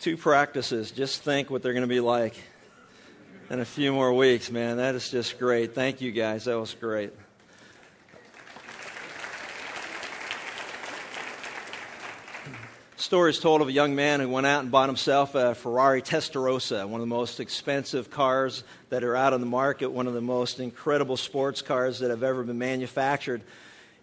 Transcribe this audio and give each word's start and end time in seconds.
Two 0.00 0.16
practices. 0.16 0.92
Just 0.92 1.22
think 1.22 1.50
what 1.50 1.60
they're 1.60 1.72
going 1.72 1.82
to 1.82 1.88
be 1.88 1.98
like 1.98 2.36
in 3.50 3.58
a 3.58 3.64
few 3.64 3.92
more 3.92 4.12
weeks, 4.12 4.48
man. 4.48 4.76
That 4.76 4.94
is 4.94 5.10
just 5.10 5.40
great. 5.40 5.74
Thank 5.74 6.00
you, 6.00 6.12
guys. 6.12 6.44
That 6.44 6.56
was 6.56 6.72
great. 6.72 7.12
Story 12.96 13.30
is 13.30 13.40
told 13.40 13.60
of 13.60 13.66
a 13.66 13.72
young 13.72 13.96
man 13.96 14.20
who 14.20 14.28
went 14.28 14.46
out 14.46 14.62
and 14.62 14.70
bought 14.70 14.88
himself 14.88 15.34
a 15.34 15.56
Ferrari 15.56 16.02
Testarossa, 16.02 16.86
one 16.86 17.00
of 17.00 17.08
the 17.08 17.14
most 17.14 17.40
expensive 17.40 18.08
cars 18.08 18.62
that 18.90 19.02
are 19.02 19.16
out 19.16 19.32
on 19.32 19.40
the 19.40 19.46
market, 19.46 19.90
one 19.90 20.06
of 20.06 20.14
the 20.14 20.20
most 20.20 20.60
incredible 20.60 21.16
sports 21.16 21.60
cars 21.60 22.00
that 22.00 22.10
have 22.10 22.22
ever 22.22 22.44
been 22.44 22.58
manufactured. 22.58 23.42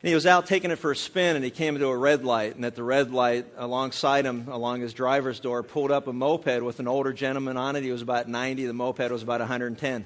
And 0.05 0.09
he 0.09 0.13
was 0.13 0.27
out 0.27 0.45
taking 0.45 0.69
it 0.69 0.75
for 0.75 0.91
a 0.91 0.95
spin, 0.95 1.35
and 1.35 1.43
he 1.43 1.49
came 1.49 1.73
into 1.73 1.88
a 1.88 1.97
red 1.97 2.23
light. 2.23 2.55
And 2.55 2.63
at 2.63 2.75
the 2.75 2.83
red 2.83 3.09
light, 3.09 3.47
alongside 3.57 4.23
him, 4.23 4.47
along 4.49 4.81
his 4.81 4.93
driver's 4.93 5.39
door, 5.39 5.63
pulled 5.63 5.89
up 5.89 6.05
a 6.05 6.13
moped 6.13 6.61
with 6.61 6.80
an 6.80 6.88
older 6.88 7.11
gentleman 7.11 7.57
on 7.57 7.75
it. 7.75 7.81
He 7.81 7.91
was 7.91 8.03
about 8.03 8.30
90. 8.30 8.67
The 8.67 8.73
moped 8.73 9.09
was 9.09 9.23
about 9.23 9.39
110. 9.39 10.05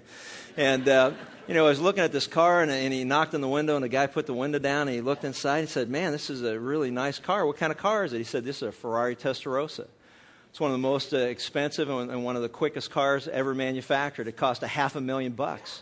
And, 0.55 0.87
uh, 0.87 1.11
you 1.49 1.53
know, 1.53 1.65
I 1.65 1.69
was 1.69 1.81
looking 1.81 2.01
at 2.01 2.13
this 2.13 2.27
car, 2.27 2.61
and, 2.61 2.71
and 2.71 2.93
he 2.93 3.03
knocked 3.03 3.35
on 3.35 3.41
the 3.41 3.49
window, 3.49 3.75
and 3.75 3.83
the 3.83 3.89
guy 3.89 4.07
put 4.07 4.25
the 4.25 4.33
window 4.33 4.57
down, 4.57 4.87
and 4.87 4.95
he 4.95 5.01
looked 5.01 5.25
inside. 5.25 5.59
He 5.59 5.67
said, 5.67 5.89
Man, 5.89 6.13
this 6.13 6.29
is 6.29 6.43
a 6.43 6.57
really 6.57 6.91
nice 6.91 7.19
car. 7.19 7.45
What 7.45 7.57
kind 7.57 7.73
of 7.73 7.77
car 7.77 8.05
is 8.05 8.13
it? 8.13 8.19
He 8.19 8.23
said, 8.23 8.45
This 8.45 8.61
is 8.61 8.69
a 8.69 8.71
Ferrari 8.71 9.17
Testarossa. 9.17 9.85
It's 10.51 10.61
one 10.61 10.71
of 10.71 10.75
the 10.75 10.87
most 10.87 11.13
uh, 11.13 11.17
expensive 11.17 11.89
and 11.89 12.23
one 12.23 12.37
of 12.37 12.41
the 12.41 12.47
quickest 12.47 12.89
cars 12.89 13.27
ever 13.27 13.53
manufactured. 13.53 14.29
It 14.29 14.37
cost 14.37 14.63
a 14.63 14.67
half 14.67 14.95
a 14.95 15.01
million 15.01 15.33
bucks. 15.33 15.81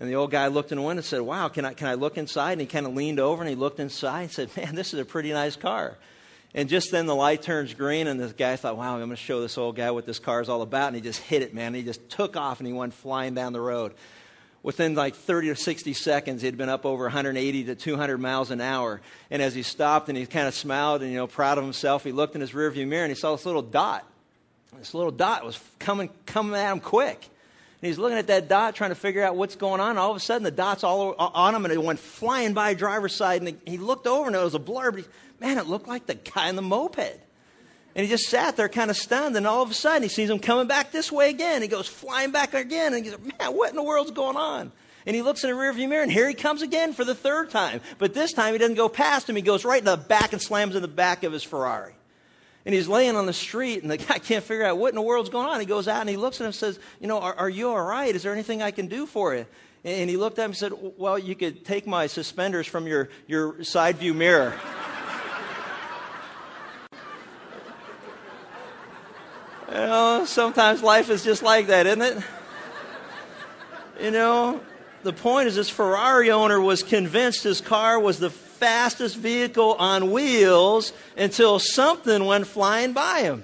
And 0.00 0.08
the 0.08 0.14
old 0.14 0.30
guy 0.30 0.46
looked 0.46 0.72
in 0.72 0.78
the 0.78 0.82
window 0.82 1.00
and 1.00 1.04
said, 1.04 1.20
Wow, 1.20 1.48
can 1.48 1.66
I, 1.66 1.74
can 1.74 1.86
I 1.86 1.94
look 1.94 2.16
inside? 2.16 2.52
And 2.52 2.60
he 2.62 2.66
kind 2.66 2.86
of 2.86 2.94
leaned 2.94 3.20
over 3.20 3.42
and 3.42 3.50
he 3.50 3.54
looked 3.54 3.78
inside 3.80 4.22
and 4.22 4.30
said, 4.30 4.50
Man, 4.56 4.74
this 4.74 4.94
is 4.94 4.98
a 4.98 5.04
pretty 5.04 5.30
nice 5.30 5.56
car. 5.56 5.98
And 6.54 6.68
just 6.68 6.90
then 6.90 7.06
the 7.06 7.14
light 7.14 7.42
turns 7.42 7.74
green, 7.74 8.08
and 8.08 8.18
this 8.18 8.32
guy 8.32 8.56
thought, 8.56 8.76
Wow, 8.76 8.94
I'm 8.94 8.98
going 9.00 9.10
to 9.10 9.16
show 9.16 9.42
this 9.42 9.58
old 9.58 9.76
guy 9.76 9.90
what 9.90 10.06
this 10.06 10.18
car 10.18 10.40
is 10.40 10.48
all 10.48 10.62
about. 10.62 10.88
And 10.88 10.96
he 10.96 11.02
just 11.02 11.20
hit 11.20 11.42
it, 11.42 11.54
man. 11.54 11.68
And 11.68 11.76
he 11.76 11.82
just 11.82 12.08
took 12.08 12.34
off 12.36 12.60
and 12.60 12.66
he 12.66 12.72
went 12.72 12.94
flying 12.94 13.34
down 13.34 13.52
the 13.52 13.60
road. 13.60 13.92
Within 14.62 14.94
like 14.94 15.14
30 15.14 15.50
or 15.50 15.54
60 15.54 15.92
seconds, 15.92 16.42
he'd 16.42 16.56
been 16.56 16.68
up 16.68 16.84
over 16.84 17.04
180 17.04 17.64
to 17.64 17.74
200 17.74 18.18
miles 18.18 18.50
an 18.50 18.60
hour. 18.60 19.00
And 19.30 19.42
as 19.42 19.54
he 19.54 19.62
stopped 19.62 20.08
and 20.08 20.16
he 20.16 20.26
kind 20.26 20.48
of 20.48 20.54
smiled 20.54 21.02
and, 21.02 21.10
you 21.10 21.18
know, 21.18 21.26
proud 21.26 21.58
of 21.58 21.64
himself, 21.64 22.04
he 22.04 22.12
looked 22.12 22.34
in 22.34 22.40
his 22.40 22.52
rearview 22.52 22.86
mirror 22.86 23.04
and 23.04 23.10
he 23.10 23.18
saw 23.18 23.36
this 23.36 23.46
little 23.46 23.62
dot. 23.62 24.04
This 24.78 24.94
little 24.94 25.12
dot 25.12 25.44
was 25.44 25.58
coming, 25.78 26.10
coming 26.26 26.54
at 26.54 26.72
him 26.72 26.80
quick. 26.80 27.26
And 27.82 27.88
he's 27.88 27.98
looking 27.98 28.18
at 28.18 28.26
that 28.26 28.48
dot, 28.48 28.74
trying 28.74 28.90
to 28.90 28.94
figure 28.94 29.24
out 29.24 29.36
what's 29.36 29.56
going 29.56 29.80
on. 29.80 29.96
All 29.96 30.10
of 30.10 30.16
a 30.16 30.20
sudden, 30.20 30.42
the 30.42 30.50
dot's 30.50 30.84
all 30.84 31.14
on 31.14 31.54
him, 31.54 31.64
and 31.64 31.72
it 31.72 31.82
went 31.82 31.98
flying 31.98 32.52
by 32.52 32.74
driver's 32.74 33.14
side. 33.14 33.40
And 33.40 33.58
he 33.64 33.78
looked 33.78 34.06
over, 34.06 34.26
and 34.26 34.36
it 34.36 34.44
was 34.44 34.54
a 34.54 34.58
blur. 34.58 34.90
But 34.90 35.00
he, 35.00 35.06
man, 35.40 35.56
it 35.56 35.66
looked 35.66 35.88
like 35.88 36.04
the 36.04 36.14
guy 36.14 36.50
in 36.50 36.56
the 36.56 36.62
moped. 36.62 36.98
And 36.98 38.04
he 38.04 38.06
just 38.06 38.28
sat 38.28 38.56
there, 38.56 38.68
kind 38.68 38.90
of 38.90 38.98
stunned. 38.98 39.34
And 39.34 39.46
all 39.46 39.62
of 39.62 39.70
a 39.70 39.74
sudden, 39.74 40.02
he 40.02 40.10
sees 40.10 40.28
him 40.28 40.40
coming 40.40 40.66
back 40.66 40.92
this 40.92 41.10
way 41.10 41.30
again. 41.30 41.62
He 41.62 41.68
goes 41.68 41.88
flying 41.88 42.32
back 42.32 42.52
again, 42.52 42.92
and 42.92 43.02
he's 43.02 43.14
like, 43.14 43.40
"Man, 43.40 43.56
what 43.56 43.70
in 43.70 43.76
the 43.76 43.82
world's 43.82 44.10
going 44.10 44.36
on?" 44.36 44.72
And 45.06 45.16
he 45.16 45.22
looks 45.22 45.42
in 45.42 45.50
the 45.50 45.56
rearview 45.56 45.88
mirror, 45.88 46.02
and 46.02 46.12
here 46.12 46.28
he 46.28 46.34
comes 46.34 46.60
again 46.60 46.92
for 46.92 47.06
the 47.06 47.14
third 47.14 47.48
time. 47.48 47.80
But 47.98 48.12
this 48.12 48.34
time, 48.34 48.52
he 48.52 48.58
doesn't 48.58 48.76
go 48.76 48.90
past 48.90 49.28
him. 49.28 49.36
He 49.36 49.42
goes 49.42 49.64
right 49.64 49.78
in 49.78 49.86
the 49.86 49.96
back 49.96 50.34
and 50.34 50.42
slams 50.42 50.76
in 50.76 50.82
the 50.82 50.88
back 50.88 51.24
of 51.24 51.32
his 51.32 51.42
Ferrari. 51.42 51.94
And 52.66 52.74
he's 52.74 52.88
laying 52.88 53.16
on 53.16 53.26
the 53.26 53.32
street, 53.32 53.82
and 53.82 53.90
the 53.90 53.96
guy 54.08 54.18
can't 54.18 54.44
figure 54.44 54.64
out 54.64 54.78
what 54.78 54.90
in 54.90 54.94
the 54.94 55.02
world's 55.02 55.30
going 55.30 55.48
on. 55.48 55.60
He 55.60 55.66
goes 55.66 55.88
out 55.88 56.00
and 56.00 56.08
he 56.10 56.16
looks 56.16 56.36
at 56.36 56.42
him 56.42 56.46
and 56.46 56.54
says, 56.54 56.78
You 57.00 57.08
know, 57.08 57.18
are, 57.20 57.34
are 57.34 57.48
you 57.48 57.70
all 57.70 57.82
right? 57.82 58.14
Is 58.14 58.22
there 58.22 58.32
anything 58.32 58.62
I 58.62 58.70
can 58.70 58.88
do 58.88 59.06
for 59.06 59.34
you? 59.34 59.46
And 59.82 60.10
he 60.10 60.18
looked 60.18 60.38
at 60.38 60.44
him 60.44 60.50
and 60.50 60.56
said, 60.56 60.72
Well, 60.98 61.18
you 61.18 61.34
could 61.34 61.64
take 61.64 61.86
my 61.86 62.06
suspenders 62.06 62.66
from 62.66 62.86
your, 62.86 63.08
your 63.26 63.64
side 63.64 63.96
view 63.96 64.12
mirror. 64.12 64.52
you 69.68 69.74
know, 69.74 70.24
sometimes 70.26 70.82
life 70.82 71.08
is 71.08 71.24
just 71.24 71.42
like 71.42 71.68
that, 71.68 71.86
isn't 71.86 72.02
it? 72.02 72.18
You 74.02 74.10
know, 74.10 74.60
the 75.02 75.12
point 75.12 75.48
is 75.48 75.56
this 75.56 75.68
Ferrari 75.70 76.30
owner 76.30 76.60
was 76.60 76.82
convinced 76.82 77.42
his 77.42 77.60
car 77.60 77.98
was 77.98 78.18
the 78.18 78.30
fastest 78.60 79.16
vehicle 79.16 79.74
on 79.74 80.12
wheels 80.12 80.92
until 81.16 81.58
something 81.58 82.24
went 82.24 82.46
flying 82.46 82.92
by 82.92 83.22
him. 83.22 83.42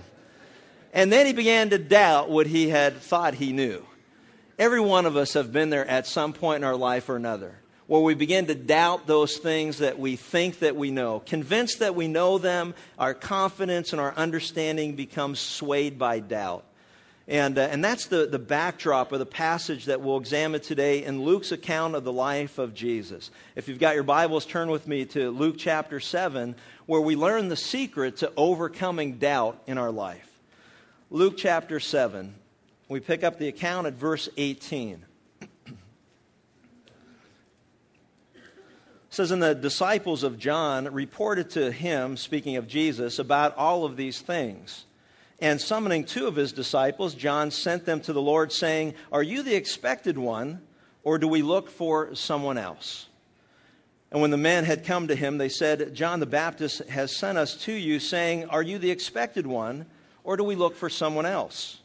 And 0.92 1.12
then 1.12 1.26
he 1.26 1.32
began 1.32 1.70
to 1.70 1.78
doubt 1.78 2.30
what 2.30 2.46
he 2.46 2.68
had 2.68 2.98
thought 2.98 3.34
he 3.34 3.52
knew. 3.52 3.84
Every 4.58 4.80
one 4.80 5.06
of 5.06 5.16
us 5.16 5.32
have 5.32 5.52
been 5.52 5.70
there 5.70 5.86
at 5.86 6.06
some 6.06 6.32
point 6.32 6.58
in 6.58 6.64
our 6.64 6.76
life 6.76 7.08
or 7.08 7.16
another 7.16 7.56
where 7.86 8.00
we 8.00 8.14
begin 8.14 8.46
to 8.46 8.54
doubt 8.54 9.06
those 9.06 9.36
things 9.38 9.78
that 9.78 9.98
we 9.98 10.16
think 10.16 10.58
that 10.58 10.76
we 10.76 10.90
know. 10.90 11.20
Convinced 11.20 11.78
that 11.78 11.94
we 11.94 12.08
know 12.08 12.38
them, 12.38 12.74
our 12.98 13.14
confidence 13.14 13.92
and 13.92 14.00
our 14.00 14.12
understanding 14.14 14.96
becomes 14.96 15.38
swayed 15.38 15.98
by 15.98 16.18
doubt. 16.18 16.64
And, 17.28 17.58
uh, 17.58 17.62
and 17.62 17.82
that's 17.82 18.06
the, 18.06 18.26
the 18.26 18.38
backdrop 18.38 19.10
of 19.10 19.18
the 19.18 19.26
passage 19.26 19.86
that 19.86 20.00
we'll 20.00 20.18
examine 20.18 20.60
today 20.60 21.02
in 21.02 21.22
Luke's 21.22 21.50
account 21.50 21.96
of 21.96 22.04
the 22.04 22.12
life 22.12 22.58
of 22.58 22.72
Jesus. 22.72 23.32
If 23.56 23.68
you've 23.68 23.80
got 23.80 23.96
your 23.96 24.04
Bibles, 24.04 24.46
turn 24.46 24.70
with 24.70 24.86
me 24.86 25.06
to 25.06 25.30
Luke 25.30 25.56
chapter 25.58 25.98
7, 25.98 26.54
where 26.86 27.00
we 27.00 27.16
learn 27.16 27.48
the 27.48 27.56
secret 27.56 28.18
to 28.18 28.32
overcoming 28.36 29.18
doubt 29.18 29.60
in 29.66 29.76
our 29.76 29.90
life. 29.90 30.24
Luke 31.10 31.34
chapter 31.36 31.80
7, 31.80 32.32
we 32.88 33.00
pick 33.00 33.24
up 33.24 33.38
the 33.38 33.48
account 33.48 33.88
at 33.88 33.94
verse 33.94 34.28
18. 34.36 35.04
It 35.40 35.48
says, 39.10 39.32
And 39.32 39.42
the 39.42 39.54
disciples 39.54 40.22
of 40.22 40.38
John 40.38 40.92
reported 40.92 41.50
to 41.50 41.72
him, 41.72 42.16
speaking 42.16 42.54
of 42.56 42.68
Jesus, 42.68 43.18
about 43.18 43.56
all 43.56 43.84
of 43.84 43.96
these 43.96 44.20
things. 44.20 44.85
And 45.38 45.60
summoning 45.60 46.04
two 46.04 46.26
of 46.26 46.36
his 46.36 46.52
disciples, 46.52 47.14
John 47.14 47.50
sent 47.50 47.84
them 47.84 48.00
to 48.02 48.12
the 48.12 48.22
Lord, 48.22 48.52
saying, 48.52 48.94
Are 49.12 49.22
you 49.22 49.42
the 49.42 49.54
expected 49.54 50.16
one, 50.16 50.62
or 51.02 51.18
do 51.18 51.28
we 51.28 51.42
look 51.42 51.68
for 51.68 52.14
someone 52.14 52.56
else? 52.56 53.06
And 54.10 54.22
when 54.22 54.30
the 54.30 54.38
men 54.38 54.64
had 54.64 54.86
come 54.86 55.08
to 55.08 55.14
him, 55.14 55.36
they 55.36 55.50
said, 55.50 55.94
John 55.94 56.20
the 56.20 56.26
Baptist 56.26 56.88
has 56.88 57.14
sent 57.14 57.36
us 57.36 57.54
to 57.64 57.72
you, 57.72 58.00
saying, 58.00 58.46
Are 58.46 58.62
you 58.62 58.78
the 58.78 58.90
expected 58.90 59.46
one, 59.46 59.84
or 60.24 60.38
do 60.38 60.44
we 60.44 60.54
look 60.54 60.74
for 60.74 60.88
someone 60.88 61.26
else? 61.26 61.78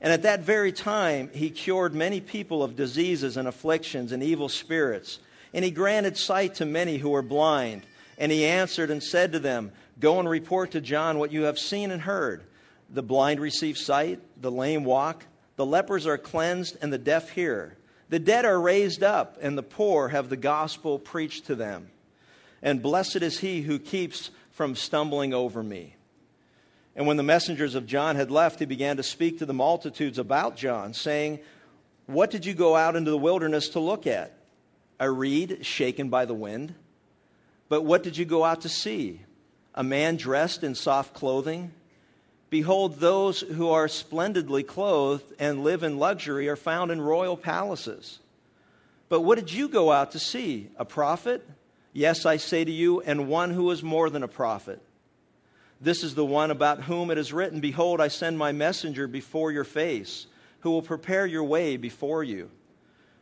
And 0.00 0.10
at 0.10 0.22
that 0.22 0.40
very 0.40 0.72
time, 0.72 1.28
he 1.32 1.50
cured 1.50 1.94
many 1.94 2.20
people 2.20 2.62
of 2.62 2.74
diseases 2.74 3.36
and 3.36 3.46
afflictions 3.46 4.12
and 4.12 4.22
evil 4.22 4.48
spirits. 4.48 5.18
And 5.52 5.62
he 5.62 5.70
granted 5.70 6.16
sight 6.16 6.56
to 6.56 6.64
many 6.64 6.96
who 6.96 7.10
were 7.10 7.22
blind. 7.22 7.82
And 8.16 8.32
he 8.32 8.46
answered 8.46 8.90
and 8.90 9.02
said 9.02 9.32
to 9.32 9.38
them, 9.38 9.72
Go 10.00 10.20
and 10.20 10.28
report 10.28 10.70
to 10.72 10.80
John 10.80 11.18
what 11.18 11.32
you 11.32 11.42
have 11.42 11.58
seen 11.58 11.90
and 11.90 12.00
heard 12.00 12.42
the 12.90 13.02
blind 13.02 13.40
receive 13.40 13.78
sight, 13.78 14.20
the 14.40 14.50
lame 14.50 14.84
walk, 14.84 15.24
the 15.56 15.66
lepers 15.66 16.06
are 16.06 16.18
cleansed, 16.18 16.76
and 16.82 16.92
the 16.92 16.98
deaf 16.98 17.30
hear. 17.30 17.76
The 18.08 18.18
dead 18.18 18.44
are 18.44 18.60
raised 18.60 19.02
up, 19.02 19.38
and 19.40 19.56
the 19.56 19.62
poor 19.62 20.08
have 20.08 20.28
the 20.28 20.36
gospel 20.36 20.98
preached 20.98 21.46
to 21.46 21.54
them. 21.54 21.88
And 22.62 22.82
blessed 22.82 23.16
is 23.16 23.38
he 23.38 23.60
who 23.60 23.78
keeps 23.78 24.30
from 24.52 24.74
stumbling 24.74 25.34
over 25.34 25.62
me. 25.62 25.96
And 26.96 27.06
when 27.06 27.16
the 27.16 27.22
messengers 27.22 27.74
of 27.74 27.86
John 27.86 28.16
had 28.16 28.30
left, 28.30 28.60
he 28.60 28.66
began 28.66 28.98
to 28.98 29.02
speak 29.02 29.38
to 29.38 29.46
the 29.46 29.52
multitudes 29.52 30.18
about 30.18 30.56
John, 30.56 30.94
saying, 30.94 31.40
What 32.06 32.30
did 32.30 32.46
you 32.46 32.54
go 32.54 32.76
out 32.76 32.96
into 32.96 33.10
the 33.10 33.18
wilderness 33.18 33.70
to 33.70 33.80
look 33.80 34.06
at? 34.06 34.32
A 35.00 35.10
reed 35.10 35.66
shaken 35.66 36.08
by 36.08 36.24
the 36.24 36.34
wind? 36.34 36.74
But 37.68 37.82
what 37.82 38.02
did 38.02 38.16
you 38.16 38.24
go 38.24 38.44
out 38.44 38.60
to 38.60 38.68
see? 38.68 39.20
A 39.74 39.82
man 39.82 40.16
dressed 40.16 40.62
in 40.62 40.76
soft 40.76 41.14
clothing? 41.14 41.72
Behold, 42.50 43.00
those 43.00 43.40
who 43.40 43.70
are 43.70 43.88
splendidly 43.88 44.62
clothed 44.62 45.24
and 45.38 45.64
live 45.64 45.82
in 45.82 45.98
luxury 45.98 46.48
are 46.48 46.56
found 46.56 46.90
in 46.90 47.00
royal 47.00 47.36
palaces. 47.36 48.18
But 49.08 49.22
what 49.22 49.38
did 49.38 49.52
you 49.52 49.68
go 49.68 49.90
out 49.90 50.12
to 50.12 50.18
see? 50.18 50.68
A 50.76 50.84
prophet? 50.84 51.46
Yes, 51.92 52.26
I 52.26 52.38
say 52.38 52.64
to 52.64 52.72
you, 52.72 53.00
and 53.00 53.28
one 53.28 53.50
who 53.50 53.70
is 53.70 53.82
more 53.82 54.10
than 54.10 54.22
a 54.22 54.28
prophet. 54.28 54.80
This 55.80 56.02
is 56.02 56.14
the 56.14 56.24
one 56.24 56.50
about 56.50 56.82
whom 56.82 57.10
it 57.10 57.18
is 57.18 57.32
written 57.32 57.60
Behold, 57.60 58.00
I 58.00 58.08
send 58.08 58.38
my 58.38 58.52
messenger 58.52 59.06
before 59.06 59.52
your 59.52 59.64
face, 59.64 60.26
who 60.60 60.70
will 60.70 60.82
prepare 60.82 61.26
your 61.26 61.44
way 61.44 61.76
before 61.76 62.24
you. 62.24 62.50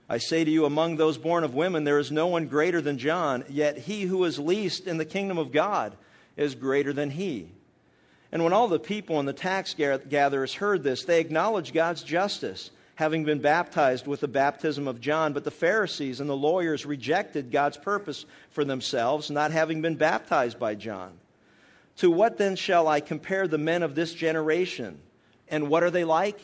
I 0.08 0.19
say 0.19 0.44
to 0.44 0.50
you, 0.50 0.64
among 0.64 0.96
those 0.96 1.19
born 1.19 1.44
of 1.44 1.55
women, 1.55 1.85
there 1.85 1.99
is 1.99 2.12
no 2.12 2.26
one 2.26 2.46
greater 2.46 2.81
than 2.81 2.99
John, 2.99 3.44
yet 3.49 3.79
he 3.79 4.02
who 4.02 4.25
is 4.25 4.38
least 4.38 4.87
in 4.87 4.99
the 4.99 5.05
kingdom 5.05 5.38
of 5.38 5.52
God 5.52 5.96
is 6.37 6.55
greater 6.55 6.93
than 6.93 7.11
he. 7.11 7.49
And 8.32 8.43
when 8.43 8.55
all 8.55 8.67
the 8.67 8.79
people 8.79 9.19
and 9.19 9.29
the 9.29 9.34
tax 9.34 9.75
gatherers 9.75 10.55
heard 10.55 10.82
this, 10.82 11.05
they 11.05 11.20
acknowledged 11.20 11.75
God's 11.75 12.02
justice, 12.02 12.70
having 12.94 13.25
been 13.25 13.40
baptized 13.40 14.06
with 14.06 14.20
the 14.20 14.29
baptism 14.29 14.88
of 14.88 15.02
John. 15.02 15.34
But 15.34 15.44
the 15.44 15.50
Pharisees 15.50 16.20
and 16.20 16.31
the 16.31 16.37
lawyers 16.37 16.87
rejected 16.87 17.52
God's 17.52 17.76
purpose 17.76 18.25
for 18.50 18.64
themselves, 18.64 19.31
not 19.31 19.50
having 19.50 19.82
been 19.82 19.96
baptized 19.96 20.58
by 20.58 20.75
John. 20.75 21.12
To 21.99 22.11
what 22.11 22.38
then 22.38 22.56
shall 22.56 22.88
I 22.88 23.00
compare 23.00 23.46
the 23.46 23.58
men 23.58 23.82
of 23.82 23.94
this 23.94 24.14
generation? 24.14 24.99
And 25.49 25.69
what 25.69 25.82
are 25.82 25.90
they 25.90 26.05
like? 26.05 26.40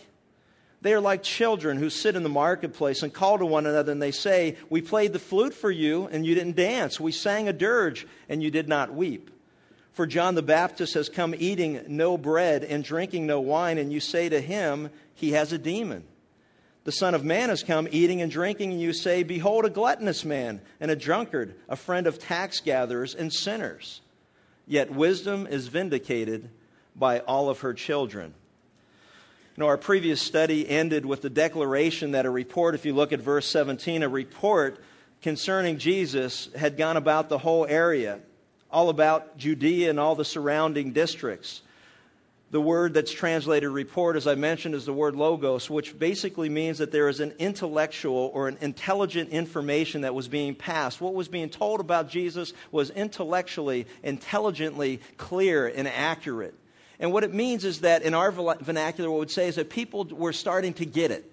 They 0.83 0.93
are 0.93 1.01
like 1.01 1.23
children 1.23 1.79
who 1.79 1.89
sit 1.89 2.17
in 2.17 2.23
the 2.23 2.29
marketplace 2.29 3.03
and 3.03 3.13
call 3.13 3.39
to 3.39 3.47
one 3.47 3.67
another, 3.67 3.93
and 3.93 4.01
they 4.01 4.13
say, 4.13 4.57
We 4.69 4.83
played 4.83 5.15
the 5.15 5.19
flute 5.19 5.55
for 5.55 5.71
you, 5.71 6.07
and 6.07 6.25
you 6.25 6.35
didn't 6.35 6.57
dance. 6.57 7.01
We 7.01 7.13
sang 7.13 7.49
a 7.49 7.53
dirge, 7.53 8.07
and 8.29 8.43
you 8.43 8.51
did 8.51 8.69
not 8.69 8.93
weep. 8.93 9.31
For 9.99 10.07
John 10.07 10.37
the 10.37 10.43
Baptist 10.43 10.95
has 10.95 11.09
come 11.09 11.35
eating 11.37 11.81
no 11.89 12.17
bread 12.17 12.63
and 12.63 12.85
drinking 12.85 13.27
no 13.27 13.41
wine, 13.41 13.79
and 13.79 13.93
you 13.93 13.99
say 13.99 14.29
to 14.29 14.41
him, 14.41 14.91
He 15.17 15.33
has 15.33 15.53
a 15.53 15.59
demon. 15.59 16.05
The 16.85 16.93
Son 16.93 17.17
of 17.17 17.25
Man 17.25 17.49
has 17.49 17.65
come 17.65 17.89
eating 17.91 18.23
and 18.23 18.31
drinking, 18.31 18.71
and 18.71 18.81
you 18.81 18.93
say, 18.93 19.25
Behold, 19.25 19.65
a 19.65 19.71
gluttonous 19.71 20.25
man 20.25 20.61
and 20.79 20.93
a 20.93 20.95
drunkard, 20.95 21.57
a 21.69 21.75
friend 21.75 22.07
of 22.07 22.21
tax 22.21 22.61
gatherers 22.61 23.17
and 23.17 23.33
sinners. 23.33 24.01
Yet 24.69 24.93
wisdom 24.93 25.49
is 25.49 25.67
vindicated 25.67 26.49
by 26.95 27.19
all 27.19 27.51
of 27.51 27.63
her 27.63 27.75
children. 27.75 28.35
You 29.57 29.65
know, 29.65 29.67
our 29.67 29.79
previous 29.79 30.23
study 30.23 30.69
ended 30.69 31.07
with 31.07 31.23
the 31.23 31.31
declaration 31.31 32.13
that 32.13 32.25
a 32.25 32.31
report, 32.31 32.77
if 32.77 32.87
you 32.87 32.95
look 32.95 33.13
at 33.13 33.19
verse 33.19 33.47
17, 33.47 34.05
a 34.05 34.09
report 34.09 34.79
concerning 35.23 35.79
Jesus 35.79 36.49
had 36.55 36.77
gone 36.77 36.97
about 36.97 37.29
the 37.29 37.39
whole 37.39 37.67
area 37.67 38.21
all 38.71 38.89
about 38.89 39.39
Judea 39.39 39.91
and 39.91 39.99
all 39.99 40.15
the 40.15 40.25
surrounding 40.25 40.93
districts. 40.93 41.63
The 42.51 42.61
word 42.61 42.95
that's 42.95 43.13
translated 43.13 43.69
report, 43.69 44.17
as 44.17 44.27
I 44.27 44.35
mentioned, 44.35 44.75
is 44.75 44.87
the 44.87 44.93
word 44.93 45.15
logos, 45.15 45.69
which 45.69 45.99
basically 45.99 46.49
means 46.49 46.79
that 46.79 46.91
there 46.91 47.11
is 47.11 47.21
an 47.21 47.35
intellectual 47.39 48.31
or 48.33 48.49
an 48.49 48.57
intelligent 48.63 49.31
information 49.31 50.01
that 50.01 50.15
was 50.15 50.29
being 50.29 50.55
passed. 50.55 50.99
What 50.99 51.13
was 51.13 51.29
being 51.29 51.51
told 51.51 51.81
about 51.81 52.09
Jesus 52.09 52.55
was 52.73 52.89
intellectually, 52.89 53.87
intelligently 54.03 55.01
clear 55.19 55.67
and 55.67 55.87
accurate. 55.87 56.55
And 56.99 57.13
what 57.13 57.23
it 57.23 57.35
means 57.35 57.67
is 57.67 57.83
that 57.83 58.03
in 58.03 58.15
our 58.15 58.33
vernacular, 58.33 59.11
what 59.11 59.19
would 59.19 59.31
say 59.31 59.49
is 59.49 59.57
that 59.57 59.69
people 59.69 60.05
were 60.05 60.33
starting 60.33 60.73
to 60.75 60.87
get 60.87 61.11
it. 61.11 61.31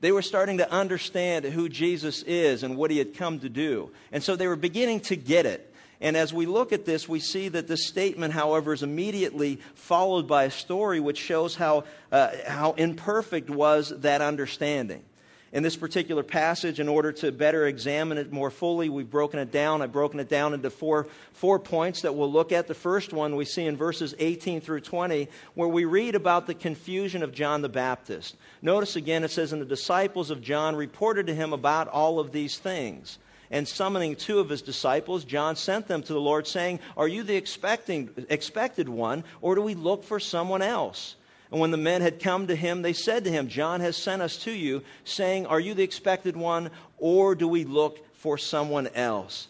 They 0.00 0.12
were 0.12 0.22
starting 0.22 0.58
to 0.58 0.70
understand 0.70 1.44
who 1.44 1.68
Jesus 1.68 2.22
is 2.22 2.62
and 2.62 2.76
what 2.76 2.92
he 2.92 2.98
had 2.98 3.14
come 3.14 3.40
to 3.40 3.48
do. 3.48 3.90
And 4.12 4.22
so 4.22 4.36
they 4.36 4.46
were 4.46 4.56
beginning 4.56 5.00
to 5.00 5.16
get 5.16 5.44
it. 5.46 5.71
And 6.02 6.16
as 6.16 6.34
we 6.34 6.46
look 6.46 6.72
at 6.72 6.84
this, 6.84 7.08
we 7.08 7.20
see 7.20 7.48
that 7.48 7.68
this 7.68 7.86
statement, 7.86 8.34
however, 8.34 8.72
is 8.72 8.82
immediately 8.82 9.60
followed 9.76 10.26
by 10.26 10.44
a 10.44 10.50
story 10.50 10.98
which 10.98 11.16
shows 11.16 11.54
how, 11.54 11.84
uh, 12.10 12.30
how 12.44 12.72
imperfect 12.72 13.48
was 13.48 13.90
that 14.00 14.20
understanding. 14.20 15.04
In 15.52 15.62
this 15.62 15.76
particular 15.76 16.24
passage, 16.24 16.80
in 16.80 16.88
order 16.88 17.12
to 17.12 17.30
better 17.30 17.66
examine 17.66 18.18
it 18.18 18.32
more 18.32 18.50
fully, 18.50 18.88
we've 18.88 19.08
broken 19.08 19.38
it 19.38 19.52
down. 19.52 19.80
I've 19.80 19.92
broken 19.92 20.18
it 20.18 20.28
down 20.28 20.54
into 20.54 20.70
four, 20.70 21.06
four 21.34 21.60
points 21.60 22.02
that 22.02 22.16
we'll 22.16 22.32
look 22.32 22.50
at. 22.50 22.66
The 22.66 22.74
first 22.74 23.12
one 23.12 23.36
we 23.36 23.44
see 23.44 23.66
in 23.66 23.76
verses 23.76 24.12
18 24.18 24.60
through 24.60 24.80
20, 24.80 25.28
where 25.54 25.68
we 25.68 25.84
read 25.84 26.16
about 26.16 26.48
the 26.48 26.54
confusion 26.54 27.22
of 27.22 27.32
John 27.32 27.62
the 27.62 27.68
Baptist. 27.68 28.34
Notice 28.60 28.96
again, 28.96 29.22
it 29.22 29.30
says, 29.30 29.52
And 29.52 29.62
the 29.62 29.66
disciples 29.66 30.30
of 30.30 30.42
John 30.42 30.74
reported 30.74 31.28
to 31.28 31.34
him 31.34 31.52
about 31.52 31.86
all 31.86 32.18
of 32.18 32.32
these 32.32 32.58
things. 32.58 33.18
And 33.52 33.68
summoning 33.68 34.16
two 34.16 34.38
of 34.38 34.48
his 34.48 34.62
disciples, 34.62 35.24
John 35.24 35.56
sent 35.56 35.86
them 35.86 36.02
to 36.02 36.12
the 36.14 36.20
Lord, 36.20 36.46
saying, 36.46 36.80
Are 36.96 37.06
you 37.06 37.22
the 37.22 37.36
expecting, 37.36 38.08
expected 38.30 38.88
one, 38.88 39.24
or 39.42 39.54
do 39.54 39.60
we 39.60 39.74
look 39.74 40.04
for 40.04 40.18
someone 40.18 40.62
else? 40.62 41.16
And 41.50 41.60
when 41.60 41.70
the 41.70 41.76
men 41.76 42.00
had 42.00 42.18
come 42.18 42.46
to 42.46 42.56
him, 42.56 42.80
they 42.80 42.94
said 42.94 43.24
to 43.24 43.30
him, 43.30 43.48
John 43.48 43.80
has 43.82 43.94
sent 43.94 44.22
us 44.22 44.38
to 44.38 44.50
you, 44.50 44.82
saying, 45.04 45.44
Are 45.44 45.60
you 45.60 45.74
the 45.74 45.82
expected 45.82 46.34
one, 46.34 46.70
or 46.96 47.34
do 47.34 47.46
we 47.46 47.64
look 47.64 48.02
for 48.14 48.38
someone 48.38 48.88
else? 48.88 49.48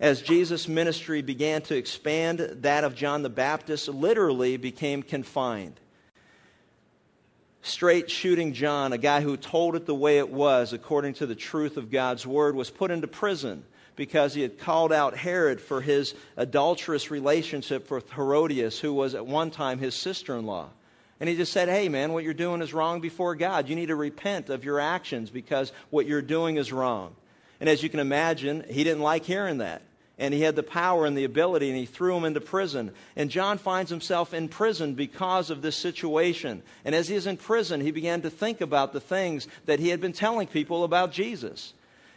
As 0.00 0.22
Jesus' 0.22 0.66
ministry 0.66 1.20
began 1.20 1.60
to 1.62 1.76
expand, 1.76 2.38
that 2.62 2.82
of 2.82 2.96
John 2.96 3.22
the 3.22 3.28
Baptist 3.28 3.88
literally 3.88 4.56
became 4.56 5.02
confined 5.02 5.78
straight 7.64 8.10
shooting 8.10 8.52
John, 8.52 8.92
a 8.92 8.98
guy 8.98 9.20
who 9.20 9.36
told 9.36 9.74
it 9.74 9.86
the 9.86 9.94
way 9.94 10.18
it 10.18 10.30
was 10.30 10.72
according 10.72 11.14
to 11.14 11.26
the 11.26 11.34
truth 11.34 11.76
of 11.76 11.90
God's 11.90 12.26
word, 12.26 12.54
was 12.54 12.70
put 12.70 12.90
into 12.90 13.08
prison 13.08 13.64
because 13.96 14.34
he 14.34 14.42
had 14.42 14.58
called 14.58 14.92
out 14.92 15.16
Herod 15.16 15.60
for 15.60 15.80
his 15.80 16.14
adulterous 16.36 17.10
relationship 17.10 17.90
with 17.90 18.10
Herodias, 18.12 18.78
who 18.78 18.92
was 18.92 19.14
at 19.14 19.26
one 19.26 19.50
time 19.50 19.78
his 19.78 19.94
sister 19.94 20.36
in 20.36 20.46
law. 20.46 20.68
And 21.20 21.28
he 21.28 21.36
just 21.36 21.52
said, 21.52 21.68
Hey, 21.68 21.88
man, 21.88 22.12
what 22.12 22.24
you're 22.24 22.34
doing 22.34 22.60
is 22.60 22.74
wrong 22.74 23.00
before 23.00 23.34
God. 23.34 23.68
You 23.68 23.76
need 23.76 23.86
to 23.86 23.96
repent 23.96 24.50
of 24.50 24.64
your 24.64 24.80
actions 24.80 25.30
because 25.30 25.72
what 25.90 26.06
you're 26.06 26.22
doing 26.22 26.56
is 26.56 26.72
wrong. 26.72 27.14
And 27.60 27.68
as 27.68 27.82
you 27.82 27.88
can 27.88 28.00
imagine, 28.00 28.64
he 28.68 28.84
didn't 28.84 29.02
like 29.02 29.24
hearing 29.24 29.58
that 29.58 29.80
and 30.18 30.32
he 30.32 30.40
had 30.40 30.56
the 30.56 30.62
power 30.62 31.06
and 31.06 31.16
the 31.16 31.24
ability, 31.24 31.68
and 31.68 31.78
he 31.78 31.86
threw 31.86 32.16
him 32.16 32.24
into 32.24 32.40
prison. 32.40 32.92
And 33.16 33.30
John 33.30 33.58
finds 33.58 33.90
himself 33.90 34.32
in 34.32 34.48
prison 34.48 34.94
because 34.94 35.50
of 35.50 35.60
this 35.60 35.76
situation. 35.76 36.62
And 36.84 36.94
as 36.94 37.08
he 37.08 37.16
is 37.16 37.26
in 37.26 37.36
prison, 37.36 37.80
he 37.80 37.90
began 37.90 38.22
to 38.22 38.30
think 38.30 38.60
about 38.60 38.92
the 38.92 39.00
things 39.00 39.48
that 39.66 39.80
he 39.80 39.88
had 39.88 40.00
been 40.00 40.12
telling 40.12 40.46
people 40.46 40.84
about 40.84 41.12
Jesus 41.12 41.72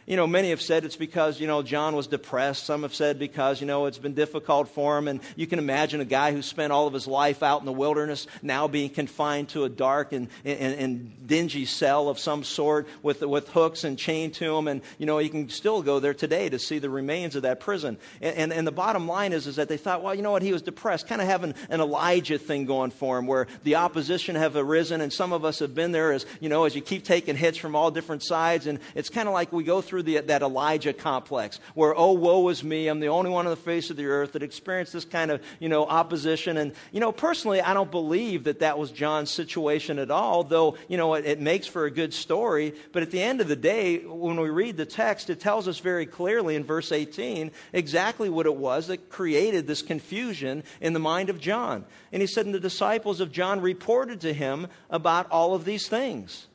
you 0.08 0.16
know, 0.16 0.26
many 0.26 0.48
have 0.50 0.62
said 0.62 0.86
it's 0.86 0.96
because, 0.96 1.38
you 1.38 1.46
know, 1.46 1.62
John 1.62 1.94
was 1.94 2.06
depressed. 2.06 2.64
Some 2.64 2.80
have 2.80 2.94
said 2.94 3.18
because, 3.18 3.60
you 3.60 3.66
know, 3.66 3.84
it's 3.84 3.98
been 3.98 4.14
difficult 4.14 4.70
for 4.70 4.96
him. 4.96 5.06
And 5.06 5.20
you 5.36 5.46
can 5.46 5.58
imagine 5.58 6.00
a 6.00 6.06
guy 6.06 6.32
who 6.32 6.40
spent 6.40 6.72
all 6.72 6.86
of 6.86 6.94
his 6.94 7.06
life 7.06 7.42
out 7.42 7.60
in 7.60 7.66
the 7.66 7.74
wilderness 7.74 8.26
now 8.40 8.68
being 8.68 8.88
confined 8.88 9.50
to 9.50 9.64
a 9.64 9.68
dark 9.68 10.14
and, 10.14 10.28
and, 10.46 10.74
and 10.74 11.26
dingy 11.26 11.66
cell 11.66 12.08
of 12.08 12.18
some 12.18 12.42
sort 12.42 12.88
with, 13.02 13.20
with 13.20 13.50
hooks 13.50 13.84
and 13.84 13.98
chained 13.98 14.32
to 14.34 14.56
him. 14.56 14.66
And, 14.66 14.80
you 14.96 15.04
know, 15.04 15.18
you 15.18 15.28
can 15.28 15.50
still 15.50 15.82
go 15.82 16.00
there 16.00 16.14
today 16.14 16.48
to 16.48 16.58
see 16.58 16.78
the 16.78 16.88
remains 16.88 17.36
of 17.36 17.42
that 17.42 17.60
prison. 17.60 17.98
And, 18.22 18.36
and, 18.36 18.52
and 18.54 18.66
the 18.66 18.72
bottom 18.72 19.06
line 19.08 19.34
is, 19.34 19.46
is 19.46 19.56
that 19.56 19.68
they 19.68 19.76
thought, 19.76 20.02
well, 20.02 20.14
you 20.14 20.22
know 20.22 20.30
what, 20.30 20.40
he 20.40 20.54
was 20.54 20.62
depressed, 20.62 21.06
kind 21.06 21.20
of 21.20 21.28
having 21.28 21.52
an 21.68 21.82
Elijah 21.82 22.38
thing 22.38 22.64
going 22.64 22.92
for 22.92 23.18
him 23.18 23.26
where 23.26 23.46
the 23.62 23.74
opposition 23.74 24.36
have 24.36 24.56
arisen. 24.56 25.02
And 25.02 25.12
some 25.12 25.34
of 25.34 25.44
us 25.44 25.58
have 25.58 25.74
been 25.74 25.92
there 25.92 26.12
as, 26.12 26.24
you 26.40 26.48
know, 26.48 26.64
as 26.64 26.74
you 26.74 26.80
keep 26.80 27.04
taking 27.04 27.36
hits 27.36 27.58
from 27.58 27.76
all 27.76 27.90
different 27.90 28.22
sides. 28.22 28.66
And 28.66 28.78
it's 28.94 29.10
kind 29.10 29.28
of 29.28 29.34
like 29.34 29.52
we 29.52 29.64
go 29.64 29.82
through 29.82 29.97
through 29.98 30.04
the, 30.04 30.20
that 30.20 30.42
Elijah 30.42 30.92
complex 30.92 31.58
where, 31.74 31.92
oh, 31.96 32.12
woe 32.12 32.48
is 32.50 32.62
me. 32.62 32.86
I'm 32.86 33.00
the 33.00 33.08
only 33.08 33.30
one 33.30 33.46
on 33.46 33.50
the 33.50 33.56
face 33.56 33.90
of 33.90 33.96
the 33.96 34.06
earth 34.06 34.32
that 34.32 34.44
experienced 34.44 34.92
this 34.92 35.04
kind 35.04 35.32
of, 35.32 35.42
you 35.58 35.68
know, 35.68 35.84
opposition. 35.84 36.56
And, 36.56 36.72
you 36.92 37.00
know, 37.00 37.10
personally, 37.10 37.60
I 37.60 37.74
don't 37.74 37.90
believe 37.90 38.44
that 38.44 38.60
that 38.60 38.78
was 38.78 38.92
John's 38.92 39.30
situation 39.30 39.98
at 39.98 40.12
all, 40.12 40.44
though, 40.44 40.76
you 40.86 40.96
know, 40.96 41.14
it, 41.14 41.26
it 41.26 41.40
makes 41.40 41.66
for 41.66 41.84
a 41.84 41.90
good 41.90 42.14
story. 42.14 42.74
But 42.92 43.02
at 43.02 43.10
the 43.10 43.20
end 43.20 43.40
of 43.40 43.48
the 43.48 43.56
day, 43.56 43.98
when 43.98 44.40
we 44.40 44.50
read 44.50 44.76
the 44.76 44.86
text, 44.86 45.30
it 45.30 45.40
tells 45.40 45.66
us 45.66 45.80
very 45.80 46.06
clearly 46.06 46.54
in 46.54 46.62
verse 46.62 46.92
18 46.92 47.50
exactly 47.72 48.28
what 48.28 48.46
it 48.46 48.54
was 48.54 48.86
that 48.86 49.10
created 49.10 49.66
this 49.66 49.82
confusion 49.82 50.62
in 50.80 50.92
the 50.92 51.00
mind 51.00 51.28
of 51.28 51.40
John. 51.40 51.84
And 52.12 52.22
he 52.22 52.28
said, 52.28 52.46
and 52.46 52.54
the 52.54 52.60
disciples 52.60 53.18
of 53.20 53.32
John 53.32 53.60
reported 53.60 54.20
to 54.20 54.32
him 54.32 54.68
about 54.90 55.32
all 55.32 55.54
of 55.54 55.64
these 55.64 55.88
things. 55.88 56.46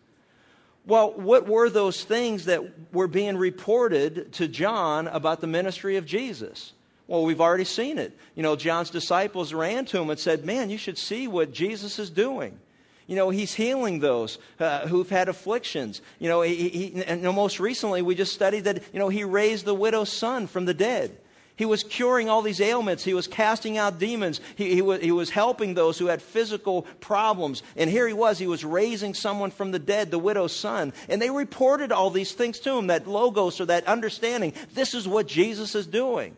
Well, 0.85 1.13
what 1.13 1.47
were 1.47 1.69
those 1.69 2.03
things 2.03 2.45
that 2.45 2.61
were 2.93 3.07
being 3.07 3.37
reported 3.37 4.33
to 4.33 4.47
John 4.47 5.07
about 5.07 5.39
the 5.39 5.47
ministry 5.47 5.95
of 5.95 6.05
Jesus? 6.05 6.73
Well, 7.07 7.23
we've 7.23 7.41
already 7.41 7.63
seen 7.63 7.97
it. 7.97 8.17
You 8.35 8.43
know, 8.43 8.55
John's 8.55 8.89
disciples 8.89 9.53
ran 9.53 9.85
to 9.85 9.99
him 9.99 10.09
and 10.09 10.19
said, 10.19 10.45
Man, 10.45 10.69
you 10.69 10.77
should 10.77 10.97
see 10.97 11.27
what 11.27 11.53
Jesus 11.53 11.99
is 11.99 12.09
doing. 12.09 12.59
You 13.07 13.15
know, 13.17 13.29
he's 13.29 13.53
healing 13.53 13.99
those 13.99 14.37
uh, 14.59 14.87
who've 14.87 15.09
had 15.09 15.27
afflictions. 15.27 16.01
You 16.19 16.29
know, 16.29 16.41
he, 16.41 16.69
he, 16.69 17.03
and 17.03 17.23
most 17.23 17.59
recently 17.59 18.01
we 18.01 18.15
just 18.15 18.33
studied 18.33 18.65
that, 18.65 18.83
you 18.93 18.99
know, 18.99 19.09
he 19.09 19.25
raised 19.25 19.65
the 19.65 19.73
widow's 19.73 20.11
son 20.11 20.47
from 20.47 20.65
the 20.65 20.73
dead. 20.73 21.17
He 21.55 21.65
was 21.65 21.83
curing 21.83 22.29
all 22.29 22.41
these 22.41 22.61
ailments. 22.61 23.03
He 23.03 23.13
was 23.13 23.27
casting 23.27 23.77
out 23.77 23.99
demons. 23.99 24.41
He, 24.55 24.73
he, 24.73 24.81
was, 24.81 25.01
he 25.01 25.11
was 25.11 25.29
helping 25.29 25.75
those 25.75 25.99
who 25.99 26.07
had 26.07 26.21
physical 26.21 26.83
problems. 26.99 27.61
And 27.75 27.89
here 27.89 28.07
he 28.07 28.13
was. 28.13 28.39
He 28.39 28.47
was 28.47 28.65
raising 28.65 29.13
someone 29.13 29.51
from 29.51 29.71
the 29.71 29.77
dead, 29.77 30.09
the 30.09 30.17
widow's 30.17 30.55
son. 30.55 30.93
And 31.09 31.21
they 31.21 31.29
reported 31.29 31.91
all 31.91 32.09
these 32.09 32.31
things 32.31 32.59
to 32.61 32.75
him 32.75 32.87
that 32.87 33.07
logos 33.07 33.61
or 33.61 33.65
that 33.65 33.85
understanding. 33.85 34.53
This 34.73 34.95
is 34.95 35.07
what 35.07 35.27
Jesus 35.27 35.75
is 35.75 35.85
doing. 35.85 36.35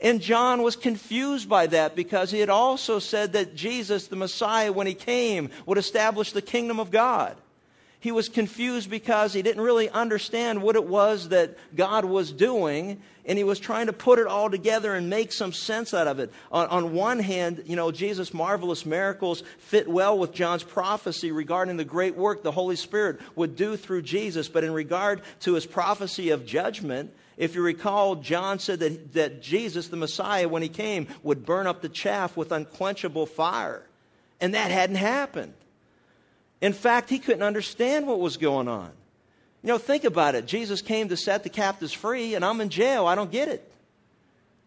And 0.00 0.20
John 0.20 0.62
was 0.62 0.76
confused 0.76 1.48
by 1.48 1.66
that 1.66 1.96
because 1.96 2.30
he 2.30 2.38
had 2.38 2.50
also 2.50 3.00
said 3.00 3.32
that 3.32 3.56
Jesus, 3.56 4.06
the 4.06 4.14
Messiah, 4.14 4.70
when 4.70 4.86
he 4.86 4.94
came, 4.94 5.50
would 5.66 5.78
establish 5.78 6.30
the 6.30 6.42
kingdom 6.42 6.78
of 6.78 6.92
God. 6.92 7.36
He 8.00 8.12
was 8.12 8.28
confused 8.28 8.88
because 8.88 9.32
he 9.32 9.42
didn't 9.42 9.62
really 9.62 9.90
understand 9.90 10.62
what 10.62 10.76
it 10.76 10.84
was 10.84 11.30
that 11.30 11.56
God 11.74 12.04
was 12.04 12.30
doing, 12.30 13.02
and 13.24 13.36
he 13.36 13.42
was 13.42 13.58
trying 13.58 13.86
to 13.86 13.92
put 13.92 14.20
it 14.20 14.28
all 14.28 14.48
together 14.48 14.94
and 14.94 15.10
make 15.10 15.32
some 15.32 15.52
sense 15.52 15.92
out 15.92 16.06
of 16.06 16.20
it. 16.20 16.32
On, 16.52 16.68
on, 16.68 16.94
one 16.94 17.18
hand, 17.18 17.64
you 17.66 17.74
know, 17.74 17.90
Jesus' 17.90 18.32
marvelous 18.32 18.86
miracles 18.86 19.42
fit 19.58 19.88
well 19.88 20.16
with 20.16 20.32
John's 20.32 20.62
prophecy 20.62 21.32
regarding 21.32 21.76
the 21.76 21.84
great 21.84 22.14
work 22.16 22.44
the 22.44 22.52
Holy 22.52 22.76
Spirit 22.76 23.20
would 23.34 23.56
do 23.56 23.76
through 23.76 24.02
Jesus, 24.02 24.48
but 24.48 24.62
in 24.62 24.72
regard 24.72 25.22
to 25.40 25.54
his 25.54 25.66
prophecy 25.66 26.30
of 26.30 26.46
judgment, 26.46 27.12
if 27.36 27.56
you 27.56 27.62
recall, 27.62 28.16
John 28.16 28.60
said 28.60 28.78
that, 28.78 29.14
that 29.14 29.42
Jesus, 29.42 29.88
the 29.88 29.96
Messiah, 29.96 30.48
when 30.48 30.62
he 30.62 30.68
came, 30.68 31.08
would 31.24 31.44
burn 31.44 31.66
up 31.66 31.82
the 31.82 31.88
chaff 31.88 32.36
with 32.36 32.52
unquenchable 32.52 33.26
fire. 33.26 33.82
And 34.40 34.54
that 34.54 34.70
hadn't 34.70 34.96
happened. 34.96 35.54
In 36.60 36.72
fact, 36.72 37.08
he 37.08 37.18
couldn't 37.18 37.42
understand 37.42 38.06
what 38.06 38.20
was 38.20 38.36
going 38.36 38.68
on. 38.68 38.90
You 39.62 39.68
know, 39.68 39.78
think 39.78 40.04
about 40.04 40.34
it. 40.34 40.46
Jesus 40.46 40.82
came 40.82 41.08
to 41.08 41.16
set 41.16 41.42
the 41.42 41.48
captives 41.48 41.92
free, 41.92 42.34
and 42.34 42.44
I'm 42.44 42.60
in 42.60 42.68
jail. 42.68 43.06
I 43.06 43.14
don't 43.14 43.30
get 43.30 43.48
it. 43.48 43.72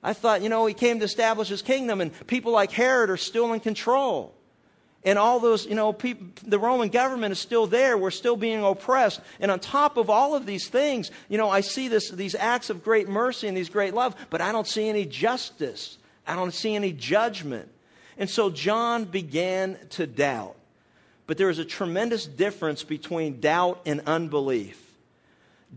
I 0.03 0.13
thought, 0.13 0.41
you 0.41 0.49
know, 0.49 0.65
he 0.65 0.73
came 0.73 0.99
to 0.99 1.05
establish 1.05 1.47
his 1.47 1.61
kingdom, 1.61 2.01
and 2.01 2.27
people 2.27 2.51
like 2.51 2.71
Herod 2.71 3.09
are 3.09 3.17
still 3.17 3.53
in 3.53 3.59
control. 3.59 4.33
And 5.03 5.17
all 5.17 5.39
those, 5.39 5.65
you 5.65 5.75
know, 5.75 5.93
people, 5.93 6.27
the 6.45 6.59
Roman 6.59 6.89
government 6.89 7.31
is 7.31 7.39
still 7.39 7.67
there. 7.67 7.97
We're 7.97 8.11
still 8.11 8.35
being 8.35 8.63
oppressed. 8.63 9.19
And 9.39 9.49
on 9.49 9.59
top 9.59 9.97
of 9.97 10.09
all 10.09 10.35
of 10.35 10.45
these 10.45 10.67
things, 10.67 11.09
you 11.27 11.37
know, 11.37 11.49
I 11.49 11.61
see 11.61 11.87
this, 11.87 12.09
these 12.09 12.35
acts 12.35 12.69
of 12.69 12.83
great 12.83 13.09
mercy 13.09 13.47
and 13.47 13.57
these 13.57 13.69
great 13.69 13.93
love, 13.93 14.15
but 14.29 14.41
I 14.41 14.51
don't 14.51 14.67
see 14.67 14.87
any 14.87 15.05
justice 15.05 15.97
I 16.25 16.35
don't 16.35 16.53
see 16.53 16.75
any 16.75 16.93
judgment. 16.93 17.69
And 18.17 18.29
so 18.29 18.49
John 18.49 19.05
began 19.05 19.77
to 19.91 20.07
doubt. 20.07 20.55
But 21.27 21.37
there 21.37 21.49
is 21.49 21.59
a 21.59 21.65
tremendous 21.65 22.25
difference 22.25 22.83
between 22.83 23.39
doubt 23.39 23.81
and 23.85 24.01
unbelief. 24.05 24.81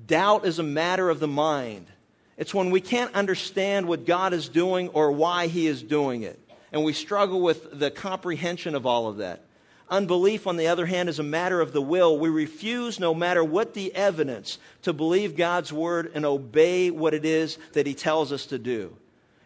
Doubt 0.07 0.45
is 0.47 0.59
a 0.59 0.65
matter 0.65 1.09
of 1.09 1.21
the 1.21 1.29
mind. 1.29 1.87
It's 2.37 2.55
when 2.55 2.71
we 2.71 2.81
can't 2.81 3.15
understand 3.15 3.87
what 3.87 4.07
God 4.07 4.33
is 4.33 4.49
doing 4.49 4.89
or 4.89 5.13
why 5.13 5.47
He 5.47 5.67
is 5.67 5.83
doing 5.83 6.23
it. 6.23 6.41
And 6.73 6.83
we 6.83 6.93
struggle 6.93 7.41
with 7.41 7.79
the 7.79 7.91
comprehension 7.91 8.75
of 8.75 8.87
all 8.87 9.07
of 9.07 9.19
that. 9.19 9.45
Unbelief, 9.89 10.47
on 10.47 10.57
the 10.57 10.69
other 10.69 10.87
hand, 10.87 11.09
is 11.09 11.19
a 11.19 11.25
matter 11.25 11.61
of 11.61 11.73
the 11.73 11.83
will. 11.83 12.19
We 12.19 12.31
refuse, 12.31 12.99
no 12.99 13.15
matter 13.15 13.45
what 13.45 13.75
the 13.75 13.95
evidence, 13.95 14.59
to 14.83 14.93
believe 14.93 15.37
God's 15.37 15.73
word 15.73 16.13
and 16.15 16.25
obey 16.25 16.91
what 16.91 17.15
it 17.15 17.25
is 17.25 17.59
that 17.75 17.87
He 17.87 17.95
tells 17.95 18.33
us 18.33 18.47
to 18.47 18.59
do. 18.59 18.97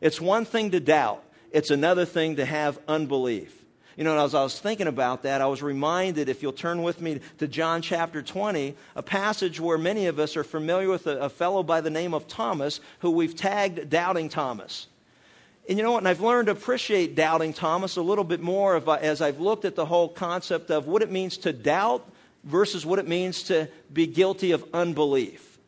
It's 0.00 0.20
one 0.20 0.44
thing 0.44 0.70
to 0.70 0.80
doubt, 0.80 1.22
it's 1.50 1.70
another 1.70 2.04
thing 2.04 2.36
to 2.36 2.44
have 2.44 2.78
unbelief. 2.86 3.54
You 3.98 4.04
know, 4.04 4.24
as 4.24 4.32
I 4.32 4.44
was 4.44 4.56
thinking 4.56 4.86
about 4.86 5.24
that, 5.24 5.40
I 5.40 5.48
was 5.48 5.60
reminded, 5.60 6.28
if 6.28 6.40
you'll 6.40 6.52
turn 6.52 6.84
with 6.84 7.00
me 7.00 7.18
to 7.38 7.48
John 7.48 7.82
chapter 7.82 8.22
20, 8.22 8.76
a 8.94 9.02
passage 9.02 9.58
where 9.58 9.76
many 9.76 10.06
of 10.06 10.20
us 10.20 10.36
are 10.36 10.44
familiar 10.44 10.88
with 10.88 11.08
a, 11.08 11.22
a 11.22 11.28
fellow 11.28 11.64
by 11.64 11.80
the 11.80 11.90
name 11.90 12.14
of 12.14 12.28
Thomas, 12.28 12.78
who 13.00 13.10
we've 13.10 13.34
tagged 13.34 13.90
Doubting 13.90 14.28
Thomas. 14.28 14.86
And 15.68 15.76
you 15.76 15.82
know 15.82 15.90
what? 15.90 15.98
And 15.98 16.06
I've 16.06 16.20
learned 16.20 16.46
to 16.46 16.52
appreciate 16.52 17.16
doubting 17.16 17.52
Thomas 17.52 17.96
a 17.96 18.02
little 18.02 18.22
bit 18.22 18.40
more 18.40 18.76
as 18.76 19.20
I've 19.20 19.40
looked 19.40 19.64
at 19.64 19.74
the 19.74 19.84
whole 19.84 20.08
concept 20.08 20.70
of 20.70 20.86
what 20.86 21.02
it 21.02 21.10
means 21.10 21.38
to 21.38 21.52
doubt 21.52 22.08
versus 22.44 22.86
what 22.86 23.00
it 23.00 23.08
means 23.08 23.42
to 23.44 23.68
be 23.92 24.06
guilty 24.06 24.52
of 24.52 24.64
unbelief. 24.72 25.58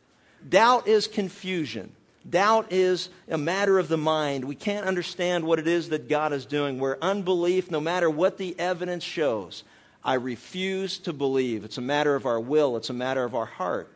Doubt 0.47 0.87
is 0.87 1.07
confusion. 1.07 1.91
Doubt 2.29 2.71
is 2.71 3.09
a 3.29 3.37
matter 3.37 3.79
of 3.79 3.87
the 3.87 3.97
mind. 3.97 4.45
We 4.45 4.55
can't 4.55 4.85
understand 4.85 5.43
what 5.43 5.59
it 5.59 5.67
is 5.67 5.89
that 5.89 6.07
God 6.07 6.33
is 6.33 6.45
doing. 6.45 6.79
Where 6.79 7.03
unbelief, 7.03 7.71
no 7.71 7.79
matter 7.79 8.09
what 8.09 8.37
the 8.37 8.55
evidence 8.59 9.03
shows, 9.03 9.63
I 10.03 10.15
refuse 10.15 10.99
to 10.99 11.13
believe. 11.13 11.63
It's 11.63 11.77
a 11.77 11.81
matter 11.81 12.15
of 12.15 12.25
our 12.25 12.39
will, 12.39 12.77
it's 12.77 12.89
a 12.89 12.93
matter 12.93 13.23
of 13.23 13.35
our 13.35 13.45
heart. 13.45 13.89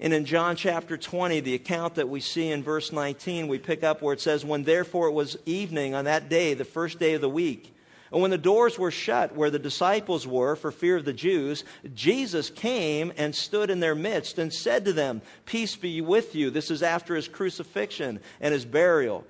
And 0.00 0.12
in 0.12 0.24
John 0.24 0.56
chapter 0.56 0.96
20, 0.96 1.40
the 1.40 1.54
account 1.54 1.94
that 1.94 2.08
we 2.08 2.20
see 2.20 2.50
in 2.50 2.62
verse 2.62 2.92
19, 2.92 3.48
we 3.48 3.58
pick 3.58 3.84
up 3.84 4.02
where 4.02 4.12
it 4.12 4.20
says, 4.20 4.44
When 4.44 4.64
therefore 4.64 5.08
it 5.08 5.12
was 5.12 5.38
evening 5.46 5.94
on 5.94 6.06
that 6.06 6.28
day, 6.28 6.54
the 6.54 6.64
first 6.64 6.98
day 6.98 7.14
of 7.14 7.20
the 7.20 7.28
week, 7.28 7.73
and 8.12 8.20
when 8.20 8.30
the 8.30 8.38
doors 8.38 8.78
were 8.78 8.90
shut 8.90 9.34
where 9.34 9.50
the 9.50 9.58
disciples 9.58 10.26
were 10.26 10.56
for 10.56 10.70
fear 10.70 10.96
of 10.96 11.04
the 11.04 11.12
Jews, 11.12 11.64
Jesus 11.94 12.50
came 12.50 13.12
and 13.16 13.34
stood 13.34 13.70
in 13.70 13.80
their 13.80 13.94
midst 13.94 14.38
and 14.38 14.52
said 14.52 14.84
to 14.84 14.92
them, 14.92 15.22
Peace 15.46 15.74
be 15.74 16.00
with 16.00 16.34
you. 16.34 16.50
This 16.50 16.70
is 16.70 16.82
after 16.82 17.16
his 17.16 17.28
crucifixion 17.28 18.20
and 18.40 18.52
his 18.52 18.64
burial. 18.64 19.24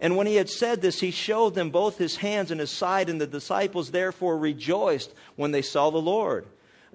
And 0.00 0.16
when 0.16 0.26
he 0.26 0.34
had 0.34 0.50
said 0.50 0.82
this, 0.82 0.98
he 0.98 1.12
showed 1.12 1.54
them 1.54 1.70
both 1.70 1.96
his 1.96 2.16
hands 2.16 2.50
and 2.50 2.60
his 2.60 2.70
side, 2.70 3.08
and 3.08 3.20
the 3.20 3.26
disciples 3.26 3.90
therefore 3.90 4.36
rejoiced 4.36 5.12
when 5.36 5.52
they 5.52 5.62
saw 5.62 5.90
the 5.90 5.98
Lord. 5.98 6.46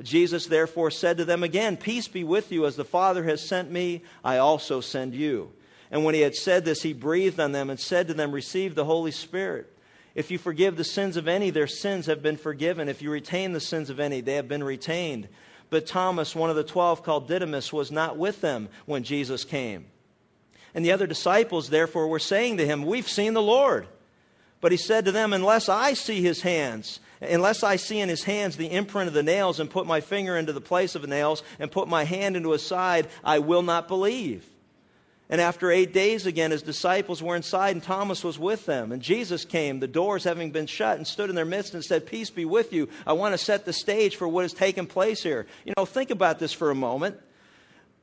Jesus 0.01 0.45
therefore 0.45 0.91
said 0.91 1.17
to 1.17 1.25
them 1.25 1.43
again, 1.43 1.77
Peace 1.77 2.07
be 2.07 2.23
with 2.23 2.51
you. 2.51 2.65
As 2.65 2.75
the 2.75 2.85
Father 2.85 3.23
has 3.23 3.45
sent 3.45 3.71
me, 3.71 4.03
I 4.23 4.37
also 4.37 4.81
send 4.81 5.13
you. 5.13 5.51
And 5.91 6.03
when 6.03 6.15
he 6.15 6.21
had 6.21 6.35
said 6.35 6.65
this, 6.65 6.81
he 6.81 6.93
breathed 6.93 7.39
on 7.39 7.51
them 7.51 7.69
and 7.69 7.79
said 7.79 8.07
to 8.07 8.13
them, 8.13 8.31
Receive 8.31 8.75
the 8.75 8.85
Holy 8.85 9.11
Spirit. 9.11 9.73
If 10.19 10.31
you 10.31 10.37
forgive 10.37 10.75
the 10.75 10.83
sins 10.83 11.15
of 11.15 11.29
any, 11.29 11.49
their 11.49 11.65
sins 11.65 12.07
have 12.07 12.21
been 12.21 12.35
forgiven. 12.35 12.89
If 12.89 13.01
you 13.01 13.09
retain 13.09 13.53
the 13.53 13.61
sins 13.61 13.89
of 13.89 14.01
any, 14.01 14.19
they 14.19 14.33
have 14.33 14.49
been 14.49 14.65
retained. 14.65 15.29
But 15.69 15.87
Thomas, 15.87 16.35
one 16.35 16.49
of 16.49 16.57
the 16.57 16.63
twelve 16.65 17.03
called 17.03 17.29
Didymus, 17.29 17.71
was 17.71 17.89
not 17.89 18.17
with 18.17 18.41
them 18.41 18.67
when 18.85 19.03
Jesus 19.03 19.45
came. 19.45 19.85
And 20.75 20.83
the 20.83 20.91
other 20.91 21.07
disciples, 21.07 21.69
therefore, 21.69 22.09
were 22.09 22.19
saying 22.19 22.57
to 22.57 22.65
him, 22.65 22.85
We've 22.85 23.07
seen 23.07 23.33
the 23.33 23.41
Lord. 23.41 23.87
But 24.59 24.73
he 24.73 24.77
said 24.77 25.05
to 25.05 25.13
them, 25.13 25.31
Unless 25.31 25.69
I 25.69 25.93
see 25.93 26.21
his 26.21 26.41
hands, 26.41 26.99
unless 27.21 27.63
I 27.63 27.77
see 27.77 28.01
in 28.01 28.09
his 28.09 28.25
hands 28.25 28.57
the 28.57 28.69
imprint 28.69 29.07
of 29.07 29.13
the 29.13 29.23
nails, 29.23 29.61
and 29.61 29.69
put 29.69 29.87
my 29.87 30.01
finger 30.01 30.35
into 30.35 30.51
the 30.51 30.59
place 30.59 30.95
of 30.95 31.01
the 31.01 31.07
nails, 31.07 31.43
and 31.59 31.71
put 31.71 31.87
my 31.87 32.03
hand 32.03 32.35
into 32.35 32.51
his 32.51 32.67
side, 32.67 33.07
I 33.23 33.39
will 33.39 33.61
not 33.61 33.87
believe. 33.87 34.45
And 35.29 35.39
after 35.39 35.69
eight 35.69 35.93
days 35.93 36.25
again, 36.25 36.49
his 36.49 36.63
disciples 36.63 37.21
were 37.21 37.35
inside, 37.35 37.75
and 37.75 37.83
Thomas 37.83 38.23
was 38.23 38.39
with 38.39 38.65
them. 38.65 38.91
And 38.91 38.99
Jesus 38.99 39.45
came, 39.45 39.79
the 39.79 39.87
doors 39.87 40.23
having 40.23 40.49
been 40.49 40.65
shut, 40.65 40.97
and 40.97 41.05
stood 41.05 41.29
in 41.29 41.35
their 41.35 41.45
midst 41.45 41.75
and 41.75 41.83
said, 41.83 42.07
Peace 42.07 42.31
be 42.31 42.45
with 42.45 42.73
you. 42.73 42.89
I 43.05 43.13
want 43.13 43.33
to 43.33 43.37
set 43.37 43.63
the 43.63 43.73
stage 43.73 44.15
for 44.15 44.27
what 44.27 44.41
has 44.41 44.53
taken 44.53 44.87
place 44.87 45.21
here. 45.21 45.45
You 45.65 45.73
know, 45.77 45.85
think 45.85 46.09
about 46.09 46.39
this 46.39 46.51
for 46.51 46.71
a 46.71 46.75
moment. 46.75 47.19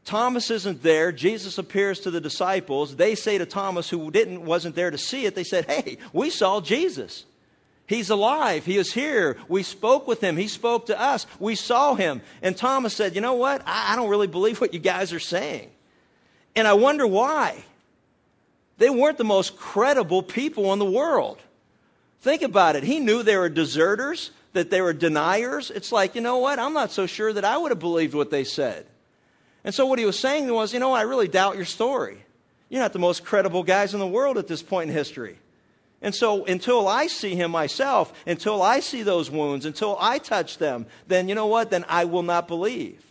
Thomas 0.04 0.52
isn't 0.52 0.84
there. 0.84 1.10
Jesus 1.10 1.58
appears 1.58 2.00
to 2.00 2.12
the 2.12 2.20
disciples. 2.20 2.94
They 2.94 3.16
say 3.16 3.38
to 3.38 3.46
Thomas, 3.46 3.90
who 3.90 4.12
didn't, 4.12 4.44
wasn't 4.44 4.76
there 4.76 4.92
to 4.92 4.98
see 4.98 5.26
it, 5.26 5.34
they 5.34 5.42
said, 5.42 5.64
Hey, 5.64 5.98
we 6.12 6.30
saw 6.30 6.60
Jesus. 6.60 7.24
He's 7.88 8.10
alive. 8.10 8.64
He 8.64 8.78
is 8.78 8.92
here. 8.92 9.36
We 9.48 9.64
spoke 9.64 10.06
with 10.06 10.20
him. 10.20 10.36
He 10.36 10.46
spoke 10.46 10.86
to 10.86 11.00
us. 11.00 11.26
We 11.40 11.56
saw 11.56 11.94
him. 11.94 12.22
And 12.40 12.56
Thomas 12.56 12.94
said, 12.94 13.16
You 13.16 13.20
know 13.20 13.34
what? 13.34 13.62
I, 13.66 13.94
I 13.94 13.96
don't 13.96 14.10
really 14.10 14.28
believe 14.28 14.60
what 14.60 14.74
you 14.74 14.80
guys 14.80 15.12
are 15.12 15.18
saying. 15.18 15.70
And 16.56 16.66
I 16.66 16.72
wonder 16.72 17.06
why. 17.06 17.62
They 18.78 18.90
weren't 18.90 19.18
the 19.18 19.24
most 19.24 19.56
credible 19.56 20.22
people 20.22 20.72
in 20.72 20.78
the 20.78 20.84
world. 20.84 21.38
Think 22.22 22.42
about 22.42 22.76
it. 22.76 22.82
He 22.82 22.98
knew 22.98 23.22
they 23.22 23.36
were 23.36 23.48
deserters, 23.48 24.30
that 24.54 24.70
they 24.70 24.80
were 24.80 24.92
deniers. 24.92 25.70
It's 25.70 25.92
like, 25.92 26.14
you 26.14 26.20
know 26.20 26.38
what? 26.38 26.58
I'm 26.58 26.72
not 26.72 26.90
so 26.90 27.06
sure 27.06 27.32
that 27.32 27.44
I 27.44 27.56
would 27.56 27.70
have 27.70 27.78
believed 27.78 28.14
what 28.14 28.30
they 28.30 28.44
said. 28.44 28.86
And 29.64 29.74
so 29.74 29.86
what 29.86 29.98
he 29.98 30.04
was 30.04 30.18
saying 30.18 30.52
was, 30.52 30.72
you 30.72 30.80
know, 30.80 30.92
I 30.92 31.02
really 31.02 31.28
doubt 31.28 31.56
your 31.56 31.64
story. 31.66 32.18
You're 32.68 32.80
not 32.80 32.92
the 32.92 32.98
most 32.98 33.24
credible 33.24 33.62
guys 33.62 33.94
in 33.94 34.00
the 34.00 34.06
world 34.06 34.38
at 34.38 34.48
this 34.48 34.62
point 34.62 34.90
in 34.90 34.96
history. 34.96 35.38
And 36.02 36.14
so 36.14 36.44
until 36.44 36.88
I 36.88 37.06
see 37.06 37.34
him 37.34 37.50
myself, 37.50 38.12
until 38.26 38.62
I 38.62 38.80
see 38.80 39.02
those 39.02 39.30
wounds, 39.30 39.66
until 39.66 39.96
I 40.00 40.18
touch 40.18 40.58
them, 40.58 40.86
then 41.06 41.28
you 41.28 41.34
know 41.34 41.46
what? 41.46 41.70
Then 41.70 41.84
I 41.88 42.04
will 42.04 42.22
not 42.22 42.48
believe. 42.48 43.02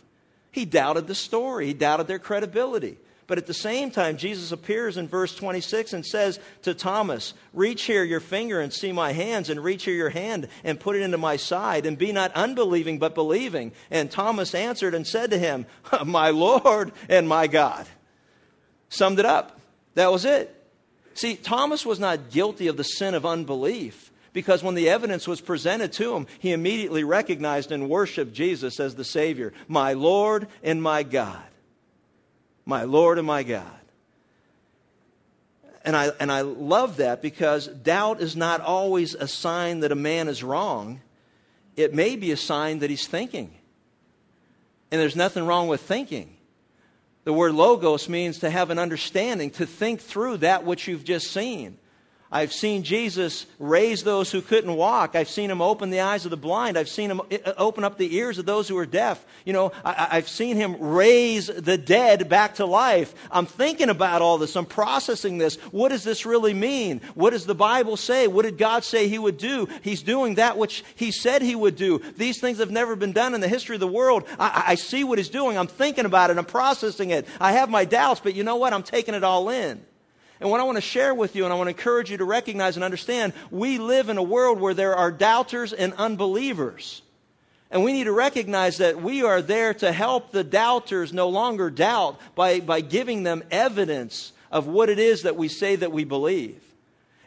He 0.52 0.64
doubted 0.64 1.06
the 1.06 1.14
story. 1.14 1.66
He 1.66 1.74
doubted 1.74 2.06
their 2.06 2.18
credibility. 2.18 2.98
But 3.26 3.38
at 3.38 3.46
the 3.46 3.54
same 3.54 3.90
time, 3.90 4.18
Jesus 4.18 4.52
appears 4.52 4.96
in 4.96 5.08
verse 5.08 5.34
26 5.34 5.94
and 5.94 6.06
says 6.06 6.38
to 6.62 6.74
Thomas, 6.74 7.34
Reach 7.52 7.82
here 7.82 8.04
your 8.04 8.20
finger 8.20 8.60
and 8.60 8.72
see 8.72 8.92
my 8.92 9.12
hands, 9.12 9.50
and 9.50 9.62
reach 9.62 9.84
here 9.84 9.94
your 9.94 10.10
hand 10.10 10.48
and 10.62 10.78
put 10.78 10.94
it 10.94 11.02
into 11.02 11.18
my 11.18 11.36
side, 11.36 11.86
and 11.86 11.98
be 11.98 12.12
not 12.12 12.32
unbelieving, 12.34 12.98
but 12.98 13.16
believing. 13.16 13.72
And 13.90 14.10
Thomas 14.10 14.54
answered 14.54 14.94
and 14.94 15.04
said 15.04 15.30
to 15.30 15.38
him, 15.38 15.66
My 16.04 16.30
Lord 16.30 16.92
and 17.08 17.28
my 17.28 17.48
God. 17.48 17.86
Summed 18.90 19.18
it 19.18 19.26
up. 19.26 19.58
That 19.94 20.12
was 20.12 20.24
it. 20.24 20.52
See, 21.14 21.34
Thomas 21.34 21.84
was 21.84 21.98
not 21.98 22.30
guilty 22.30 22.68
of 22.68 22.76
the 22.76 22.84
sin 22.84 23.14
of 23.14 23.26
unbelief 23.26 24.12
because 24.34 24.62
when 24.62 24.74
the 24.74 24.90
evidence 24.90 25.26
was 25.26 25.40
presented 25.40 25.94
to 25.94 26.14
him, 26.14 26.26
he 26.38 26.52
immediately 26.52 27.02
recognized 27.02 27.72
and 27.72 27.88
worshiped 27.88 28.34
Jesus 28.34 28.78
as 28.78 28.94
the 28.94 29.02
Savior, 29.02 29.52
my 29.66 29.94
Lord 29.94 30.46
and 30.62 30.80
my 30.80 31.02
God 31.02 31.42
my 32.66 32.82
Lord 32.82 33.18
and 33.18 33.26
my 33.26 33.44
God. 33.44 33.64
And 35.84 35.96
I, 35.96 36.10
and 36.18 36.32
I 36.32 36.40
love 36.40 36.96
that 36.96 37.22
because 37.22 37.68
doubt 37.68 38.20
is 38.20 38.34
not 38.34 38.60
always 38.60 39.14
a 39.14 39.28
sign 39.28 39.80
that 39.80 39.92
a 39.92 39.96
man 39.96 40.26
is 40.26 40.42
wrong. 40.42 41.00
It 41.76 41.94
may 41.94 42.16
be 42.16 42.32
a 42.32 42.36
sign 42.36 42.80
that 42.80 42.90
he's 42.90 43.06
thinking. 43.06 43.54
And 44.90 45.00
there's 45.00 45.14
nothing 45.14 45.46
wrong 45.46 45.68
with 45.68 45.80
thinking. 45.80 46.36
The 47.22 47.32
word 47.32 47.54
logos 47.54 48.08
means 48.08 48.40
to 48.40 48.50
have 48.50 48.70
an 48.70 48.78
understanding, 48.80 49.50
to 49.52 49.66
think 49.66 50.00
through 50.00 50.38
that 50.38 50.64
which 50.64 50.88
you've 50.88 51.04
just 51.04 51.30
seen. 51.30 51.78
I've 52.30 52.52
seen 52.52 52.82
Jesus 52.82 53.46
raise 53.60 54.02
those 54.02 54.32
who 54.32 54.42
couldn't 54.42 54.74
walk. 54.74 55.14
I've 55.14 55.28
seen 55.28 55.48
him 55.48 55.62
open 55.62 55.90
the 55.90 56.00
eyes 56.00 56.24
of 56.24 56.32
the 56.32 56.36
blind. 56.36 56.76
I've 56.76 56.88
seen 56.88 57.08
him 57.08 57.20
uh, 57.20 57.52
open 57.56 57.84
up 57.84 57.98
the 57.98 58.16
ears 58.16 58.38
of 58.38 58.46
those 58.46 58.66
who 58.66 58.76
are 58.78 58.86
deaf. 58.86 59.24
You 59.44 59.52
know, 59.52 59.70
I, 59.84 60.16
have 60.16 60.28
seen 60.28 60.56
him 60.56 60.76
raise 60.80 61.46
the 61.46 61.78
dead 61.78 62.28
back 62.28 62.56
to 62.56 62.66
life. 62.66 63.14
I'm 63.30 63.46
thinking 63.46 63.90
about 63.90 64.22
all 64.22 64.38
this. 64.38 64.56
I'm 64.56 64.66
processing 64.66 65.38
this. 65.38 65.54
What 65.70 65.90
does 65.90 66.02
this 66.02 66.26
really 66.26 66.52
mean? 66.52 67.00
What 67.14 67.30
does 67.30 67.46
the 67.46 67.54
Bible 67.54 67.96
say? 67.96 68.26
What 68.26 68.42
did 68.42 68.58
God 68.58 68.82
say 68.82 69.06
he 69.06 69.20
would 69.20 69.38
do? 69.38 69.68
He's 69.82 70.02
doing 70.02 70.34
that 70.34 70.58
which 70.58 70.82
he 70.96 71.12
said 71.12 71.42
he 71.42 71.54
would 71.54 71.76
do. 71.76 72.00
These 72.16 72.40
things 72.40 72.58
have 72.58 72.72
never 72.72 72.96
been 72.96 73.12
done 73.12 73.34
in 73.34 73.40
the 73.40 73.48
history 73.48 73.76
of 73.76 73.80
the 73.80 73.86
world. 73.86 74.24
I, 74.36 74.64
I 74.68 74.74
see 74.74 75.04
what 75.04 75.18
he's 75.18 75.28
doing. 75.28 75.56
I'm 75.56 75.68
thinking 75.68 76.06
about 76.06 76.30
it. 76.30 76.38
I'm 76.38 76.44
processing 76.44 77.10
it. 77.10 77.28
I 77.40 77.52
have 77.52 77.70
my 77.70 77.84
doubts, 77.84 78.18
but 78.18 78.34
you 78.34 78.42
know 78.42 78.56
what? 78.56 78.72
I'm 78.72 78.82
taking 78.82 79.14
it 79.14 79.22
all 79.22 79.48
in. 79.48 79.80
And 80.40 80.50
what 80.50 80.60
I 80.60 80.64
want 80.64 80.76
to 80.76 80.82
share 80.82 81.14
with 81.14 81.34
you, 81.34 81.44
and 81.44 81.52
I 81.52 81.56
want 81.56 81.68
to 81.68 81.76
encourage 81.76 82.10
you 82.10 82.18
to 82.18 82.24
recognize 82.24 82.76
and 82.76 82.84
understand, 82.84 83.32
we 83.50 83.78
live 83.78 84.08
in 84.08 84.18
a 84.18 84.22
world 84.22 84.60
where 84.60 84.74
there 84.74 84.94
are 84.94 85.10
doubters 85.10 85.72
and 85.72 85.94
unbelievers. 85.94 87.00
And 87.70 87.82
we 87.82 87.92
need 87.92 88.04
to 88.04 88.12
recognize 88.12 88.78
that 88.78 89.02
we 89.02 89.22
are 89.22 89.42
there 89.42 89.74
to 89.74 89.90
help 89.92 90.30
the 90.30 90.44
doubters 90.44 91.12
no 91.12 91.28
longer 91.28 91.70
doubt 91.70 92.20
by, 92.34 92.60
by 92.60 92.80
giving 92.80 93.22
them 93.22 93.42
evidence 93.50 94.32
of 94.50 94.66
what 94.66 94.88
it 94.88 94.98
is 94.98 95.22
that 95.22 95.36
we 95.36 95.48
say 95.48 95.76
that 95.76 95.90
we 95.90 96.04
believe. 96.04 96.60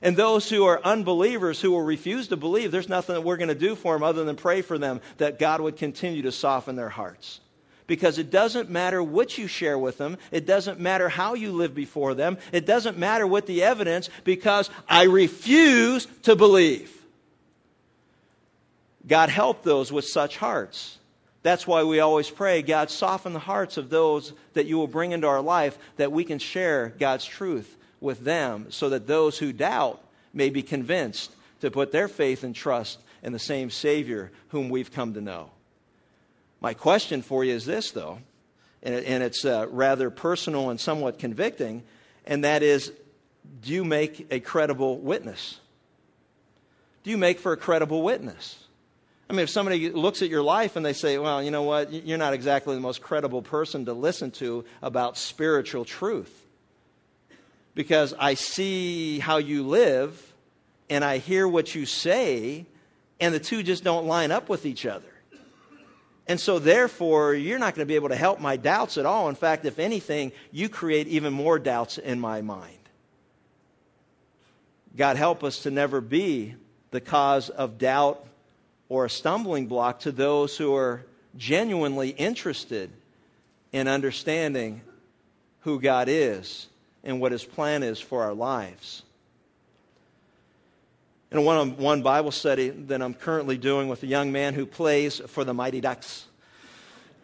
And 0.01 0.16
those 0.16 0.50
who 0.50 0.66
are 0.66 0.80
unbelievers 0.82 1.60
who 1.60 1.72
will 1.72 1.82
refuse 1.82 2.30
to 2.30 2.38
believe, 2.38 2.72
there's 2.72 2.88
nothing 2.88 3.16
that 3.16 3.22
we're 3.22 3.38
going 3.38 3.50
to 3.50 3.56
do 3.56 3.75
for 3.75 3.94
them 3.94 4.04
other 4.04 4.24
than 4.24 4.38
pray 4.38 4.62
for 4.62 4.78
them 4.78 5.01
that 5.18 5.39
God 5.39 5.60
would 5.60 5.75
continue 5.75 6.22
to 6.22 6.32
soften 6.32 6.78
their 6.78 6.89
hearts. 6.89 7.42
Because 7.89 8.19
it 8.19 8.29
doesn't 8.29 8.69
matter 8.69 9.01
what 9.01 9.38
you 9.38 9.48
share 9.48 9.77
with 9.77 9.98
them. 9.98 10.17
It 10.31 10.46
doesn't 10.46 10.79
matter 10.79 11.10
how 11.10 11.34
you 11.34 11.51
live 11.51 11.74
before 11.74 12.13
them. 12.13 12.38
It 12.53 12.67
doesn't 12.67 13.00
matter 13.00 13.25
what 13.25 13.48
the 13.48 13.63
evidence 13.63 14.12
because 14.24 14.69
I 14.88 15.05
refuse 15.05 16.08
to 16.24 16.36
believe. 16.36 16.96
God 19.05 19.29
help 19.29 19.63
those 19.63 19.91
with 19.91 20.05
such 20.05 20.38
hearts. 20.38 20.98
That's 21.41 21.65
why 21.65 21.84
we 21.84 22.00
always 22.00 22.29
pray, 22.29 22.62
God, 22.62 22.91
soften 22.91 23.34
the 23.34 23.39
hearts 23.39 23.77
of 23.77 23.89
those 23.89 24.34
that 24.53 24.67
you 24.67 24.77
will 24.77 24.88
bring 24.88 25.12
into 25.12 25.27
our 25.27 25.41
life 25.41 25.75
that 25.98 26.12
we 26.12 26.24
can 26.24 26.38
share 26.38 26.93
God's 27.00 27.25
truth 27.25 27.75
with 28.00 28.24
them 28.24 28.67
so 28.69 28.89
that 28.89 29.08
those 29.08 29.36
who 29.38 29.51
doubt 29.51 30.00
may 30.31 30.51
be 30.51 30.62
convinced 30.62 31.31
to 31.62 31.72
put 31.72 31.91
their 31.91 32.08
faith 32.08 32.43
and 32.43 32.53
trust 32.53 33.00
in 33.24 33.34
the 33.34 33.39
same 33.39 33.72
Savior 33.72 34.31
whom 34.50 34.69
we've 34.69 34.91
come 34.91 35.15
to 35.15 35.22
know. 35.22 35.50
My 36.62 36.74
question 36.74 37.22
for 37.22 37.44
you 37.44 37.54
is 37.54 37.66
this, 37.66 37.92
though, 37.92 38.20
and 38.84 39.24
it's 39.24 39.46
uh, 39.46 39.68
rather 39.70 40.10
personal 40.10 40.70
and 40.70 40.80
somewhat 40.80 41.20
convicting, 41.20 41.84
and 42.25 42.44
that 42.44 42.63
is 42.63 42.92
do 43.62 43.74
you 43.74 43.84
make 43.84 44.28
a 44.32 44.39
credible 44.39 44.98
witness? 44.98 45.60
Do 47.04 47.10
you 47.10 47.18
make 47.18 47.39
for 47.39 47.54
a 47.54 47.58
credible 47.58 48.04
witness? 48.04 48.58
I 49.30 49.34
mean, 49.34 49.42
if 49.42 49.50
somebody 49.50 49.89
looks 49.92 50.22
at 50.22 50.30
your 50.30 50.42
life 50.42 50.75
and 50.75 50.86
they 50.86 50.94
say, 50.94 51.18
well, 51.18 51.42
you 51.42 51.51
know 51.51 51.63
what, 51.63 51.94
you're 51.94 52.18
not 52.18 52.34
exactly 52.34 52.75
the 52.75 52.82
most 52.82 53.01
credible 53.01 53.42
person 53.42 53.86
to 53.86 53.94
listen 53.94 54.32
to 54.32 54.66
about 54.82 55.18
spiritual 55.18 55.86
truth. 55.86 56.34
Because 57.75 58.13
I 58.18 58.34
see 58.34 59.20
how 59.20 59.38
you 59.38 59.68
live 59.68 60.20
and 60.89 61.04
I 61.06 61.20
hear 61.20 61.48
what 61.48 61.74
you 61.75 61.86
say, 61.86 62.66
and 63.20 63.34
the 63.34 63.39
two 63.39 63.62
just 63.62 63.84
don't 63.84 64.08
line 64.08 64.32
up 64.32 64.50
with 64.50 64.66
each 64.66 64.88
other. 64.88 65.06
And 66.29 66.39
so, 66.39 66.59
therefore, 66.59 67.33
you're 67.33 67.57
not 67.57 67.74
going 67.74 67.86
to 67.88 67.89
be 67.89 67.95
able 67.95 68.09
to 68.09 68.15
help 68.15 68.39
my 68.39 68.55
doubts 68.55 69.00
at 69.00 69.05
all. 69.07 69.29
In 69.29 69.36
fact, 69.36 69.65
if 69.65 69.79
anything, 69.79 70.31
you 70.51 70.69
create 70.69 71.07
even 71.07 71.33
more 71.33 71.57
doubts 71.57 71.98
in 71.98 72.19
my 72.19 72.41
mind. 72.41 72.77
God 74.95 75.17
help 75.17 75.43
us 75.43 75.63
to 75.63 75.71
never 75.71 76.01
be 76.01 76.53
the 76.91 77.01
cause 77.01 77.50
of 77.50 77.79
doubt 77.79 78.24
or 78.89 79.05
a 79.05 79.09
stumbling 79.09 79.65
block 79.65 80.01
to 80.01 80.12
those 80.12 80.55
who 80.55 80.75
are 80.75 81.03
genuinely 81.36 82.09
interested 82.09 82.91
in 83.71 83.88
understanding 83.88 84.81
who 85.62 85.81
God 85.81 86.09
is 86.09 86.67
and 87.03 87.19
what 87.19 87.31
His 87.31 87.43
plan 87.43 87.81
is 87.81 88.00
for 88.00 88.21
our 88.21 88.36
lives. 88.36 89.01
In 91.31 91.38
a 91.38 91.41
one 91.41 91.57
on 91.57 91.77
one 91.77 92.01
Bible 92.01 92.31
study 92.31 92.69
that 92.69 93.01
I'm 93.03 93.13
currently 93.13 93.57
doing 93.57 93.88
with 93.88 94.01
a 94.01 94.07
young 94.07 94.31
man 94.31 94.55
who 94.55 94.65
plays 94.65 95.19
for 95.27 95.43
the 95.43 95.53
Mighty 95.53 95.79
Ducks, 95.79 96.25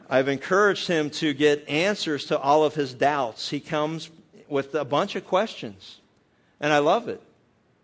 I've 0.07 0.27
encouraged 0.27 0.88
him 0.88 1.09
to 1.12 1.33
get 1.33 1.67
answers 1.67 2.25
to 2.25 2.38
all 2.38 2.63
of 2.63 2.75
his 2.75 2.93
doubts. 2.93 3.50
He 3.50 3.59
comes 3.59 4.09
with 4.47 4.75
a 4.75 4.85
bunch 4.85 5.15
of 5.15 5.25
questions, 5.25 6.00
and 6.59 6.71
I 6.71 6.79
love 6.79 7.07
it. 7.07 7.19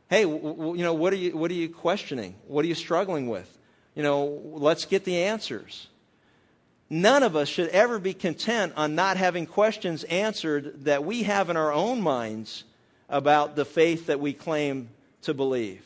Hey, 0.09 0.23
w- 0.23 0.41
w- 0.41 0.77
you 0.77 0.83
know, 0.83 0.93
what 0.93 1.11
are 1.11 1.17
you, 1.17 1.35
what 1.35 1.49
are 1.49 1.55
you 1.55 1.69
questioning? 1.69 2.35
What 2.47 2.65
are 2.65 2.67
you 2.67 2.75
struggling 2.75 3.27
with? 3.27 3.49
You 3.95 4.03
know, 4.03 4.41
let's 4.43 4.85
get 4.85 5.05
the 5.05 5.23
answers. 5.23 5.87
None 6.87 7.23
of 7.23 7.35
us 7.35 7.47
should 7.47 7.69
ever 7.69 7.97
be 7.97 8.13
content 8.13 8.73
on 8.75 8.93
not 8.93 9.17
having 9.17 9.47
questions 9.47 10.03
answered 10.03 10.83
that 10.83 11.03
we 11.03 11.23
have 11.23 11.49
in 11.49 11.57
our 11.57 11.73
own 11.73 12.01
minds 12.01 12.63
about 13.09 13.55
the 13.55 13.65
faith 13.65 14.07
that 14.07 14.19
we 14.19 14.33
claim 14.33 14.89
to 15.23 15.33
believe. 15.33 15.83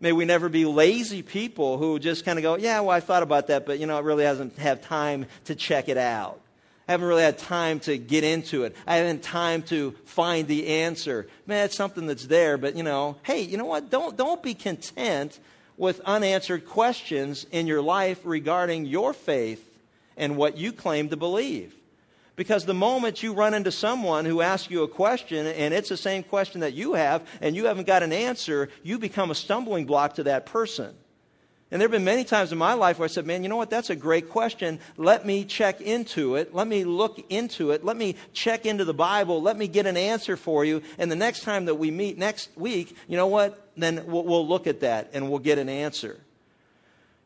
May 0.00 0.12
we 0.12 0.24
never 0.24 0.48
be 0.48 0.64
lazy 0.64 1.22
people 1.22 1.76
who 1.76 1.98
just 1.98 2.24
kind 2.24 2.38
of 2.38 2.42
go, 2.42 2.56
yeah, 2.56 2.80
well, 2.80 2.90
I 2.90 3.00
thought 3.00 3.22
about 3.22 3.48
that, 3.48 3.66
but, 3.66 3.78
you 3.78 3.86
know, 3.86 3.96
I 3.96 4.00
really 4.00 4.24
hasn't 4.24 4.56
had 4.56 4.82
time 4.82 5.26
to 5.44 5.54
check 5.54 5.90
it 5.90 5.98
out. 5.98 6.40
I 6.88 6.92
haven't 6.92 7.06
really 7.06 7.22
had 7.22 7.38
time 7.38 7.80
to 7.80 7.98
get 7.98 8.24
into 8.24 8.64
it. 8.64 8.74
I 8.86 8.96
haven't 8.96 9.22
time 9.22 9.62
to 9.64 9.92
find 10.06 10.48
the 10.48 10.66
answer. 10.66 11.28
Man, 11.46 11.66
it's 11.66 11.76
something 11.76 12.06
that's 12.06 12.26
there, 12.26 12.56
but, 12.56 12.76
you 12.76 12.82
know, 12.82 13.16
hey, 13.22 13.42
you 13.42 13.58
know 13.58 13.66
what? 13.66 13.90
Don't, 13.90 14.16
don't 14.16 14.42
be 14.42 14.54
content 14.54 15.38
with 15.76 16.00
unanswered 16.00 16.66
questions 16.66 17.46
in 17.52 17.66
your 17.66 17.82
life 17.82 18.20
regarding 18.24 18.86
your 18.86 19.12
faith 19.12 19.64
and 20.16 20.36
what 20.36 20.56
you 20.56 20.72
claim 20.72 21.10
to 21.10 21.16
believe. 21.16 21.74
Because 22.40 22.64
the 22.64 22.72
moment 22.72 23.22
you 23.22 23.34
run 23.34 23.52
into 23.52 23.70
someone 23.70 24.24
who 24.24 24.40
asks 24.40 24.70
you 24.70 24.82
a 24.82 24.88
question 24.88 25.46
and 25.46 25.74
it's 25.74 25.90
the 25.90 25.96
same 25.98 26.22
question 26.22 26.62
that 26.62 26.72
you 26.72 26.94
have 26.94 27.28
and 27.42 27.54
you 27.54 27.66
haven't 27.66 27.86
got 27.86 28.02
an 28.02 28.14
answer, 28.14 28.70
you 28.82 28.98
become 28.98 29.30
a 29.30 29.34
stumbling 29.34 29.84
block 29.84 30.14
to 30.14 30.22
that 30.22 30.46
person. 30.46 30.94
And 31.70 31.78
there 31.78 31.86
have 31.86 31.90
been 31.90 32.02
many 32.04 32.24
times 32.24 32.50
in 32.50 32.56
my 32.56 32.72
life 32.72 32.98
where 32.98 33.04
I 33.04 33.08
said, 33.08 33.26
man, 33.26 33.42
you 33.42 33.50
know 33.50 33.58
what? 33.58 33.68
That's 33.68 33.90
a 33.90 33.94
great 33.94 34.30
question. 34.30 34.80
Let 34.96 35.26
me 35.26 35.44
check 35.44 35.82
into 35.82 36.36
it. 36.36 36.54
Let 36.54 36.66
me 36.66 36.84
look 36.84 37.22
into 37.28 37.72
it. 37.72 37.84
Let 37.84 37.98
me 37.98 38.16
check 38.32 38.64
into 38.64 38.86
the 38.86 38.94
Bible. 38.94 39.42
Let 39.42 39.58
me 39.58 39.68
get 39.68 39.84
an 39.84 39.98
answer 39.98 40.38
for 40.38 40.64
you. 40.64 40.80
And 40.96 41.12
the 41.12 41.16
next 41.16 41.42
time 41.42 41.66
that 41.66 41.74
we 41.74 41.90
meet 41.90 42.16
next 42.16 42.48
week, 42.56 42.96
you 43.06 43.18
know 43.18 43.26
what? 43.26 43.68
Then 43.76 44.06
we'll, 44.06 44.24
we'll 44.24 44.48
look 44.48 44.66
at 44.66 44.80
that 44.80 45.10
and 45.12 45.28
we'll 45.28 45.40
get 45.40 45.58
an 45.58 45.68
answer. 45.68 46.18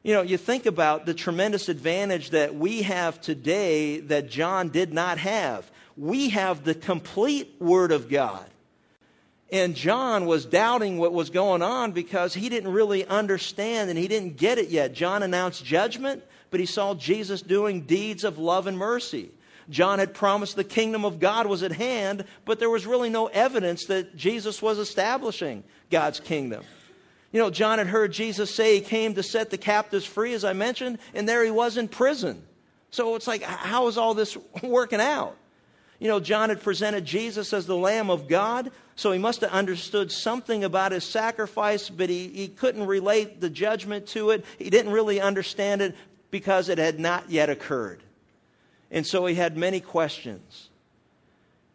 You 0.04 0.12
know, 0.12 0.20
you 0.20 0.36
think 0.36 0.66
about 0.66 1.06
the 1.06 1.14
tremendous 1.14 1.70
advantage 1.70 2.30
that 2.30 2.54
we 2.54 2.82
have 2.82 3.22
today 3.22 4.00
that 4.00 4.28
John 4.28 4.68
did 4.68 4.92
not 4.92 5.16
have. 5.16 5.68
We 5.96 6.28
have 6.28 6.62
the 6.62 6.74
complete 6.74 7.56
Word 7.58 7.90
of 7.90 8.10
God. 8.10 8.44
And 9.50 9.74
John 9.74 10.26
was 10.26 10.44
doubting 10.44 10.98
what 10.98 11.14
was 11.14 11.30
going 11.30 11.62
on 11.62 11.92
because 11.92 12.34
he 12.34 12.50
didn't 12.50 12.70
really 12.70 13.06
understand 13.06 13.88
and 13.88 13.98
he 13.98 14.06
didn't 14.06 14.36
get 14.36 14.58
it 14.58 14.68
yet. 14.68 14.92
John 14.92 15.22
announced 15.22 15.64
judgment, 15.64 16.22
but 16.50 16.60
he 16.60 16.66
saw 16.66 16.92
Jesus 16.94 17.40
doing 17.40 17.82
deeds 17.82 18.24
of 18.24 18.36
love 18.36 18.66
and 18.66 18.76
mercy. 18.76 19.30
John 19.70 20.00
had 20.00 20.12
promised 20.12 20.54
the 20.54 20.64
kingdom 20.64 21.06
of 21.06 21.18
God 21.18 21.46
was 21.46 21.62
at 21.62 21.72
hand, 21.72 22.26
but 22.44 22.58
there 22.58 22.68
was 22.68 22.86
really 22.86 23.08
no 23.08 23.28
evidence 23.28 23.86
that 23.86 24.14
Jesus 24.16 24.60
was 24.60 24.78
establishing 24.78 25.64
God's 25.90 26.20
kingdom. 26.20 26.62
You 27.34 27.40
know, 27.40 27.50
John 27.50 27.78
had 27.78 27.88
heard 27.88 28.12
Jesus 28.12 28.54
say 28.54 28.76
he 28.76 28.80
came 28.80 29.16
to 29.16 29.24
set 29.24 29.50
the 29.50 29.58
captives 29.58 30.04
free, 30.04 30.34
as 30.34 30.44
I 30.44 30.52
mentioned, 30.52 31.00
and 31.14 31.28
there 31.28 31.42
he 31.42 31.50
was 31.50 31.76
in 31.76 31.88
prison. 31.88 32.40
So 32.92 33.16
it's 33.16 33.26
like, 33.26 33.42
how 33.42 33.88
is 33.88 33.98
all 33.98 34.14
this 34.14 34.38
working 34.62 35.00
out? 35.00 35.36
You 35.98 36.06
know, 36.06 36.20
John 36.20 36.50
had 36.50 36.62
presented 36.62 37.04
Jesus 37.04 37.52
as 37.52 37.66
the 37.66 37.76
Lamb 37.76 38.08
of 38.08 38.28
God, 38.28 38.70
so 38.94 39.10
he 39.10 39.18
must 39.18 39.40
have 39.40 39.50
understood 39.50 40.12
something 40.12 40.62
about 40.62 40.92
his 40.92 41.02
sacrifice, 41.02 41.90
but 41.90 42.08
he, 42.08 42.28
he 42.28 42.46
couldn't 42.46 42.86
relate 42.86 43.40
the 43.40 43.50
judgment 43.50 44.06
to 44.08 44.30
it. 44.30 44.44
He 44.56 44.70
didn't 44.70 44.92
really 44.92 45.20
understand 45.20 45.82
it 45.82 45.96
because 46.30 46.68
it 46.68 46.78
had 46.78 47.00
not 47.00 47.30
yet 47.30 47.50
occurred. 47.50 48.00
And 48.92 49.04
so 49.04 49.26
he 49.26 49.34
had 49.34 49.56
many 49.56 49.80
questions. 49.80 50.68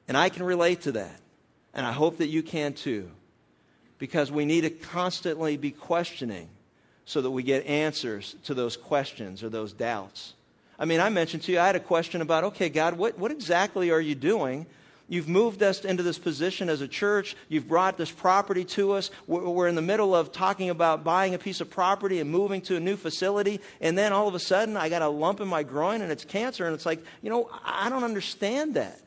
And 0.07 0.15
I 0.15 0.29
can 0.29 0.43
relate 0.43 0.83
to 0.83 0.93
that. 0.93 1.19
And 1.73 1.85
I 1.85 1.91
hope 1.91 2.19
that 2.19 2.27
you 2.27 2.43
can 2.43 2.71
too 2.71 3.11
because 3.99 4.31
we 4.31 4.45
need 4.45 4.61
to 4.61 4.69
constantly 4.69 5.57
be 5.57 5.71
questioning 5.71 6.49
so 7.05 7.21
that 7.21 7.31
we 7.31 7.43
get 7.43 7.65
answers 7.65 8.35
to 8.45 8.53
those 8.53 8.77
questions 8.77 9.43
or 9.43 9.49
those 9.49 9.73
doubts. 9.73 10.33
I 10.79 10.85
mean, 10.85 11.01
I 11.01 11.09
mentioned 11.09 11.43
to 11.43 11.51
you, 11.51 11.59
I 11.59 11.67
had 11.67 11.75
a 11.75 11.81
question 11.81 12.21
about, 12.21 12.45
okay, 12.45 12.69
God, 12.69 12.97
what, 12.97 13.19
what 13.19 13.31
exactly 13.31 13.91
are 13.91 13.99
you 13.99 14.15
doing? 14.15 14.65
You've 15.09 15.27
moved 15.27 15.63
us 15.63 15.83
into 15.83 16.03
this 16.03 16.19
position 16.19 16.69
as 16.69 16.81
a 16.81 16.87
church. 16.87 17.35
You've 17.49 17.67
brought 17.67 17.97
this 17.97 18.11
property 18.11 18.63
to 18.65 18.91
us. 18.93 19.09
We're, 19.25 19.67
in 19.67 19.73
the 19.73 19.81
middle 19.81 20.15
of 20.15 20.31
talking 20.31 20.69
about 20.69 21.03
buying 21.03 21.33
a 21.33 21.39
piece 21.39 21.61
of 21.61 21.69
property 21.71 22.19
and 22.19 22.29
moving 22.29 22.61
to 22.61 22.75
a 22.75 22.79
new 22.79 22.95
facility. 22.95 23.59
And 23.81 23.97
then 23.97 24.13
all 24.13 24.27
of 24.27 24.35
a 24.35 24.39
sudden, 24.39 24.77
I 24.77 24.87
got 24.87 25.01
a 25.01 25.09
lump 25.09 25.41
in 25.41 25.47
my 25.47 25.63
groin 25.63 26.03
and 26.03 26.11
it's 26.11 26.23
cancer. 26.23 26.65
And 26.67 26.75
it's 26.75 26.85
like, 26.85 27.03
you 27.23 27.31
know, 27.31 27.49
I 27.65 27.89
don't 27.89 28.03
understand 28.03 28.75
that. 28.75 28.99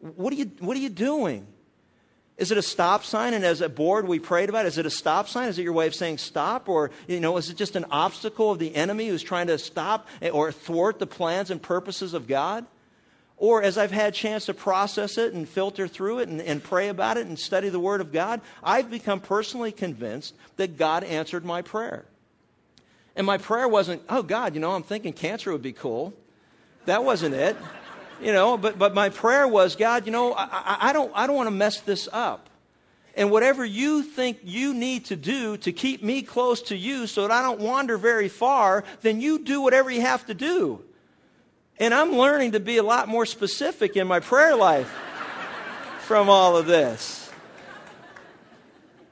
What 0.00 0.32
are 0.32 0.36
you, 0.36 0.52
what 0.60 0.76
are 0.76 0.80
you 0.80 0.88
doing? 0.88 1.48
Is 2.38 2.52
it 2.52 2.58
a 2.58 2.62
stop 2.62 3.04
sign? 3.04 3.34
And 3.34 3.44
as 3.44 3.60
a 3.60 3.68
board 3.68 4.06
we 4.06 4.20
prayed 4.20 4.48
about, 4.48 4.64
is 4.64 4.78
it 4.78 4.86
a 4.86 4.90
stop 4.90 5.28
sign? 5.28 5.48
Is 5.48 5.58
it 5.58 5.64
your 5.64 5.72
way 5.72 5.88
of 5.88 5.94
saying 5.94 6.18
stop? 6.18 6.68
Or, 6.68 6.92
you 7.08 7.18
know, 7.18 7.36
is 7.36 7.50
it 7.50 7.56
just 7.56 7.74
an 7.74 7.86
obstacle 7.90 8.52
of 8.52 8.60
the 8.60 8.74
enemy 8.76 9.08
who's 9.08 9.24
trying 9.24 9.48
to 9.48 9.58
stop 9.58 10.06
or 10.32 10.52
thwart 10.52 11.00
the 11.00 11.06
plans 11.06 11.50
and 11.50 11.60
purposes 11.60 12.14
of 12.14 12.28
God? 12.28 12.64
Or 13.38 13.62
as 13.62 13.76
I've 13.76 13.90
had 13.90 14.14
chance 14.14 14.46
to 14.46 14.54
process 14.54 15.18
it 15.18 15.32
and 15.34 15.48
filter 15.48 15.88
through 15.88 16.20
it 16.20 16.28
and, 16.28 16.40
and 16.40 16.62
pray 16.62 16.88
about 16.88 17.16
it 17.16 17.26
and 17.26 17.36
study 17.36 17.70
the 17.70 17.80
Word 17.80 18.00
of 18.00 18.12
God, 18.12 18.40
I've 18.62 18.88
become 18.88 19.20
personally 19.20 19.72
convinced 19.72 20.34
that 20.56 20.76
God 20.76 21.02
answered 21.02 21.44
my 21.44 21.62
prayer. 21.62 22.04
And 23.16 23.26
my 23.26 23.38
prayer 23.38 23.66
wasn't, 23.66 24.02
oh 24.08 24.22
God, 24.22 24.54
you 24.54 24.60
know, 24.60 24.72
I'm 24.72 24.84
thinking 24.84 25.12
cancer 25.12 25.50
would 25.50 25.62
be 25.62 25.72
cool. 25.72 26.14
That 26.86 27.04
wasn't 27.04 27.34
it 27.34 27.56
you 28.20 28.32
know, 28.32 28.56
but, 28.56 28.78
but 28.78 28.94
my 28.94 29.08
prayer 29.08 29.46
was, 29.46 29.76
God, 29.76 30.06
you 30.06 30.12
know, 30.12 30.34
I, 30.34 30.88
I 30.88 30.92
don't, 30.92 31.12
I 31.14 31.26
don't 31.26 31.36
want 31.36 31.46
to 31.46 31.52
mess 31.54 31.80
this 31.80 32.08
up. 32.12 32.48
And 33.14 33.30
whatever 33.30 33.64
you 33.64 34.02
think 34.02 34.38
you 34.44 34.74
need 34.74 35.06
to 35.06 35.16
do 35.16 35.56
to 35.58 35.72
keep 35.72 36.02
me 36.02 36.22
close 36.22 36.62
to 36.62 36.76
you 36.76 37.06
so 37.06 37.22
that 37.22 37.30
I 37.32 37.42
don't 37.42 37.60
wander 37.60 37.98
very 37.98 38.28
far, 38.28 38.84
then 39.02 39.20
you 39.20 39.40
do 39.40 39.60
whatever 39.60 39.90
you 39.90 40.02
have 40.02 40.24
to 40.26 40.34
do. 40.34 40.82
And 41.80 41.92
I'm 41.92 42.12
learning 42.12 42.52
to 42.52 42.60
be 42.60 42.76
a 42.76 42.82
lot 42.82 43.08
more 43.08 43.26
specific 43.26 43.96
in 43.96 44.06
my 44.06 44.20
prayer 44.20 44.54
life 44.56 44.88
from 46.02 46.28
all 46.28 46.56
of 46.56 46.66
this. 46.66 47.28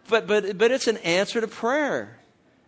But, 0.09 0.27
but, 0.27 0.57
but 0.57 0.71
it's 0.71 0.87
an 0.87 0.99
answer 0.99 1.41
to 1.41 1.49
prayer. 1.49 2.17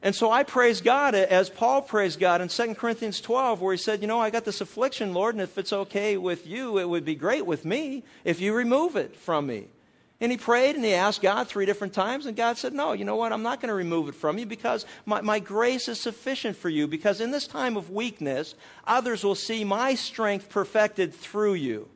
And 0.00 0.14
so 0.14 0.30
I 0.30 0.44
praise 0.44 0.80
God 0.80 1.16
as 1.16 1.50
Paul 1.50 1.82
praised 1.82 2.20
God 2.20 2.40
in 2.40 2.48
2 2.48 2.76
Corinthians 2.76 3.20
12, 3.20 3.60
where 3.60 3.74
he 3.74 3.78
said, 3.78 4.00
You 4.00 4.06
know, 4.06 4.20
I 4.20 4.30
got 4.30 4.44
this 4.44 4.60
affliction, 4.60 5.12
Lord, 5.12 5.34
and 5.34 5.42
if 5.42 5.58
it's 5.58 5.72
okay 5.72 6.16
with 6.16 6.46
you, 6.46 6.78
it 6.78 6.88
would 6.88 7.04
be 7.04 7.16
great 7.16 7.44
with 7.44 7.64
me 7.64 8.04
if 8.24 8.40
you 8.40 8.54
remove 8.54 8.94
it 8.94 9.16
from 9.16 9.46
me. 9.46 9.66
And 10.20 10.32
he 10.32 10.38
prayed 10.38 10.74
and 10.74 10.84
he 10.84 10.94
asked 10.94 11.22
God 11.22 11.48
three 11.48 11.66
different 11.66 11.94
times, 11.94 12.26
and 12.26 12.36
God 12.36 12.58
said, 12.58 12.72
No, 12.72 12.92
you 12.92 13.04
know 13.04 13.16
what? 13.16 13.32
I'm 13.32 13.42
not 13.42 13.60
going 13.60 13.68
to 13.68 13.74
remove 13.74 14.08
it 14.08 14.14
from 14.14 14.38
you 14.38 14.46
because 14.46 14.86
my, 15.04 15.20
my 15.20 15.40
grace 15.40 15.88
is 15.88 16.00
sufficient 16.00 16.56
for 16.56 16.68
you. 16.68 16.86
Because 16.86 17.20
in 17.20 17.32
this 17.32 17.48
time 17.48 17.76
of 17.76 17.90
weakness, 17.90 18.54
others 18.86 19.24
will 19.24 19.34
see 19.34 19.64
my 19.64 19.94
strength 19.94 20.48
perfected 20.48 21.12
through 21.12 21.54
you. 21.54 21.88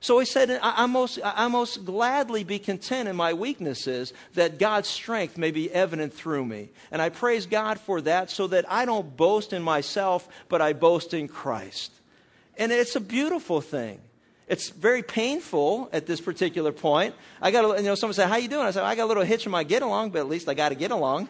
So 0.00 0.18
he 0.18 0.24
said, 0.24 0.50
I, 0.62 0.84
I, 0.84 0.86
most, 0.86 1.18
I 1.22 1.46
most 1.48 1.84
gladly 1.84 2.42
be 2.42 2.58
content 2.58 3.08
in 3.08 3.16
my 3.16 3.34
weaknesses 3.34 4.14
that 4.34 4.58
God's 4.58 4.88
strength 4.88 5.36
may 5.36 5.50
be 5.50 5.70
evident 5.70 6.14
through 6.14 6.44
me. 6.44 6.70
And 6.90 7.02
I 7.02 7.10
praise 7.10 7.46
God 7.46 7.78
for 7.78 8.00
that 8.00 8.30
so 8.30 8.46
that 8.46 8.70
I 8.70 8.86
don't 8.86 9.16
boast 9.16 9.52
in 9.52 9.62
myself, 9.62 10.26
but 10.48 10.62
I 10.62 10.72
boast 10.72 11.12
in 11.12 11.28
Christ. 11.28 11.92
And 12.56 12.72
it's 12.72 12.96
a 12.96 13.00
beautiful 13.00 13.60
thing. 13.60 14.00
It's 14.48 14.70
very 14.70 15.02
painful 15.02 15.90
at 15.92 16.06
this 16.06 16.20
particular 16.20 16.72
point. 16.72 17.14
I 17.40 17.50
got, 17.50 17.78
you 17.78 17.84
know, 17.84 17.94
someone 17.94 18.14
said, 18.14 18.28
"How 18.28 18.36
you 18.36 18.48
doing?" 18.48 18.66
I 18.66 18.72
said, 18.72 18.82
"I 18.82 18.96
got 18.96 19.04
a 19.04 19.06
little 19.06 19.22
hitch 19.22 19.46
in 19.46 19.52
my 19.52 19.62
get 19.62 19.82
along, 19.82 20.10
but 20.10 20.18
at 20.18 20.28
least 20.28 20.48
I 20.48 20.54
got 20.54 20.70
to 20.70 20.74
get 20.74 20.90
along." 20.90 21.28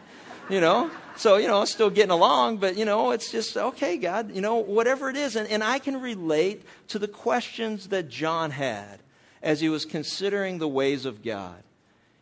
You 0.51 0.59
know? 0.59 0.91
So 1.15 1.37
you 1.37 1.47
know 1.47 1.65
still 1.65 1.89
getting 1.89 2.11
along 2.11 2.57
but 2.57 2.77
you 2.77 2.85
know 2.85 3.11
it's 3.11 3.31
just 3.31 3.55
okay 3.55 3.97
god 3.97 4.33
you 4.33 4.41
know 4.41 4.55
whatever 4.55 5.09
it 5.09 5.15
is. 5.15 5.35
And, 5.35 5.49
and 5.49 5.63
i 5.63 5.79
can 5.79 6.01
relate 6.01 6.63
to 6.89 6.99
the 6.99 7.07
questions 7.07 7.87
that 7.87 8.09
john 8.09 8.51
had 8.51 8.99
as 9.41 9.59
he 9.59 9.69
was 9.69 9.85
considering 9.85 10.57
the 10.57 10.67
ways 10.67 11.05
of 11.05 11.23
god. 11.23 11.61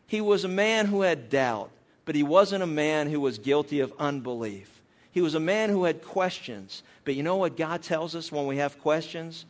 He 0.08 0.22
was 0.22 0.44
a 0.44 0.50
man 0.50 0.86
who 0.86 1.02
had 1.02 1.30
doubt 1.30 1.72
but 2.06 2.16
he 2.16 2.24
wasn't 2.24 2.64
a 2.64 2.68
man 2.68 3.10
who 3.10 3.20
was 3.20 3.38
guilty 3.38 3.82
of 3.82 3.94
unbelief. 4.00 4.82
He 5.12 5.22
was 5.22 5.36
a 5.36 5.40
man 5.40 5.70
who 5.70 5.84
had 5.84 6.04
questions. 6.04 6.82
But 7.06 7.16
you 7.16 7.24
know 7.24 7.38
what 7.38 7.58
god 7.58 7.84
tells 7.84 8.16
us 8.16 8.32
when 8.32 8.48
we 8.48 8.58
have 8.58 8.80
questions? 8.80 9.46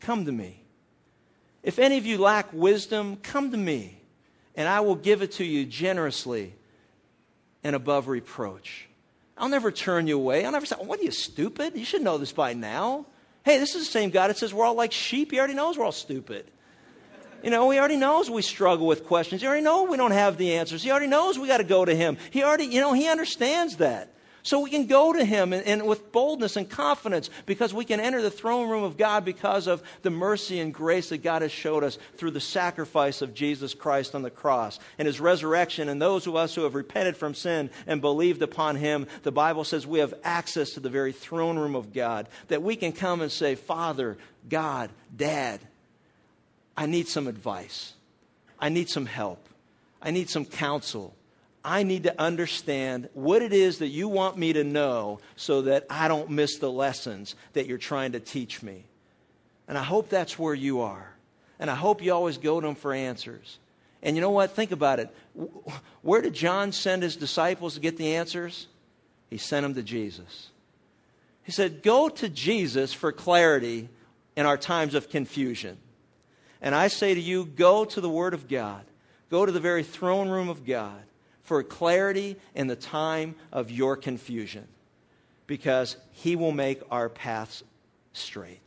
Come 0.00 0.26
to 0.26 0.32
me. 0.32 0.60
If 1.62 1.78
any 1.78 1.96
of 1.96 2.04
you 2.04 2.18
lack 2.18 2.52
wisdom 2.52 3.16
come 3.16 3.50
to 3.50 3.56
me 3.56 3.98
and 4.54 4.68
i 4.68 4.80
will 4.80 4.94
give 4.94 5.22
it 5.22 5.32
to 5.32 5.44
you 5.44 5.64
generously 5.64 6.54
and 7.64 7.74
above 7.74 8.06
reproach. 8.06 8.86
I'll 9.36 9.48
never 9.48 9.72
turn 9.72 10.06
you 10.06 10.16
away. 10.16 10.44
I'll 10.44 10.52
never 10.52 10.66
say, 10.66 10.76
What 10.76 11.00
are 11.00 11.02
you, 11.02 11.10
stupid? 11.10 11.76
You 11.76 11.84
should 11.84 12.02
know 12.02 12.18
this 12.18 12.32
by 12.32 12.52
now. 12.52 13.06
Hey, 13.44 13.58
this 13.58 13.74
is 13.74 13.86
the 13.86 13.90
same 13.90 14.10
God 14.10 14.28
that 14.28 14.38
says 14.38 14.54
we're 14.54 14.64
all 14.64 14.74
like 14.74 14.92
sheep. 14.92 15.32
He 15.32 15.38
already 15.38 15.54
knows 15.54 15.76
we're 15.76 15.84
all 15.84 15.92
stupid. 15.92 16.46
You 17.42 17.50
know, 17.50 17.68
he 17.68 17.78
already 17.78 17.96
knows 17.96 18.30
we 18.30 18.40
struggle 18.40 18.86
with 18.86 19.04
questions. 19.04 19.42
He 19.42 19.46
already 19.46 19.62
knows 19.62 19.90
we 19.90 19.98
don't 19.98 20.12
have 20.12 20.38
the 20.38 20.54
answers. 20.54 20.82
He 20.82 20.90
already 20.90 21.08
knows 21.08 21.38
we 21.38 21.46
got 21.46 21.58
to 21.58 21.64
go 21.64 21.84
to 21.84 21.94
him. 21.94 22.16
He 22.30 22.42
already, 22.42 22.64
you 22.64 22.80
know, 22.80 22.94
he 22.94 23.06
understands 23.06 23.76
that. 23.76 24.13
So 24.44 24.60
we 24.60 24.68
can 24.68 24.86
go 24.86 25.10
to 25.10 25.24
him 25.24 25.54
and, 25.54 25.66
and, 25.66 25.86
with 25.86 26.12
boldness 26.12 26.56
and 26.56 26.68
confidence 26.68 27.30
because 27.46 27.72
we 27.72 27.86
can 27.86 27.98
enter 27.98 28.20
the 28.20 28.30
throne 28.30 28.68
room 28.68 28.82
of 28.84 28.98
God 28.98 29.24
because 29.24 29.66
of 29.66 29.82
the 30.02 30.10
mercy 30.10 30.60
and 30.60 30.72
grace 30.72 31.08
that 31.08 31.22
God 31.22 31.40
has 31.40 31.50
showed 31.50 31.82
us 31.82 31.96
through 32.18 32.32
the 32.32 32.42
sacrifice 32.42 33.22
of 33.22 33.32
Jesus 33.32 33.72
Christ 33.72 34.14
on 34.14 34.20
the 34.20 34.28
cross 34.28 34.78
and 34.98 35.06
his 35.06 35.18
resurrection. 35.18 35.88
And 35.88 36.00
those 36.00 36.26
of 36.26 36.36
us 36.36 36.54
who 36.54 36.64
have 36.64 36.74
repented 36.74 37.16
from 37.16 37.34
sin 37.34 37.70
and 37.86 38.02
believed 38.02 38.42
upon 38.42 38.76
him, 38.76 39.06
the 39.22 39.32
Bible 39.32 39.64
says 39.64 39.86
we 39.86 40.00
have 40.00 40.12
access 40.22 40.74
to 40.74 40.80
the 40.80 40.90
very 40.90 41.12
throne 41.12 41.58
room 41.58 41.74
of 41.74 41.94
God 41.94 42.28
that 42.48 42.62
we 42.62 42.76
can 42.76 42.92
come 42.92 43.22
and 43.22 43.32
say, 43.32 43.54
Father, 43.54 44.18
God, 44.46 44.90
Dad, 45.16 45.58
I 46.76 46.84
need 46.84 47.08
some 47.08 47.28
advice. 47.28 47.94
I 48.60 48.68
need 48.68 48.90
some 48.90 49.06
help. 49.06 49.48
I 50.02 50.10
need 50.10 50.28
some 50.28 50.44
counsel. 50.44 51.14
I 51.64 51.82
need 51.82 52.02
to 52.02 52.20
understand 52.20 53.08
what 53.14 53.40
it 53.40 53.54
is 53.54 53.78
that 53.78 53.88
you 53.88 54.08
want 54.08 54.36
me 54.36 54.52
to 54.52 54.64
know 54.64 55.20
so 55.36 55.62
that 55.62 55.86
I 55.88 56.08
don't 56.08 56.30
miss 56.30 56.58
the 56.58 56.70
lessons 56.70 57.34
that 57.54 57.66
you're 57.66 57.78
trying 57.78 58.12
to 58.12 58.20
teach 58.20 58.62
me. 58.62 58.84
And 59.66 59.78
I 59.78 59.82
hope 59.82 60.10
that's 60.10 60.38
where 60.38 60.54
you 60.54 60.82
are. 60.82 61.10
And 61.58 61.70
I 61.70 61.74
hope 61.74 62.02
you 62.02 62.12
always 62.12 62.36
go 62.36 62.60
to 62.60 62.66
them 62.66 62.74
for 62.74 62.92
answers. 62.92 63.58
And 64.02 64.14
you 64.14 64.20
know 64.20 64.30
what? 64.30 64.50
Think 64.50 64.72
about 64.72 65.00
it. 65.00 65.08
Where 66.02 66.20
did 66.20 66.34
John 66.34 66.72
send 66.72 67.02
his 67.02 67.16
disciples 67.16 67.74
to 67.74 67.80
get 67.80 67.96
the 67.96 68.16
answers? 68.16 68.66
He 69.30 69.38
sent 69.38 69.62
them 69.62 69.74
to 69.74 69.82
Jesus. 69.82 70.50
He 71.44 71.52
said, 71.52 71.82
Go 71.82 72.10
to 72.10 72.28
Jesus 72.28 72.92
for 72.92 73.10
clarity 73.10 73.88
in 74.36 74.44
our 74.44 74.58
times 74.58 74.94
of 74.94 75.08
confusion. 75.08 75.78
And 76.60 76.74
I 76.74 76.88
say 76.88 77.14
to 77.14 77.20
you, 77.20 77.46
go 77.46 77.86
to 77.86 78.00
the 78.02 78.10
Word 78.10 78.34
of 78.34 78.48
God, 78.48 78.84
go 79.30 79.46
to 79.46 79.52
the 79.52 79.60
very 79.60 79.82
throne 79.82 80.28
room 80.28 80.50
of 80.50 80.66
God 80.66 81.02
for 81.44 81.62
clarity 81.62 82.36
in 82.54 82.66
the 82.66 82.76
time 82.76 83.34
of 83.52 83.70
your 83.70 83.96
confusion 83.96 84.66
because 85.46 85.96
He 86.12 86.36
will 86.36 86.52
make 86.52 86.80
our 86.90 87.08
paths 87.08 87.62
straight. 88.12 88.60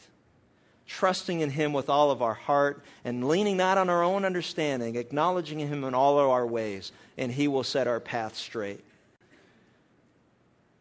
Trusting 0.87 1.41
in 1.41 1.49
Him 1.49 1.73
with 1.73 1.89
all 1.89 2.11
of 2.11 2.21
our 2.21 2.33
heart 2.33 2.83
and 3.03 3.27
leaning 3.27 3.57
not 3.57 3.77
on 3.77 3.89
our 3.89 4.03
own 4.03 4.23
understanding, 4.23 4.95
acknowledging 4.95 5.59
Him 5.59 5.83
in 5.83 5.93
all 5.93 6.19
of 6.19 6.29
our 6.29 6.45
ways, 6.45 6.91
and 7.17 7.31
He 7.31 7.47
will 7.47 7.63
set 7.63 7.87
our 7.87 7.99
path 7.99 8.37
straight. 8.37 8.83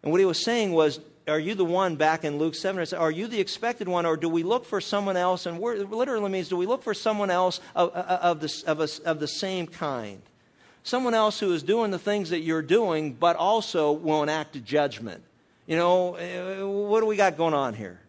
And 0.03 0.13
what 0.13 0.21
He 0.21 0.27
was 0.27 0.45
saying 0.45 0.73
was, 0.73 1.01
are 1.27 1.41
you 1.41 1.57
the 1.57 1.65
one 1.65 1.97
back 1.97 2.25
in 2.25 2.39
Luke 2.39 2.55
7? 2.55 2.95
Are 2.97 3.11
you 3.11 3.27
the 3.27 3.41
expected 3.41 3.89
one, 3.89 4.07
or 4.07 4.17
do 4.17 4.29
we 4.29 4.45
look 4.45 4.65
for 4.65 4.81
someone 4.81 5.17
else? 5.17 5.47
And 5.47 5.61
it 5.61 5.91
literally 5.91 6.31
means, 6.31 6.51
do 6.51 6.57
we 6.57 6.67
look 6.67 6.85
for 6.85 6.95
someone 6.95 7.31
else 7.31 7.61
of, 7.75 7.91
of, 7.91 8.41
the, 8.41 8.63
of, 8.67 8.81
a, 8.81 8.89
of 9.05 9.19
the 9.19 9.27
same 9.27 9.67
kind? 9.67 10.23
Someone 10.87 11.15
else 11.15 11.41
who 11.41 11.53
is 11.53 11.65
doing 11.65 11.91
the 11.91 11.99
things 11.99 12.31
that 12.31 12.41
you're 12.41 12.63
doing, 12.63 13.13
but 13.13 13.37
also 13.37 13.93
will 13.93 14.23
enact 14.23 14.63
judgment. 14.65 15.23
You 15.67 15.77
know, 15.77 16.15
eh, 16.15 16.63
what 16.63 17.01
do 17.01 17.07
we 17.07 17.17
got 17.17 17.37
going 17.37 17.55
on 17.55 17.75
here? 17.75 18.01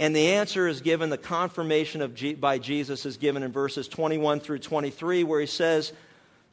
And 0.00 0.14
the 0.14 0.32
answer 0.32 0.66
is 0.66 0.80
given, 0.80 1.10
the 1.10 1.18
confirmation 1.18 2.02
of 2.02 2.14
G- 2.14 2.34
by 2.34 2.58
Jesus 2.58 3.06
is 3.06 3.16
given 3.16 3.44
in 3.44 3.52
verses 3.52 3.86
21 3.86 4.40
through 4.40 4.58
23, 4.58 5.22
where 5.24 5.40
he 5.40 5.46
says, 5.46 5.92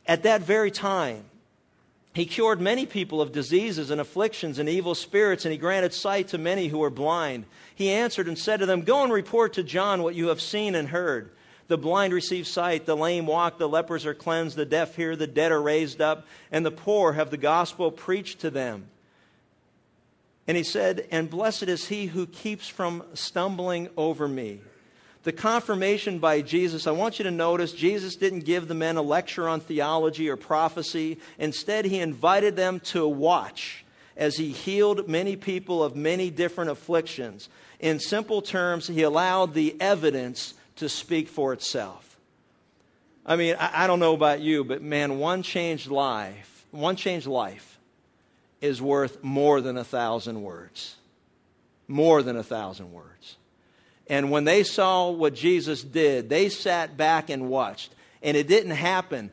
At 0.05 0.23
that 0.23 0.41
very 0.41 0.71
time, 0.71 1.23
he 2.13 2.25
cured 2.25 2.61
many 2.61 2.85
people 2.85 3.21
of 3.21 3.31
diseases 3.31 3.89
and 3.89 3.99
afflictions 3.99 4.59
and 4.59 4.69
evil 4.69 4.93
spirits, 4.93 5.45
and 5.45 5.51
he 5.51 5.57
granted 5.57 5.93
sight 5.93 6.29
to 6.29 6.37
many 6.37 6.67
who 6.67 6.79
were 6.79 6.91
blind. 6.91 7.45
He 7.73 7.89
answered 7.89 8.27
and 8.27 8.37
said 8.37 8.59
to 8.59 8.67
them, 8.67 8.81
Go 8.81 9.03
and 9.03 9.11
report 9.11 9.53
to 9.53 9.63
John 9.63 10.03
what 10.03 10.15
you 10.15 10.27
have 10.27 10.41
seen 10.41 10.75
and 10.75 10.87
heard. 10.87 11.31
The 11.67 11.77
blind 11.77 12.13
receive 12.13 12.45
sight, 12.45 12.85
the 12.85 12.95
lame 12.95 13.25
walk, 13.25 13.57
the 13.57 13.69
lepers 13.69 14.05
are 14.05 14.13
cleansed, 14.13 14.55
the 14.55 14.65
deaf 14.65 14.95
hear, 14.95 15.15
the 15.15 15.27
dead 15.27 15.51
are 15.51 15.61
raised 15.61 15.99
up, 15.99 16.27
and 16.51 16.65
the 16.65 16.71
poor 16.71 17.13
have 17.13 17.31
the 17.31 17.37
gospel 17.37 17.91
preached 17.91 18.41
to 18.41 18.51
them. 18.51 18.87
And 20.47 20.55
he 20.55 20.63
said, 20.63 21.07
And 21.09 21.29
blessed 21.29 21.63
is 21.63 21.87
he 21.87 22.05
who 22.05 22.27
keeps 22.27 22.67
from 22.67 23.03
stumbling 23.15 23.89
over 23.97 24.27
me. 24.27 24.59
The 25.23 25.31
confirmation 25.31 26.19
by 26.19 26.41
Jesus, 26.41 26.85
I 26.85 26.91
want 26.91 27.17
you 27.17 27.23
to 27.23 27.31
notice 27.31 27.71
Jesus 27.71 28.15
didn't 28.15 28.41
give 28.41 28.67
the 28.67 28.75
men 28.75 28.97
a 28.97 29.01
lecture 29.01 29.49
on 29.49 29.59
theology 29.59 30.29
or 30.29 30.37
prophecy. 30.37 31.17
Instead, 31.39 31.85
he 31.85 31.99
invited 31.99 32.55
them 32.55 32.79
to 32.81 33.07
watch 33.07 33.83
as 34.15 34.37
he 34.37 34.51
healed 34.51 35.09
many 35.09 35.35
people 35.35 35.83
of 35.83 35.95
many 35.95 36.29
different 36.29 36.69
afflictions. 36.69 37.49
In 37.79 37.99
simple 37.99 38.43
terms, 38.43 38.85
he 38.85 39.01
allowed 39.01 39.55
the 39.55 39.75
evidence 39.81 40.53
to 40.77 40.89
speak 40.89 41.27
for 41.27 41.53
itself. 41.53 42.17
I 43.25 43.35
mean, 43.35 43.55
I, 43.59 43.83
I 43.83 43.87
don't 43.87 43.99
know 43.99 44.13
about 44.13 44.41
you, 44.41 44.63
but 44.63 44.81
man, 44.81 45.19
one 45.19 45.41
changed 45.41 45.87
life, 45.87 46.65
one 46.71 46.95
changed 46.95 47.27
life 47.27 47.79
is 48.61 48.81
worth 48.81 49.23
more 49.23 49.61
than 49.61 49.77
a 49.77 49.83
thousand 49.83 50.41
words. 50.41 50.95
More 51.87 52.23
than 52.23 52.35
a 52.35 52.43
thousand 52.43 52.93
words. 52.93 53.37
And 54.07 54.31
when 54.31 54.43
they 54.43 54.63
saw 54.63 55.11
what 55.11 55.33
Jesus 55.33 55.83
did, 55.83 56.29
they 56.29 56.49
sat 56.49 56.97
back 56.97 57.29
and 57.29 57.49
watched. 57.49 57.93
And 58.21 58.35
it 58.35 58.47
didn't 58.47 58.71
happen 58.71 59.31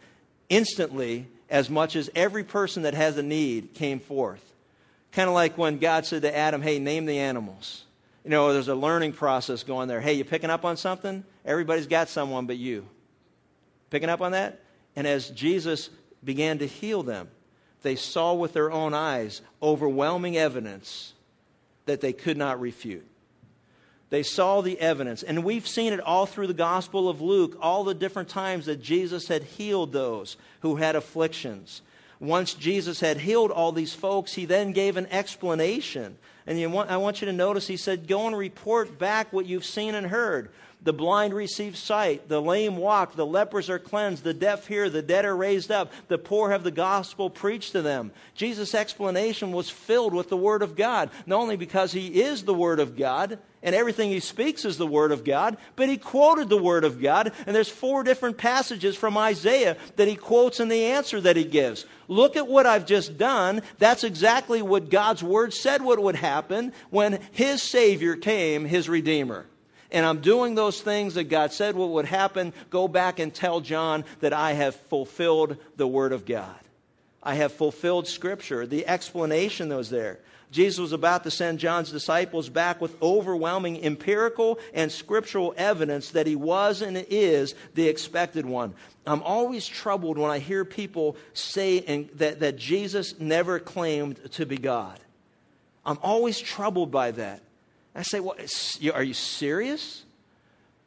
instantly 0.49 1.27
as 1.51 1.69
much 1.69 1.97
as 1.97 2.11
every 2.15 2.45
person 2.45 2.85
that 2.85 2.95
has 2.95 3.17
a 3.17 3.23
need 3.23 3.75
came 3.75 4.01
forth. 4.01 4.43
Kind 5.13 5.29
of 5.29 5.35
like 5.35 5.59
when 5.59 5.79
God 5.79 6.07
said 6.07 6.23
to 6.23 6.35
Adam, 6.35 6.63
Hey, 6.63 6.79
name 6.79 7.07
the 7.07 7.19
animals. 7.19 7.85
You 8.25 8.31
know, 8.31 8.53
there's 8.53 8.69
a 8.69 8.75
learning 8.75 9.15
process 9.15 9.65
going 9.65 9.89
there. 9.89 10.01
Hey, 10.01 10.15
you 10.15 10.25
picking 10.25 10.51
up 10.51 10.65
on 10.65 10.77
something? 10.77 11.25
Everybody's 11.45 11.89
got 11.89 12.09
someone 12.09 12.47
but 12.47 12.57
you. 12.57 12.87
Picking 13.91 14.09
up 14.09 14.21
on 14.21 14.33
that? 14.33 14.61
And 14.95 15.07
as 15.07 15.29
Jesus 15.31 15.91
began 16.23 16.59
to 16.59 16.67
heal 16.67 17.03
them, 17.03 17.29
they 17.83 17.97
saw 17.97 18.35
with 18.35 18.53
their 18.53 18.71
own 18.71 18.95
eyes 18.95 19.43
overwhelming 19.61 20.37
evidence 20.37 21.13
that 21.87 22.01
they 22.01 22.13
could 22.13 22.37
not 22.37 22.61
refute. 22.61 23.07
They 24.11 24.23
saw 24.23 24.61
the 24.61 24.79
evidence. 24.79 25.23
And 25.23 25.43
we've 25.43 25.67
seen 25.67 25.93
it 25.93 26.01
all 26.01 26.27
through 26.27 26.47
the 26.47 26.55
Gospel 26.55 27.09
of 27.09 27.21
Luke, 27.21 27.57
all 27.61 27.83
the 27.83 27.95
different 27.95 28.29
times 28.29 28.67
that 28.67 28.83
Jesus 28.83 29.27
had 29.27 29.43
healed 29.43 29.91
those 29.91 30.37
who 30.61 30.77
had 30.77 30.97
afflictions. 30.97 31.83
Once 32.21 32.55
Jesus 32.55 33.01
had 33.01 33.17
healed 33.17 33.51
all 33.51 33.73
these 33.73 33.95
folks, 33.95 34.33
he 34.33 34.45
then 34.45 34.73
gave 34.73 34.97
an 34.97 35.07
explanation. 35.07 36.17
And 36.47 36.59
want, 36.73 36.91
I 36.91 36.97
want 36.97 37.21
you 37.21 37.27
to 37.27 37.33
notice 37.33 37.67
he 37.67 37.77
said, 37.77 38.09
Go 38.09 38.27
and 38.27 38.37
report 38.37 38.99
back 38.99 39.33
what 39.33 39.47
you've 39.47 39.65
seen 39.65 39.95
and 39.95 40.07
heard. 40.07 40.51
The 40.85 40.93
blind 40.93 41.33
receive 41.33 41.77
sight, 41.77 42.29
the 42.29 42.43
lame 42.43 42.77
walk, 42.77 43.15
the 43.15 43.25
lepers 43.25 43.71
are 43.71 43.79
cleansed, 43.79 44.25
the 44.25 44.35
deaf 44.35 44.67
hear, 44.67 44.91
the 44.91 45.01
dead 45.01 45.25
are 45.25 45.37
raised 45.37 45.71
up, 45.71 45.93
the 46.09 46.19
poor 46.19 46.51
have 46.51 46.65
the 46.65 46.73
gospel 46.73 47.31
preached 47.31 47.73
to 47.73 47.83
them. 47.83 48.11
Jesus' 48.35 48.75
explanation 48.75 49.53
was 49.53 49.71
filled 49.71 50.13
with 50.13 50.29
the 50.29 50.37
Word 50.37 50.61
of 50.61 50.75
God, 50.75 51.11
not 51.25 51.39
only 51.39 51.57
because 51.57 51.93
He 51.93 52.23
is 52.23 52.43
the 52.43 52.55
Word 52.55 52.81
of 52.81 52.97
God, 52.97 53.39
and 53.63 53.77
everything 53.77 54.11
he 54.11 54.19
speaks 54.19 54.65
is 54.65 54.77
the 54.77 54.87
Word 54.87 55.13
of 55.13 55.23
God, 55.23 55.57
but 55.77 55.89
he 55.89 55.97
quoted 55.97 56.49
the 56.49 56.61
Word 56.61 56.83
of 56.83 57.01
God, 57.01 57.33
and 57.47 57.55
there's 57.55 57.69
four 57.69 58.03
different 58.03 58.37
passages 58.37 58.97
from 58.97 59.17
Isaiah 59.17 59.77
that 59.95 60.09
he 60.09 60.17
quotes 60.17 60.59
in 60.59 60.67
the 60.67 60.87
answer 60.87 61.21
that 61.21 61.37
he 61.37 61.45
gives. 61.45 61.87
Look 62.09 62.35
at 62.35 62.49
what 62.49 62.67
I've 62.67 62.87
just 62.87 63.17
done. 63.17 63.63
That's 63.79 64.03
exactly 64.03 64.63
what 64.63 64.91
God's 64.91 65.23
Word 65.23 65.55
said 65.55 65.81
what 65.81 66.01
would 66.01 66.17
happen 66.17 66.73
when 66.91 67.21
his 67.31 67.63
Savior 67.63 68.17
came, 68.17 68.65
his 68.65 68.89
Redeemer 68.89 69.47
and 69.93 70.05
I'm 70.05 70.21
doing 70.21 70.55
those 70.55 70.81
things 70.81 71.15
that 71.15 71.25
God 71.25 71.53
said 71.53 71.77
what 71.77 71.91
would 71.91 72.07
happen, 72.07 72.53
go 72.71 72.89
back 72.89 73.19
and 73.19 73.33
tell 73.33 73.61
John 73.61 74.05
that 74.21 74.33
I 74.33 74.55
have 74.55 74.75
fulfilled 74.75 75.59
the 75.77 75.87
Word 75.87 76.13
of 76.13 76.25
God. 76.27 76.57
I 77.23 77.35
have 77.35 77.53
fulfilled 77.53 78.09
Scripture. 78.09 78.67
The 78.67 78.87
explanation 78.87 79.69
that 79.69 79.77
was 79.77 79.91
there. 79.91 80.19
Jesus 80.51 80.79
was 80.79 80.93
about 80.93 81.25
to 81.25 81.31
send 81.31 81.61
John's 81.61 81.91
disciples 81.91 82.49
back 82.51 82.81
with 82.81 83.01
overwhelming 83.03 83.83
empirical 83.83 84.59
and 84.75 84.93
scriptural 84.93 85.55
evidence 85.57 86.11
that 86.11 86.27
he 86.27 86.37
was 86.37 86.83
and 86.83 87.07
is 87.09 87.55
the 87.75 87.89
expected 87.89 88.45
one. 88.45 88.75
I'm 89.07 89.23
always 89.23 89.67
troubled 89.67 90.19
when 90.19 90.31
I 90.31 90.41
hear 90.41 90.67
people 90.67 91.17
say 91.33 92.05
that, 92.17 92.41
that 92.41 92.57
Jesus 92.57 93.19
never 93.19 93.61
claimed 93.61 94.21
to 94.33 94.45
be 94.45 94.59
God. 94.59 95.01
I'm 95.87 95.99
always 96.03 96.39
troubled 96.39 96.91
by 96.91 97.13
that. 97.13 97.41
I 97.95 98.03
say, 98.03 98.21
well, 98.21 98.37
are 98.95 99.03
you 99.03 99.15
serious? 99.15 100.03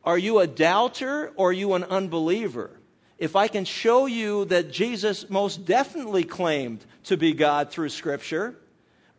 Are 0.03 0.17
you 0.17 0.39
a 0.39 0.47
doubter 0.47 1.31
or 1.35 1.49
are 1.49 1.53
you 1.53 1.73
an 1.73 1.83
unbeliever? 1.83 2.71
If 3.17 3.35
I 3.35 3.47
can 3.47 3.65
show 3.65 4.07
you 4.07 4.45
that 4.45 4.71
Jesus 4.71 5.29
most 5.29 5.65
definitely 5.65 6.23
claimed 6.23 6.85
to 7.05 7.17
be 7.17 7.33
God 7.33 7.71
through 7.71 7.89
Scripture, 7.89 8.55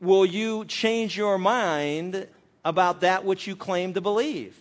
will 0.01 0.27
you 0.27 0.64
change 0.64 1.16
your 1.16 1.38
mind 1.38 2.27
about 2.64 3.01
that 3.01 3.25
which 3.25 3.46
you 3.46 3.57
claim 3.57 3.94
to 3.94 4.01
believe? 4.01 4.55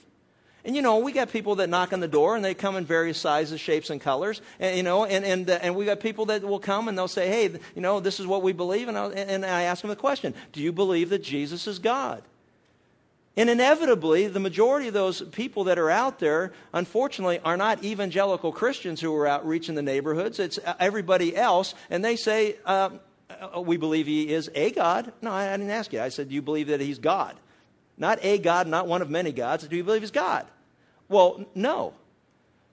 And 0.64 0.76
you 0.76 0.82
know, 0.82 0.98
we 0.98 1.12
got 1.12 1.32
people 1.32 1.56
that 1.56 1.70
knock 1.70 1.94
on 1.94 2.00
the 2.00 2.08
door 2.08 2.36
and 2.36 2.44
they 2.44 2.56
come 2.56 2.76
in 2.76 2.86
various 2.86 3.20
sizes, 3.20 3.60
shapes, 3.60 3.92
and 3.92 4.02
colors. 4.02 4.42
And 4.60 4.76
you 4.76 4.82
know, 4.82 5.06
and 5.06 5.24
and 5.24 5.48
uh, 5.48 5.60
and 5.62 5.76
we 5.76 5.86
got 5.86 6.00
people 6.00 6.26
that 6.28 6.44
will 6.44 6.60
come 6.60 6.88
and 6.88 6.98
they'll 6.98 7.08
say, 7.08 7.28
"Hey, 7.28 7.60
you 7.76 7.82
know, 7.82 8.00
this 8.00 8.20
is 8.20 8.26
what 8.26 8.42
we 8.42 8.52
believe." 8.52 8.88
And 8.88 8.98
I, 8.98 9.10
and 9.10 9.46
I 9.46 9.64
ask 9.64 9.82
them 9.82 9.90
the 9.90 9.96
question: 9.96 10.34
Do 10.54 10.62
you 10.62 10.72
believe 10.72 11.10
that 11.10 11.22
Jesus 11.22 11.68
is 11.68 11.78
God? 11.78 12.24
And 13.38 13.50
inevitably, 13.50 14.28
the 14.28 14.40
majority 14.40 14.88
of 14.88 14.94
those 14.94 15.22
people 15.22 15.66
that 15.66 15.78
are 15.78 15.90
out 15.90 16.20
there, 16.20 16.54
unfortunately, 16.74 17.40
are 17.40 17.58
not 17.58 17.84
evangelical 17.84 18.54
Christians 18.54 19.02
who 19.02 19.14
are 19.16 19.28
out 19.28 19.46
reaching 19.46 19.76
the 19.76 19.82
neighborhoods. 19.82 20.40
It's 20.40 20.58
uh, 20.58 20.74
everybody 20.80 21.36
else. 21.36 21.76
And 21.90 22.04
they 22.04 22.16
say, 22.16 22.56
uh, 22.66 22.92
uh, 23.30 23.62
We 23.62 23.76
believe 23.76 24.08
he 24.08 24.32
is 24.32 24.50
a 24.56 24.72
God. 24.72 25.12
No, 25.22 25.32
I 25.32 25.52
didn't 25.52 25.70
ask 25.70 25.92
you. 25.92 26.00
I 26.00 26.10
said, 26.10 26.30
Do 26.30 26.36
you 26.36 26.42
believe 26.42 26.68
that 26.68 26.80
he's 26.80 27.00
God? 27.00 27.36
Not 27.98 28.20
a 28.22 28.38
God, 28.38 28.68
not 28.68 28.88
one 28.88 29.02
of 29.02 29.10
many 29.10 29.34
gods. 29.34 29.68
Do 29.68 29.76
you 29.76 29.84
believe 29.84 30.02
he's 30.02 30.12
God? 30.12 30.46
Well, 31.10 31.46
no. 31.54 31.94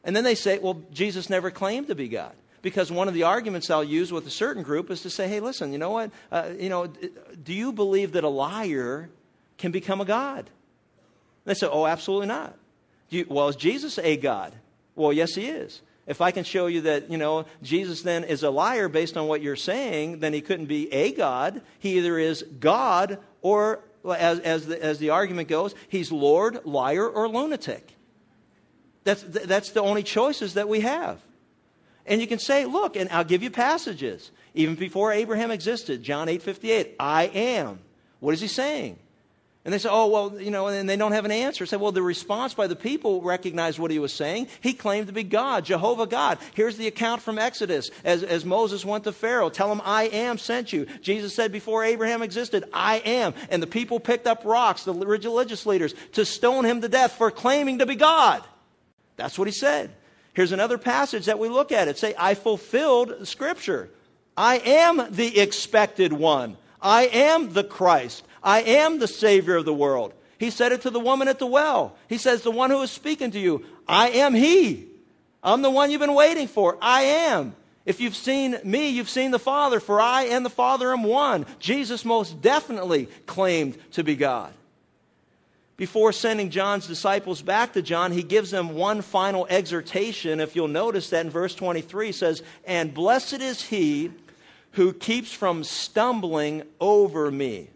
And 0.05 0.15
then 0.15 0.23
they 0.23 0.37
say, 0.37 0.59
Well, 0.59 0.81
Jesus 0.93 1.29
never 1.29 1.51
claimed 1.51 1.89
to 1.89 1.97
be 1.97 2.07
God 2.07 2.35
because 2.63 2.93
one 2.93 3.09
of 3.09 3.15
the 3.15 3.25
arguments 3.25 3.69
I'll 3.69 3.83
use 3.83 4.13
with 4.13 4.27
a 4.29 4.31
certain 4.31 4.63
group 4.63 4.91
is 4.93 5.03
to 5.03 5.11
say, 5.11 5.27
hey, 5.29 5.41
listen, 5.41 5.73
you 5.73 5.79
know 5.79 5.91
what? 5.91 6.13
Uh, 6.31 6.51
you 6.57 6.69
know, 6.69 6.87
do 6.87 7.53
you 7.53 7.73
believe 7.73 8.13
that 8.13 8.23
a 8.23 8.29
liar 8.29 9.11
can 9.63 9.71
become 9.71 10.01
a 10.01 10.05
God? 10.05 10.51
They 11.45 11.55
say, 11.55 11.69
Oh, 11.71 11.87
absolutely 11.87 12.27
not. 12.27 12.59
You, 13.09 13.27
well, 13.29 13.49
is 13.49 13.57
Jesus 13.57 13.99
a 13.99 14.17
God? 14.17 14.53
Well, 14.97 15.13
yes, 15.13 15.35
he 15.35 15.47
is. 15.47 15.81
If 16.05 16.21
I 16.21 16.33
can 16.33 16.43
show 16.43 16.67
you 16.67 16.83
that, 16.83 17.11
you 17.11 17.17
know, 17.17 17.47
Jesus 17.63 18.03
then 18.03 18.25
is 18.25 18.43
a 18.43 18.51
liar 18.51 18.89
based 18.89 19.17
on 19.17 19.29
what 19.29 19.41
you're 19.41 19.55
saying, 19.55 20.19
then 20.19 20.33
he 20.33 20.41
couldn't 20.41 20.67
be 20.67 20.93
a 20.93 21.13
God. 21.13 21.63
He 21.79 21.99
either 21.99 22.19
is 22.19 22.43
God 22.43 23.19
or, 23.41 23.85
as, 24.05 24.41
as, 24.41 24.67
the, 24.67 24.83
as 24.83 24.99
the 24.99 25.11
argument 25.11 25.49
goes, 25.49 25.77
he's 25.89 26.11
Lord, 26.11 26.67
liar, 26.67 27.09
or 27.09 27.29
lunatic. 27.29 27.95
That's, 29.05 29.23
that's 29.23 29.71
the 29.71 29.83
only 29.83 30.03
choices 30.03 30.55
that 30.55 30.69
we 30.69 30.81
have. 30.81 31.21
And 32.05 32.21
you 32.21 32.27
can 32.27 32.41
say, 32.41 32.65
look, 32.65 32.97
and 32.97 33.11
I'll 33.11 33.23
give 33.23 33.45
you 33.45 33.51
passages. 33.51 34.33
Even 34.55 34.75
before 34.75 35.13
Abraham 35.13 35.53
existed, 35.53 36.03
John 36.03 36.29
8 36.29 36.43
58, 36.43 36.97
I 36.99 37.25
am. 37.27 37.79
What 38.19 38.35
is 38.35 38.41
he 38.41 38.49
saying? 38.49 38.99
And 39.65 39.73
they 39.73 39.79
say, 39.79 39.91
oh, 39.93 40.09
well, 40.09 40.43
you 40.43 40.51
know, 40.51 40.67
and 40.67 40.89
they 40.89 40.97
don't 40.97 41.13
have 41.13 41.25
an 41.25 41.31
answer. 41.31 41.67
Say, 41.67 41.77
well, 41.77 41.93
the 41.93 42.03
response 42.03 42.53
by 42.53 42.67
the 42.67 42.75
people 42.75 43.23
recognized 43.23 43.79
what 43.79 43.93
he 43.93 44.01
was 44.01 44.13
saying. 44.13 44.49
He 44.61 44.73
claimed 44.73 45.07
to 45.07 45.13
be 45.13 45.23
God, 45.23 45.65
Jehovah 45.65 46.09
God. 46.09 46.39
Here's 46.55 46.77
the 46.77 46.89
account 46.89 47.23
from 47.23 47.39
Exodus 47.39 47.93
as, 48.03 48.25
as 48.25 48.45
Moses 48.45 48.85
went 48.85 49.05
to 49.05 49.13
Pharaoh. 49.13 49.51
Tell 49.51 49.71
him, 49.71 49.81
I 49.85 50.05
am 50.05 50.39
sent 50.39 50.73
you. 50.73 50.87
Jesus 51.01 51.33
said 51.33 51.53
before 51.53 51.85
Abraham 51.85 52.23
existed, 52.23 52.65
I 52.73 52.97
am. 53.05 53.35
And 53.51 53.63
the 53.63 53.69
people 53.69 54.01
picked 54.01 54.27
up 54.27 54.45
rocks, 54.45 54.83
the 54.83 54.95
religious 54.95 55.65
leaders, 55.65 55.95
to 56.15 56.25
stone 56.25 56.65
him 56.65 56.81
to 56.81 56.89
death 56.89 57.13
for 57.13 57.31
claiming 57.31 57.79
to 57.79 57.87
be 57.87 57.95
God. 57.95 58.43
That's 59.17 59.39
what 59.39 59.47
he 59.47 59.53
said. 59.53 59.93
Here's 60.35 60.51
another 60.51 60.79
passage 60.79 61.27
that 61.27 61.39
we 61.39 61.49
look 61.49 61.71
at 61.71 61.87
it. 61.87 61.99
Say, 61.99 62.15
I 62.19 62.35
fulfilled 62.35 63.29
Scripture. 63.29 63.91
I 64.37 64.57
am 64.59 65.15
the 65.15 65.39
expected 65.39 66.13
one. 66.13 66.57
I 66.81 67.05
am 67.07 67.53
the 67.53 67.63
Christ. 67.63 68.25
I 68.43 68.63
am 68.63 68.99
the 68.99 69.09
Savior 69.09 69.57
of 69.57 69.65
the 69.65 69.75
world. 69.75 70.15
He 70.39 70.51
said 70.51 70.73
it 70.73 70.83
to 70.83 70.91
the 70.91 71.01
woman 71.01 71.29
at 71.29 71.39
the 71.39 71.47
well. 71.47 71.97
He 72.09 72.19
says, 72.19 72.43
The 72.43 72.51
one 72.51 72.71
who 72.71 72.83
is 72.83 72.91
speaking 72.91 73.31
to 73.31 73.39
you, 73.39 73.65
I 73.87 74.11
am 74.11 74.35
He. 74.35 74.89
I'm 75.43 75.63
the 75.63 75.71
one 75.71 75.91
you've 75.91 76.01
been 76.01 76.15
waiting 76.15 76.49
for. 76.49 76.79
I 76.81 77.03
am. 77.03 77.55
If 77.85 78.01
you've 78.01 78.17
seen 78.17 78.57
me, 78.65 78.91
you've 78.91 79.11
seen 79.11 79.33
the 79.33 79.39
Father, 79.39 79.81
for 79.81 80.01
I 80.01 80.25
and 80.25 80.45
the 80.45 80.51
Father 80.51 80.93
am 80.93 81.03
one. 81.03 81.47
Jesus 81.59 82.05
most 82.05 82.41
definitely 82.41 83.07
claimed 83.27 83.77
to 83.93 84.05
be 84.05 84.15
God. 84.15 84.53
Before 85.77 86.13
sending 86.13 86.51
John's 86.51 86.87
disciples 86.87 87.43
back 87.43 87.73
to 87.73 87.83
John, 87.83 88.13
he 88.13 88.23
gives 88.23 88.53
them 88.53 88.75
one 88.75 89.03
final 89.03 89.49
exhortation. 89.49 90.39
If 90.39 90.55
you'll 90.55 90.69
notice 90.69 91.11
that 91.11 91.27
in 91.27 91.31
verse 91.31 91.57
23 91.57 92.07
he 92.07 92.13
says, 92.13 92.43
And 92.65 92.95
blessed 92.95 93.41
is 93.41 93.61
he 93.61 94.13
who 94.73 94.93
keeps 94.93 95.33
from 95.33 95.65
stumbling 95.65 96.63
over 96.81 97.31
me. 97.31 97.69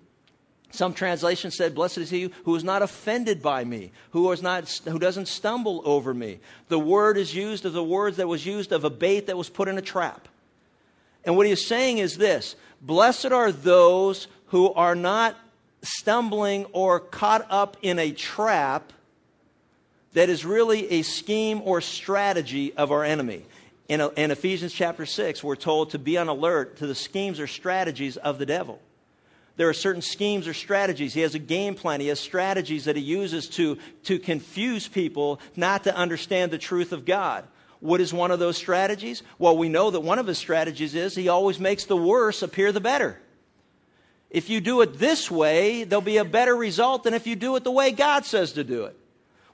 Some 0.70 0.94
translations 0.94 1.57
said, 1.57 1.74
Blessed 1.74 1.98
is 1.98 2.11
he 2.11 2.31
who 2.44 2.55
is 2.57 2.64
not 2.64 2.83
offended 2.83 3.40
by 3.42 3.64
me, 3.64 3.92
who, 4.11 4.31
is 4.33 4.42
not, 4.42 4.68
who 4.85 4.98
doesn't 4.98 5.29
stumble 5.29 5.81
over 5.85 6.12
me. 6.12 6.40
The 6.68 6.79
word 6.79 7.16
is 7.16 7.35
used 7.35 7.64
of 7.64 7.72
the 7.72 7.85
words 7.85 8.16
that 8.16 8.29
was 8.29 8.44
used 8.44 8.72
of 8.72 8.85
a 8.85 8.90
bait 8.90 9.29
that 9.29 9.37
was 9.37 9.48
put 9.48 9.68
in 9.68 9.79
a 9.79 9.83
trap. 9.83 10.29
And 11.24 11.37
what 11.37 11.46
he 11.46 11.52
is 11.52 11.66
saying 11.66 11.98
is 11.98 12.16
this 12.16 12.57
Blessed 12.81 13.26
are 13.26 13.52
those 13.52 14.29
who 14.46 14.72
are 14.72 14.94
not 14.94 15.37
stumbling 15.83 16.66
or 16.66 17.00
caught 17.00 17.46
up 17.48 17.76
in 17.83 17.98
a 17.98 18.12
trap 18.12 18.92
that 20.14 20.29
is 20.29 20.44
really 20.44 20.90
a 20.92 21.02
scheme 21.02 21.61
or 21.64 21.81
strategy 21.81 22.72
of 22.74 22.90
our 22.90 23.05
enemy. 23.05 23.44
In, 23.88 24.00
in 24.16 24.31
Ephesians 24.31 24.72
chapter 24.72 25.07
6, 25.07 25.44
we're 25.44 25.57
told 25.57 25.90
to 25.90 25.98
be 25.98 26.18
on 26.18 26.29
alert 26.29 26.79
to 26.79 26.87
the 26.87 26.94
schemes 26.94 27.38
or 27.38 27.46
strategies 27.46 28.16
of 28.16 28.38
the 28.38 28.46
devil. 28.46 28.81
There 29.57 29.69
are 29.69 29.75
certain 29.75 30.03
schemes 30.03 30.47
or 30.47 30.55
strategies. 30.55 31.14
He 31.14 31.23
has 31.23 31.35
a 31.35 31.38
game 31.38 31.75
plan. 31.75 32.01
He 32.01 32.09
has 32.09 32.21
strategies 32.21 32.85
that 32.85 32.97
he 32.97 33.03
uses 33.03 33.49
to, 33.51 33.79
to 34.05 34.19
confuse 34.19 34.87
people 34.87 35.40
not 35.57 35.85
to 35.85 35.97
understand 35.97 36.51
the 36.51 36.59
truth 36.59 36.92
of 36.92 37.07
God. 37.07 37.45
What 37.81 38.01
is 38.01 38.12
one 38.12 38.31
of 38.31 38.38
those 38.38 38.57
strategies? 38.57 39.23
Well, 39.38 39.57
we 39.57 39.69
know 39.69 39.90
that 39.90 40.01
one 40.01 40.19
of 40.19 40.27
his 40.27 40.38
strategies 40.38 40.95
is 40.95 41.14
he 41.14 41.29
always 41.29 41.59
makes 41.59 41.85
the 41.85 41.97
worse 41.97 42.42
appear 42.42 42.73
the 42.73 42.81
better. 42.81 43.19
If 44.31 44.51
you 44.51 44.61
do 44.61 44.81
it 44.83 44.99
this 44.99 45.31
way, 45.31 45.85
there'll 45.85 46.03
be 46.03 46.16
a 46.19 46.25
better 46.25 46.55
result 46.55 47.05
than 47.05 47.14
if 47.14 47.27
you 47.27 47.37
do 47.37 47.57
it 47.57 47.64
the 47.64 47.71
way 47.71 47.92
God 47.92 48.27
says 48.27 48.53
to 48.53 48.64
do 48.64 48.85
it. 48.85 48.99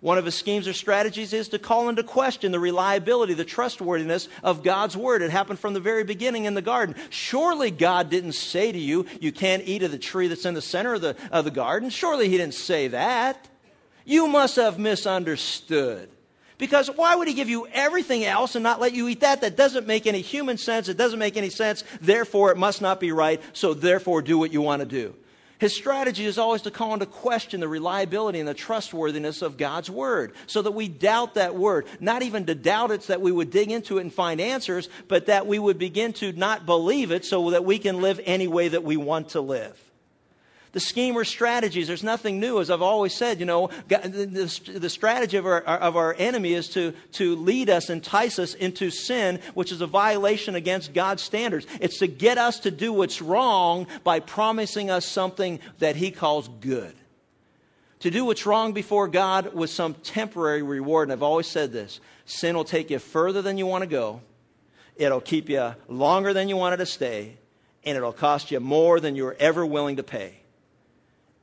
One 0.02 0.18
of 0.18 0.24
his 0.24 0.34
schemes 0.34 0.66
or 0.66 0.72
strategies 0.72 1.32
is 1.32 1.50
to 1.50 1.60
call 1.60 1.88
into 1.88 2.02
question 2.02 2.50
the 2.50 2.58
reliability, 2.58 3.34
the 3.34 3.44
trustworthiness 3.44 4.28
of 4.42 4.64
God's 4.64 4.96
word. 4.96 5.22
It 5.22 5.30
happened 5.30 5.60
from 5.60 5.74
the 5.74 5.80
very 5.80 6.02
beginning 6.02 6.46
in 6.46 6.54
the 6.54 6.60
garden. 6.60 6.96
Surely 7.10 7.70
God 7.70 8.10
didn't 8.10 8.32
say 8.32 8.72
to 8.72 8.78
you, 8.78 9.06
you 9.20 9.30
can't 9.30 9.62
eat 9.64 9.84
of 9.84 9.92
the 9.92 9.98
tree 9.98 10.26
that's 10.26 10.44
in 10.44 10.54
the 10.54 10.60
center 10.60 10.94
of 10.94 11.02
the, 11.02 11.16
of 11.30 11.44
the 11.44 11.52
garden. 11.52 11.88
Surely 11.88 12.28
he 12.28 12.36
didn't 12.36 12.54
say 12.54 12.88
that. 12.88 13.48
You 14.04 14.26
must 14.26 14.56
have 14.56 14.76
misunderstood. 14.76 16.08
Because 16.58 16.88
why 16.88 17.14
would 17.14 17.28
he 17.28 17.34
give 17.34 17.48
you 17.48 17.68
everything 17.72 18.24
else 18.24 18.56
and 18.56 18.64
not 18.64 18.80
let 18.80 18.94
you 18.94 19.06
eat 19.06 19.20
that? 19.20 19.42
That 19.42 19.56
doesn't 19.56 19.86
make 19.86 20.08
any 20.08 20.20
human 20.20 20.58
sense. 20.58 20.88
It 20.88 20.96
doesn't 20.96 21.20
make 21.20 21.36
any 21.36 21.50
sense. 21.50 21.84
Therefore, 22.00 22.50
it 22.50 22.56
must 22.56 22.82
not 22.82 22.98
be 22.98 23.12
right. 23.12 23.40
So, 23.52 23.72
therefore, 23.72 24.20
do 24.20 24.36
what 24.36 24.52
you 24.52 24.62
want 24.62 24.80
to 24.80 24.86
do. 24.86 25.14
His 25.62 25.72
strategy 25.72 26.26
is 26.26 26.38
always 26.38 26.62
to 26.62 26.72
call 26.72 26.92
into 26.92 27.06
question 27.06 27.60
the 27.60 27.68
reliability 27.68 28.40
and 28.40 28.48
the 28.48 28.52
trustworthiness 28.52 29.42
of 29.42 29.56
God's 29.56 29.88
word 29.88 30.32
so 30.48 30.60
that 30.60 30.72
we 30.72 30.88
doubt 30.88 31.34
that 31.34 31.54
word. 31.54 31.86
Not 32.00 32.22
even 32.22 32.46
to 32.46 32.56
doubt 32.56 32.90
it 32.90 33.04
so 33.04 33.12
that 33.12 33.20
we 33.20 33.30
would 33.30 33.52
dig 33.52 33.70
into 33.70 33.98
it 33.98 34.00
and 34.00 34.12
find 34.12 34.40
answers, 34.40 34.88
but 35.06 35.26
that 35.26 35.46
we 35.46 35.60
would 35.60 35.78
begin 35.78 36.14
to 36.14 36.32
not 36.32 36.66
believe 36.66 37.12
it 37.12 37.24
so 37.24 37.50
that 37.50 37.64
we 37.64 37.78
can 37.78 38.02
live 38.02 38.18
any 38.24 38.48
way 38.48 38.66
that 38.66 38.82
we 38.82 38.96
want 38.96 39.28
to 39.30 39.40
live. 39.40 39.78
The 40.72 40.80
schemer 40.80 41.24
strategies, 41.24 41.86
there's 41.86 42.02
nothing 42.02 42.40
new. 42.40 42.58
As 42.58 42.70
I've 42.70 42.80
always 42.80 43.12
said, 43.12 43.40
you 43.40 43.46
know, 43.46 43.68
the, 43.88 44.88
strategy 44.88 45.36
of 45.36 45.44
our, 45.44 45.60
of 45.60 45.96
our 45.96 46.14
enemy 46.18 46.54
is 46.54 46.70
to, 46.70 46.94
to 47.12 47.36
lead 47.36 47.68
us, 47.68 47.90
entice 47.90 48.38
us 48.38 48.54
into 48.54 48.90
sin, 48.90 49.40
which 49.52 49.70
is 49.70 49.82
a 49.82 49.86
violation 49.86 50.54
against 50.54 50.94
God's 50.94 51.22
standards. 51.22 51.66
It's 51.78 51.98
to 51.98 52.06
get 52.06 52.38
us 52.38 52.60
to 52.60 52.70
do 52.70 52.90
what's 52.90 53.20
wrong 53.20 53.86
by 54.02 54.20
promising 54.20 54.90
us 54.90 55.04
something 55.04 55.60
that 55.78 55.94
he 55.94 56.10
calls 56.10 56.48
good. 56.48 56.94
To 58.00 58.10
do 58.10 58.24
what's 58.24 58.46
wrong 58.46 58.72
before 58.72 59.08
God 59.08 59.52
with 59.52 59.68
some 59.68 59.92
temporary 59.92 60.62
reward. 60.62 61.08
And 61.08 61.12
I've 61.12 61.22
always 61.22 61.46
said 61.46 61.72
this 61.72 62.00
sin 62.24 62.56
will 62.56 62.64
take 62.64 62.88
you 62.88 62.98
further 62.98 63.42
than 63.42 63.58
you 63.58 63.66
want 63.66 63.82
to 63.82 63.88
go, 63.88 64.22
it'll 64.96 65.20
keep 65.20 65.50
you 65.50 65.74
longer 65.86 66.32
than 66.32 66.48
you 66.48 66.56
wanted 66.56 66.78
to 66.78 66.86
stay, 66.86 67.36
and 67.84 67.94
it'll 67.94 68.12
cost 68.12 68.50
you 68.50 68.58
more 68.58 69.00
than 69.00 69.16
you 69.16 69.24
were 69.24 69.36
ever 69.38 69.66
willing 69.66 69.96
to 69.96 70.02
pay. 70.02 70.41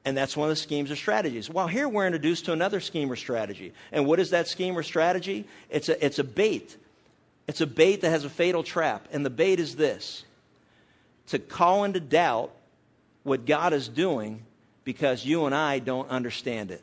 And 0.05 0.15
that's 0.15 0.35
one 0.35 0.49
of 0.49 0.55
the 0.55 0.61
schemes 0.61 0.91
or 0.91 0.95
strategies. 0.95 1.49
Well, 1.49 1.67
here 1.67 1.87
we're 1.87 2.05
introduced 2.05 2.45
to 2.45 2.53
another 2.53 2.79
scheme 2.79 3.11
or 3.11 3.15
strategy. 3.15 3.73
And 3.91 4.05
what 4.05 4.19
is 4.19 4.29
that 4.29 4.47
scheme 4.47 4.77
or 4.77 4.83
strategy? 4.83 5.45
It's 5.69 5.89
a, 5.89 6.05
it's 6.05 6.19
a 6.19 6.23
bait. 6.23 6.75
It's 7.47 7.61
a 7.61 7.67
bait 7.67 8.01
that 8.01 8.09
has 8.09 8.25
a 8.25 8.29
fatal 8.29 8.63
trap. 8.63 9.07
And 9.11 9.25
the 9.25 9.29
bait 9.29 9.59
is 9.59 9.75
this 9.75 10.23
to 11.27 11.39
call 11.39 11.83
into 11.83 11.99
doubt 11.99 12.51
what 13.23 13.45
God 13.45 13.73
is 13.73 13.87
doing 13.87 14.43
because 14.83 15.25
you 15.25 15.45
and 15.45 15.53
I 15.53 15.79
don't 15.79 16.09
understand 16.09 16.71
it. 16.71 16.81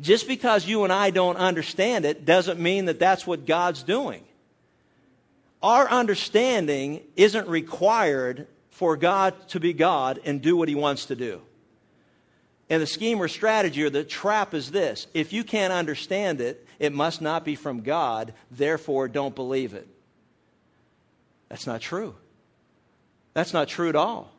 Just 0.00 0.26
because 0.26 0.66
you 0.66 0.84
and 0.84 0.92
I 0.92 1.10
don't 1.10 1.36
understand 1.36 2.04
it 2.04 2.24
doesn't 2.24 2.58
mean 2.58 2.86
that 2.86 2.98
that's 2.98 3.26
what 3.26 3.46
God's 3.46 3.82
doing. 3.82 4.24
Our 5.62 5.88
understanding 5.88 7.02
isn't 7.16 7.48
required 7.48 8.46
for 8.80 8.96
God 8.96 9.34
to 9.48 9.60
be 9.60 9.74
God 9.74 10.20
and 10.24 10.40
do 10.40 10.56
what 10.56 10.66
he 10.66 10.74
wants 10.74 11.04
to 11.06 11.14
do. 11.14 11.42
And 12.70 12.80
the 12.80 12.86
scheme 12.86 13.20
or 13.20 13.28
strategy 13.28 13.84
or 13.84 13.90
the 13.90 14.04
trap 14.04 14.54
is 14.54 14.70
this 14.70 15.06
if 15.12 15.34
you 15.34 15.44
can't 15.44 15.70
understand 15.70 16.40
it, 16.40 16.66
it 16.78 16.94
must 16.94 17.20
not 17.20 17.44
be 17.44 17.56
from 17.56 17.82
God, 17.82 18.32
therefore 18.50 19.06
don't 19.06 19.34
believe 19.34 19.74
it. 19.74 19.86
That's 21.50 21.66
not 21.66 21.82
true. 21.82 22.14
That's 23.34 23.52
not 23.52 23.68
true 23.68 23.90
at 23.90 23.96
all. 23.96 24.32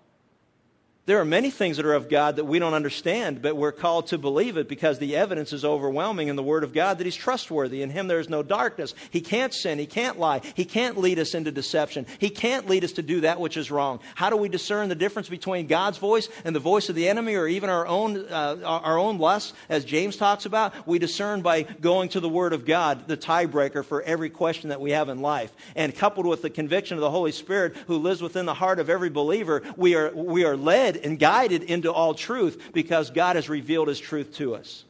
There 1.11 1.19
are 1.19 1.25
many 1.25 1.49
things 1.49 1.75
that 1.75 1.85
are 1.85 1.93
of 1.93 2.07
God 2.07 2.37
that 2.37 2.45
we 2.45 2.57
don't 2.57 2.73
understand, 2.73 3.41
but 3.41 3.57
we're 3.57 3.73
called 3.73 4.07
to 4.07 4.17
believe 4.17 4.55
it 4.55 4.69
because 4.69 4.97
the 4.97 5.17
evidence 5.17 5.51
is 5.51 5.65
overwhelming 5.65 6.29
in 6.29 6.37
the 6.37 6.41
Word 6.41 6.63
of 6.63 6.71
God 6.71 6.99
that 6.99 7.03
He's 7.03 7.17
trustworthy. 7.17 7.81
In 7.81 7.89
Him 7.89 8.07
there 8.07 8.21
is 8.21 8.29
no 8.29 8.43
darkness. 8.43 8.93
He 9.09 9.19
can't 9.19 9.53
sin. 9.53 9.77
He 9.77 9.87
can't 9.87 10.17
lie. 10.17 10.39
He 10.55 10.63
can't 10.63 10.97
lead 10.97 11.19
us 11.19 11.33
into 11.33 11.51
deception. 11.51 12.05
He 12.19 12.29
can't 12.29 12.69
lead 12.69 12.85
us 12.85 12.93
to 12.93 13.01
do 13.01 13.19
that 13.21 13.41
which 13.41 13.57
is 13.57 13.69
wrong. 13.69 13.99
How 14.15 14.29
do 14.29 14.37
we 14.37 14.47
discern 14.47 14.87
the 14.87 14.95
difference 14.95 15.27
between 15.27 15.67
God's 15.67 15.97
voice 15.97 16.29
and 16.45 16.55
the 16.55 16.61
voice 16.61 16.87
of 16.87 16.95
the 16.95 17.09
enemy 17.09 17.35
or 17.35 17.45
even 17.45 17.69
our 17.69 17.85
own, 17.85 18.15
uh, 18.15 18.61
our 18.63 18.97
own 18.97 19.17
lusts, 19.17 19.51
as 19.67 19.83
James 19.83 20.15
talks 20.15 20.45
about? 20.45 20.87
We 20.87 20.97
discern 20.97 21.41
by 21.41 21.63
going 21.63 22.07
to 22.09 22.21
the 22.21 22.29
Word 22.29 22.53
of 22.53 22.65
God, 22.65 23.09
the 23.09 23.17
tiebreaker 23.17 23.83
for 23.83 24.01
every 24.01 24.29
question 24.29 24.69
that 24.69 24.79
we 24.79 24.91
have 24.91 25.09
in 25.09 25.19
life. 25.19 25.51
And 25.75 25.93
coupled 25.93 26.25
with 26.25 26.41
the 26.41 26.49
conviction 26.49 26.95
of 26.95 27.01
the 27.01 27.11
Holy 27.11 27.33
Spirit 27.33 27.75
who 27.87 27.97
lives 27.97 28.21
within 28.21 28.45
the 28.45 28.53
heart 28.53 28.79
of 28.79 28.89
every 28.89 29.09
believer, 29.09 29.61
we 29.75 29.95
are, 29.95 30.09
we 30.15 30.45
are 30.45 30.55
led 30.55 30.71
led 30.93 31.00
and 31.03 31.19
guided 31.19 31.63
into 31.63 31.91
all 31.91 32.13
truth 32.13 32.71
because 32.73 33.11
God 33.11 33.35
has 33.35 33.49
revealed 33.49 33.87
his 33.87 33.99
truth 33.99 34.35
to 34.35 34.55
us. 34.55 34.85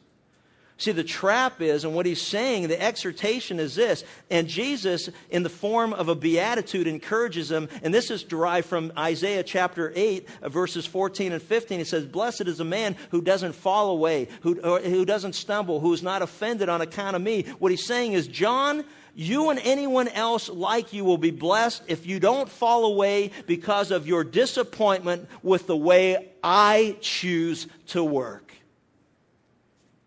See, 0.82 0.90
the 0.90 1.04
trap 1.04 1.60
is, 1.60 1.84
and 1.84 1.94
what 1.94 2.06
he's 2.06 2.20
saying, 2.20 2.66
the 2.66 2.82
exhortation 2.82 3.60
is 3.60 3.76
this. 3.76 4.02
And 4.30 4.48
Jesus, 4.48 5.08
in 5.30 5.44
the 5.44 5.48
form 5.48 5.92
of 5.92 6.08
a 6.08 6.16
beatitude, 6.16 6.88
encourages 6.88 7.48
them. 7.48 7.68
And 7.84 7.94
this 7.94 8.10
is 8.10 8.24
derived 8.24 8.66
from 8.66 8.90
Isaiah 8.98 9.44
chapter 9.44 9.92
8, 9.94 10.28
uh, 10.42 10.48
verses 10.48 10.84
14 10.84 11.32
and 11.32 11.40
15. 11.40 11.78
He 11.78 11.84
says, 11.84 12.04
Blessed 12.04 12.48
is 12.48 12.58
a 12.58 12.64
man 12.64 12.96
who 13.10 13.20
doesn't 13.20 13.52
fall 13.52 13.90
away, 13.90 14.26
who, 14.40 14.54
who 14.54 15.04
doesn't 15.04 15.34
stumble, 15.34 15.78
who 15.78 15.92
is 15.92 16.02
not 16.02 16.20
offended 16.20 16.68
on 16.68 16.80
account 16.80 17.14
of 17.14 17.22
me. 17.22 17.44
What 17.60 17.70
he's 17.70 17.86
saying 17.86 18.14
is, 18.14 18.26
John, 18.26 18.84
you 19.14 19.50
and 19.50 19.60
anyone 19.62 20.08
else 20.08 20.48
like 20.48 20.92
you 20.92 21.04
will 21.04 21.18
be 21.18 21.30
blessed 21.30 21.82
if 21.88 22.06
you 22.06 22.18
don't 22.18 22.48
fall 22.48 22.86
away 22.86 23.30
because 23.46 23.90
of 23.90 24.06
your 24.06 24.24
disappointment 24.24 25.28
with 25.42 25.66
the 25.66 25.76
way 25.76 26.30
I 26.42 26.96
choose 27.00 27.66
to 27.88 28.02
work. 28.02 28.52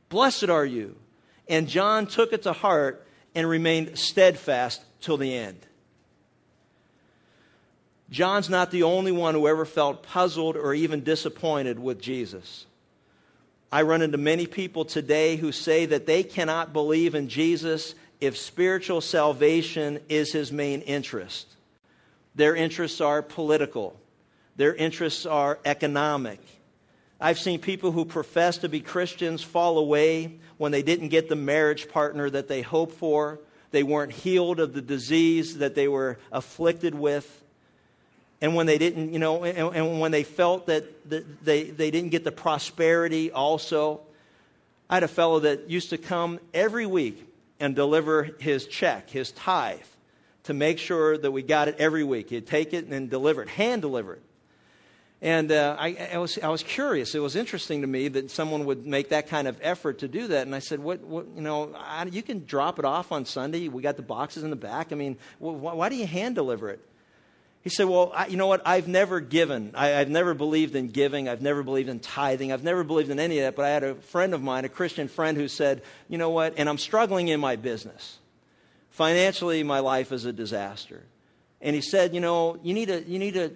Blessed 0.09 0.49
are 0.49 0.65
you. 0.65 0.95
And 1.47 1.67
John 1.67 2.07
took 2.07 2.33
it 2.33 2.43
to 2.43 2.53
heart 2.53 3.05
and 3.35 3.47
remained 3.47 3.97
steadfast 3.99 4.81
till 5.01 5.17
the 5.17 5.35
end. 5.35 5.59
John's 8.09 8.49
not 8.49 8.71
the 8.71 8.83
only 8.83 9.11
one 9.11 9.33
who 9.33 9.47
ever 9.47 9.65
felt 9.65 10.03
puzzled 10.03 10.55
or 10.55 10.73
even 10.73 11.03
disappointed 11.03 11.79
with 11.79 12.01
Jesus. 12.01 12.65
I 13.71 13.81
run 13.81 14.01
into 14.01 14.17
many 14.17 14.47
people 14.47 14.85
today 14.85 15.35
who 15.35 15.51
say 15.51 15.87
that 15.87 16.05
they 16.05 16.23
cannot 16.23 16.71
believe 16.71 17.13
in 17.13 17.29
Jesus 17.29 17.93
if 18.21 18.37
spiritual 18.37 19.01
salvation 19.01 19.99
is 20.09 20.31
his 20.31 20.51
main 20.51 20.81
interest. 20.81 21.47
Their 22.35 22.55
interests 22.55 23.01
are 23.01 23.21
political, 23.21 23.99
their 24.55 24.73
interests 24.73 25.25
are 25.25 25.59
economic. 25.65 26.39
I've 27.19 27.39
seen 27.39 27.59
people 27.59 27.91
who 27.91 28.03
profess 28.03 28.59
to 28.59 28.69
be 28.69 28.81
Christians 28.81 29.41
fall 29.41 29.77
away 29.77 30.37
when 30.57 30.73
they 30.73 30.81
didn't 30.83 31.07
get 31.09 31.29
the 31.29 31.35
marriage 31.35 31.87
partner 31.89 32.29
that 32.29 32.49
they 32.49 32.61
hoped 32.61 32.95
for. 32.95 33.39
They 33.71 33.83
weren't 33.83 34.11
healed 34.11 34.59
of 34.59 34.73
the 34.73 34.81
disease 34.81 35.59
that 35.59 35.75
they 35.75 35.87
were 35.87 36.19
afflicted 36.31 36.93
with. 36.93 37.25
And 38.41 38.53
when 38.53 38.65
they 38.65 38.77
didn't, 38.77 39.13
you 39.13 39.19
know, 39.19 39.45
and, 39.45 39.75
and 39.75 39.99
when 40.01 40.11
they 40.11 40.23
felt 40.23 40.67
that, 40.67 41.09
that 41.09 41.45
they, 41.45 41.63
they 41.63 41.89
didn't 41.89 42.09
get 42.09 42.25
the 42.25 42.33
prosperity 42.33 43.31
also. 43.31 44.01
I 44.89 44.95
had 44.95 45.03
a 45.03 45.07
fellow 45.07 45.39
that 45.39 45.69
used 45.69 45.91
to 45.91 45.97
come 45.97 46.39
every 46.53 46.85
week 46.85 47.25
and 47.59 47.75
deliver 47.75 48.23
his 48.39 48.67
check, 48.67 49.09
his 49.09 49.31
tithe, 49.31 49.79
to 50.43 50.53
make 50.53 50.79
sure 50.79 51.17
that 51.17 51.31
we 51.31 51.41
got 51.41 51.67
it 51.67 51.75
every 51.79 52.03
week. 52.03 52.29
He'd 52.29 52.47
take 52.47 52.73
it 52.73 52.87
and 52.87 53.09
deliver 53.09 53.41
it, 53.41 53.49
hand 53.49 53.81
deliver 53.81 54.13
it. 54.13 54.21
And 55.21 55.51
uh, 55.51 55.75
I, 55.79 56.09
I, 56.13 56.17
was, 56.17 56.37
I 56.37 56.49
was 56.49 56.61
curious. 56.61 57.15
It 57.15 57.19
was 57.19 57.35
interesting 57.35 57.81
to 57.81 57.87
me 57.87 58.09
that 58.09 58.29
someone 58.29 58.65
would 58.65 58.85
make 58.85 59.09
that 59.09 59.27
kind 59.27 59.47
of 59.47 59.57
effort 59.61 59.99
to 59.99 60.07
do 60.07 60.27
that. 60.27 60.45
And 60.45 60.53
I 60.53 60.59
said, 60.59 60.79
"What? 60.79 61.01
what 61.01 61.25
you 61.35 61.41
know, 61.41 61.73
I, 61.75 62.05
you 62.05 62.21
can 62.21 62.45
drop 62.45 62.79
it 62.79 62.85
off 62.85 63.11
on 63.11 63.25
Sunday. 63.25 63.67
We 63.69 63.81
got 63.81 63.95
the 63.95 64.03
boxes 64.03 64.43
in 64.43 64.49
the 64.49 64.55
back. 64.55 64.91
I 64.91 64.95
mean, 64.95 65.17
wh- 65.39 65.55
why 65.55 65.89
do 65.89 65.95
you 65.95 66.05
hand 66.05 66.35
deliver 66.35 66.69
it?" 66.69 66.79
He 67.65 67.71
said, 67.71 67.87
Well, 67.87 68.11
I, 68.13 68.27
you 68.27 68.37
know 68.37 68.45
what? 68.45 68.61
I've 68.63 68.87
never 68.87 69.19
given. 69.19 69.71
I, 69.73 69.87
have 69.87 70.07
never 70.07 70.35
believed 70.35 70.75
in 70.75 70.89
giving. 70.89 71.27
I've 71.27 71.41
never 71.41 71.63
believed 71.63 71.89
in 71.89 71.99
tithing. 71.99 72.51
I've 72.51 72.63
never 72.63 72.83
believed 72.83 73.09
in 73.09 73.19
any 73.19 73.39
of 73.39 73.45
that. 73.45 73.55
But 73.55 73.65
I 73.65 73.69
had 73.69 73.83
a 73.83 73.95
friend 73.95 74.35
of 74.35 74.43
mine, 74.43 74.65
a 74.65 74.69
Christian 74.69 75.07
friend, 75.07 75.35
who 75.35 75.47
said, 75.47 75.81
You 76.07 76.19
know 76.19 76.29
what? 76.29 76.53
And 76.57 76.69
I'm 76.69 76.77
struggling 76.77 77.27
in 77.27 77.39
my 77.39 77.55
business. 77.55 78.19
Financially, 78.91 79.63
my 79.63 79.79
life 79.79 80.11
is 80.11 80.25
a 80.25 80.31
disaster. 80.31 81.01
And 81.59 81.75
he 81.75 81.81
said, 81.81 82.13
You 82.13 82.21
know, 82.21 82.59
you 82.61 82.75
need 82.75 82.89
to, 82.89 83.03
you 83.03 83.17
need 83.17 83.33
to 83.33 83.55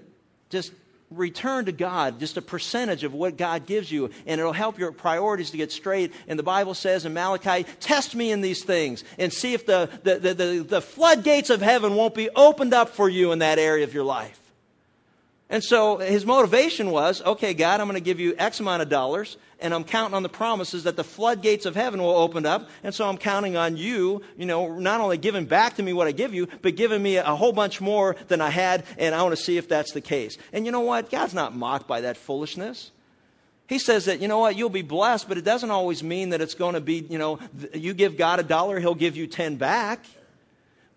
just 0.49 0.71
return 1.11 1.65
to 1.65 1.71
God, 1.71 2.19
just 2.19 2.37
a 2.37 2.41
percentage 2.41 3.03
of 3.03 3.13
what 3.13 3.37
God 3.37 3.65
gives 3.65 3.91
you, 3.91 4.11
and 4.25 4.39
it'll 4.39 4.53
help 4.53 4.77
your 4.77 4.91
priorities 4.91 5.51
to 5.51 5.57
get 5.57 5.71
straight. 5.71 6.13
And 6.27 6.37
the 6.37 6.43
Bible 6.43 6.73
says 6.73 7.05
in 7.05 7.13
Malachi, 7.13 7.65
test 7.79 8.15
me 8.15 8.31
in 8.31 8.41
these 8.41 8.63
things 8.63 9.03
and 9.17 9.33
see 9.33 9.53
if 9.53 9.65
the, 9.65 9.89
the, 10.03 10.19
the, 10.19 10.33
the, 10.33 10.65
the 10.67 10.81
floodgates 10.81 11.49
of 11.49 11.61
heaven 11.61 11.95
won't 11.95 12.15
be 12.15 12.29
opened 12.29 12.73
up 12.73 12.89
for 12.89 13.09
you 13.09 13.31
in 13.31 13.39
that 13.39 13.59
area 13.59 13.83
of 13.83 13.93
your 13.93 14.03
life. 14.03 14.39
And 15.51 15.63
so 15.63 15.97
his 15.97 16.27
motivation 16.27 16.91
was, 16.91 17.23
okay, 17.23 17.55
God, 17.55 17.79
I'm 17.79 17.87
going 17.87 17.95
to 17.95 18.03
give 18.03 18.19
you 18.19 18.35
X 18.37 18.59
amount 18.59 18.83
of 18.83 18.89
dollars, 18.89 19.35
and 19.59 19.73
I'm 19.73 19.83
counting 19.83 20.13
on 20.13 20.21
the 20.21 20.29
promises 20.29 20.83
that 20.83 20.95
the 20.95 21.03
floodgates 21.03 21.65
of 21.65 21.75
heaven 21.75 21.99
will 21.99 22.15
open 22.15 22.45
up. 22.45 22.69
And 22.83 22.93
so 22.93 23.09
I'm 23.09 23.17
counting 23.17 23.57
on 23.57 23.75
you, 23.75 24.21
you 24.37 24.45
know, 24.45 24.77
not 24.77 25.01
only 25.01 25.17
giving 25.17 25.45
back 25.45 25.77
to 25.77 25.83
me 25.83 25.91
what 25.91 26.05
I 26.05 26.11
give 26.11 26.35
you, 26.35 26.47
but 26.61 26.75
giving 26.75 27.01
me 27.01 27.17
a 27.17 27.35
whole 27.35 27.51
bunch 27.51 27.81
more 27.81 28.15
than 28.27 28.41
I 28.41 28.51
had, 28.51 28.83
and 28.99 29.15
I 29.15 29.23
want 29.23 29.35
to 29.35 29.41
see 29.41 29.57
if 29.57 29.67
that's 29.67 29.91
the 29.91 30.01
case. 30.01 30.37
And 30.53 30.67
you 30.67 30.71
know 30.71 30.81
what? 30.81 31.09
God's 31.09 31.33
not 31.33 31.55
mocked 31.55 31.87
by 31.87 32.01
that 32.01 32.17
foolishness. 32.17 32.91
He 33.65 33.79
says 33.79 34.05
that, 34.05 34.19
you 34.19 34.27
know 34.27 34.39
what, 34.39 34.55
you'll 34.55 34.69
be 34.69 34.83
blessed, 34.83 35.27
but 35.27 35.39
it 35.39 35.43
doesn't 35.43 35.71
always 35.71 36.03
mean 36.03 36.29
that 36.29 36.41
it's 36.41 36.55
going 36.55 36.75
to 36.75 36.81
be, 36.81 37.05
you 37.09 37.17
know, 37.17 37.39
you 37.73 37.95
give 37.95 38.17
God 38.17 38.39
a 38.39 38.43
dollar, 38.43 38.79
he'll 38.79 38.95
give 38.95 39.15
you 39.15 39.25
10 39.25 39.57
back. 39.57 40.05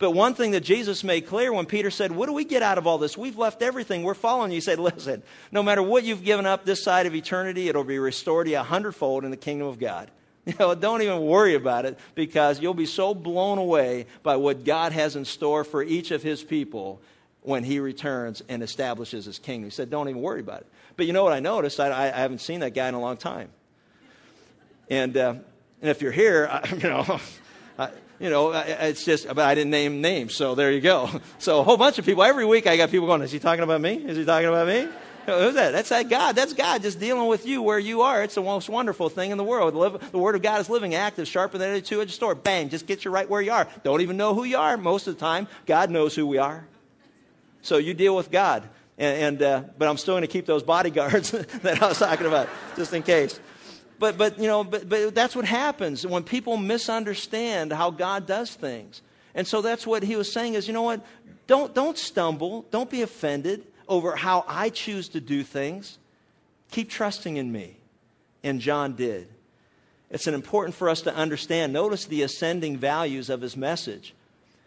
But 0.03 0.15
one 0.15 0.35
thing 0.35 0.51
that 0.51 0.65
Jesus 0.65 1.05
made 1.05 1.29
clear 1.29 1.53
when 1.53 1.65
Peter 1.65 1.89
said, 1.89 2.11
What 2.11 2.27
do 2.27 2.33
we 2.33 2.45
get 2.45 2.61
out 2.61 2.77
of 2.77 2.89
all 2.89 2.99
this? 2.99 3.17
We've 3.17 3.39
left 3.39 3.63
everything. 3.63 4.03
We're 4.03 4.15
following 4.15 4.51
you. 4.51 4.57
He 4.57 4.61
said, 4.61 4.81
Listen, 4.81 5.23
no 5.53 5.63
matter 5.63 5.81
what 5.81 6.03
you've 6.03 6.25
given 6.25 6.45
up 6.45 6.65
this 6.65 6.83
side 6.83 7.07
of 7.07 7.15
eternity, 7.15 7.69
it'll 7.69 7.85
be 7.85 8.01
restored 8.01 8.47
to 8.47 8.51
you 8.51 8.59
a 8.59 8.65
hundredfold 8.65 9.25
in 9.25 9.31
the 9.31 9.37
kingdom 9.37 9.69
of 9.69 9.79
God. 9.79 10.11
You 10.45 10.55
know, 10.59 10.75
don't 10.75 11.03
even 11.03 11.21
worry 11.21 11.55
about 11.55 11.85
it 11.85 12.01
because 12.17 12.61
you'll 12.61 12.75
be 12.75 12.87
so 12.87 13.15
blown 13.15 13.59
away 13.59 14.07
by 14.25 14.35
what 14.35 14.65
God 14.65 14.91
has 14.91 15.15
in 15.15 15.25
store 15.25 15.63
for 15.63 15.85
each 15.85 16.11
of 16.11 16.21
his 16.21 16.43
people 16.43 17.01
when 17.43 17.63
he 17.63 17.79
returns 17.79 18.43
and 18.49 18.61
establishes 18.61 19.25
his 19.27 19.39
kingdom. 19.39 19.71
He 19.71 19.71
said, 19.71 19.89
Don't 19.89 20.09
even 20.09 20.21
worry 20.21 20.41
about 20.41 20.63
it. 20.63 20.67
But 20.97 21.07
you 21.07 21.13
know 21.13 21.23
what 21.23 21.33
I 21.33 21.39
noticed? 21.39 21.79
I, 21.79 21.93
I 21.93 22.09
haven't 22.09 22.41
seen 22.41 22.59
that 22.59 22.75
guy 22.75 22.89
in 22.89 22.95
a 22.95 23.01
long 23.01 23.19
time. 23.19 23.51
And, 24.91 25.17
uh, 25.17 25.35
and 25.81 25.91
if 25.91 26.03
you're 26.03 26.11
here, 26.11 26.49
I, 26.51 26.69
you 26.75 26.89
know, 26.89 27.21
you 28.23 28.31
know, 28.31 28.53
it's 28.53 29.05
just, 29.05 29.27
but 29.27 29.41
I 29.41 29.57
didn't 29.57 29.73
name 29.73 30.01
names, 30.01 30.37
so 30.37 30.55
there 30.55 30.71
you 30.71 30.81
go. 30.81 31.11
So 31.39 31.59
a 31.59 31.65
whole 31.65 31.77
bunch 31.77 31.99
of 31.99 32.07
people, 32.07 32.23
every 32.23 32.45
week 32.45 32.69
I 32.69 32.77
got 32.77 32.91
people 32.91 33.09
going, 33.09 33.21
is 33.23 33.33
he 33.33 33.41
talking 33.41 33.65
about 33.65 33.81
me? 33.81 33.95
Is 33.95 34.17
he 34.17 34.25
talking 34.25 34.49
about 34.49 34.69
me? 34.69 34.89
Who's 35.27 35.55
that? 35.55 35.73
That's 35.73 35.89
that 35.89 36.09
God. 36.09 36.37
That's 36.37 36.53
God 36.53 36.83
just 36.83 37.01
dealing 37.01 37.27
with 37.27 37.47
you 37.47 37.63
where 37.63 37.81
you 37.81 38.03
are. 38.03 38.23
It's 38.23 38.37
the 38.37 38.43
most 38.43 38.69
wonderful 38.69 39.09
thing 39.09 39.33
in 39.33 39.39
the 39.39 39.45
world. 39.45 39.75
The 40.13 40.19
Word 40.19 40.37
of 40.37 40.43
God 40.43 40.61
is 40.61 40.71
living, 40.71 40.95
active, 40.95 41.27
sharper 41.27 41.59
than 41.59 41.71
any 41.71 41.83
two-edged 41.83 42.17
sword. 42.17 42.45
Bang, 42.45 42.69
just 42.69 42.87
get 42.87 43.05
you 43.05 43.11
right 43.11 43.29
where 43.29 43.43
you 43.43 43.51
are. 43.51 43.67
Don't 43.83 44.03
even 44.03 44.17
know 44.17 44.35
who 44.35 44.45
you 44.45 44.57
are 44.57 44.77
most 44.77 45.09
of 45.09 45.15
the 45.15 45.21
time. 45.21 45.49
God 45.67 45.91
knows 45.91 46.15
who 46.15 46.25
we 46.25 46.39
are. 46.39 46.65
So 47.63 47.79
you 47.79 47.93
deal 47.93 48.15
with 48.15 48.31
God. 48.31 48.69
And, 48.99 49.41
and 49.41 49.43
uh, 49.43 49.63
but 49.79 49.89
I'm 49.89 49.97
still 49.97 50.15
going 50.15 50.23
to 50.23 50.29
keep 50.29 50.47
those 50.47 50.63
bodyguards 50.63 51.31
that 51.63 51.83
I 51.83 51.89
was 51.89 51.99
talking 51.99 52.27
about, 52.27 52.49
just 52.77 52.93
in 52.93 53.03
case. 53.03 53.41
But, 54.03 54.19
but 54.19 54.41
you 54.41 54.49
know, 54.49 54.65
but, 54.65 54.89
but 54.89 55.15
that's 55.15 55.37
what 55.37 55.45
happens 55.45 56.05
when 56.05 56.25
people 56.25 56.57
misunderstand 56.57 57.73
how 57.73 57.93
God 57.93 58.27
does 58.27 58.53
things. 58.53 59.01
And 59.33 59.47
so 59.47 59.63
that's 59.63 59.87
what 59.87 60.03
he 60.03 60.17
was 60.17 60.33
saying 60.33 60.55
is, 60.55 60.67
you 60.67 60.75
know 60.75 60.83
what? 60.83 61.07
Don't, 61.47 61.73
don't 61.73 61.97
stumble. 61.97 62.67
Don't 62.73 62.91
be 62.91 63.03
offended 63.03 63.65
over 63.87 64.17
how 64.17 64.45
I 64.49 64.71
choose 64.71 65.11
to 65.11 65.21
do 65.21 65.45
things. 65.45 65.99
Keep 66.73 66.91
trusting 66.91 67.37
in 67.37 67.53
me. 67.53 67.77
And 68.43 68.61
John 68.61 68.97
did. 68.97 69.29
It's 70.11 70.27
an 70.27 70.35
important 70.35 70.75
for 70.75 70.89
us 70.89 71.03
to 71.03 71.15
understand. 71.15 71.73
Notice 71.73 72.07
the 72.07 72.23
ascending 72.23 72.79
values 72.79 73.31
of 73.31 73.41
his 73.41 73.57
message. 73.57 74.15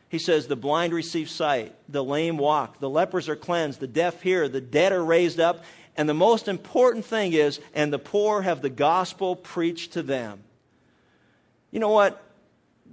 He 0.08 0.20
says, 0.20 0.48
The 0.48 0.56
blind 0.56 0.94
receive 0.94 1.30
sight, 1.30 1.76
the 1.90 2.02
lame 2.02 2.38
walk, 2.38 2.80
the 2.80 2.90
lepers 2.90 3.28
are 3.28 3.36
cleansed, 3.36 3.82
the 3.82 3.88
deaf 3.88 4.22
hear, 4.22 4.48
the 4.48 4.62
dead 4.62 4.94
are 4.94 5.04
raised 5.04 5.42
up, 5.42 5.66
and 5.98 6.10
the 6.10 6.14
most 6.14 6.48
important 6.48 7.06
thing 7.06 7.34
is, 7.34 7.60
and 7.74 7.92
the 7.92 8.00
poor 8.00 8.42
have 8.42 8.62
the 8.62 8.70
gospel 8.70 9.36
preached 9.36 9.94
to 9.94 10.04
them. 10.04 10.44
You 11.72 11.80
know 11.80 11.90
what? 11.90 12.22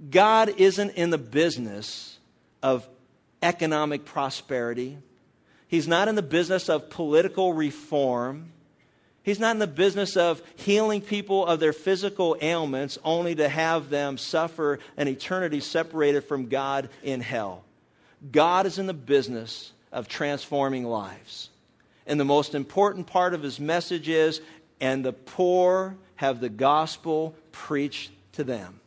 God 0.09 0.55
isn't 0.57 0.91
in 0.91 1.09
the 1.09 1.17
business 1.17 2.17
of 2.61 2.87
economic 3.41 4.05
prosperity. 4.05 4.97
He's 5.67 5.87
not 5.87 6.07
in 6.07 6.15
the 6.15 6.21
business 6.21 6.69
of 6.69 6.89
political 6.89 7.53
reform. 7.53 8.51
He's 9.23 9.39
not 9.39 9.55
in 9.55 9.59
the 9.59 9.67
business 9.67 10.17
of 10.17 10.41
healing 10.55 11.01
people 11.01 11.45
of 11.45 11.59
their 11.59 11.73
physical 11.73 12.37
ailments 12.41 12.97
only 13.03 13.35
to 13.35 13.47
have 13.47 13.89
them 13.89 14.17
suffer 14.17 14.79
an 14.97 15.07
eternity 15.07 15.59
separated 15.59 16.21
from 16.25 16.47
God 16.47 16.89
in 17.03 17.21
hell. 17.21 17.63
God 18.31 18.65
is 18.65 18.79
in 18.79 18.87
the 18.87 18.93
business 18.93 19.71
of 19.91 20.07
transforming 20.07 20.85
lives. 20.85 21.49
And 22.05 22.19
the 22.19 22.25
most 22.25 22.55
important 22.55 23.07
part 23.07 23.33
of 23.33 23.41
his 23.43 23.59
message 23.59 24.09
is, 24.09 24.41
and 24.81 25.03
the 25.03 25.13
poor 25.13 25.95
have 26.15 26.39
the 26.39 26.49
gospel 26.49 27.35
preached 27.51 28.11
to 28.33 28.43
them 28.43 28.79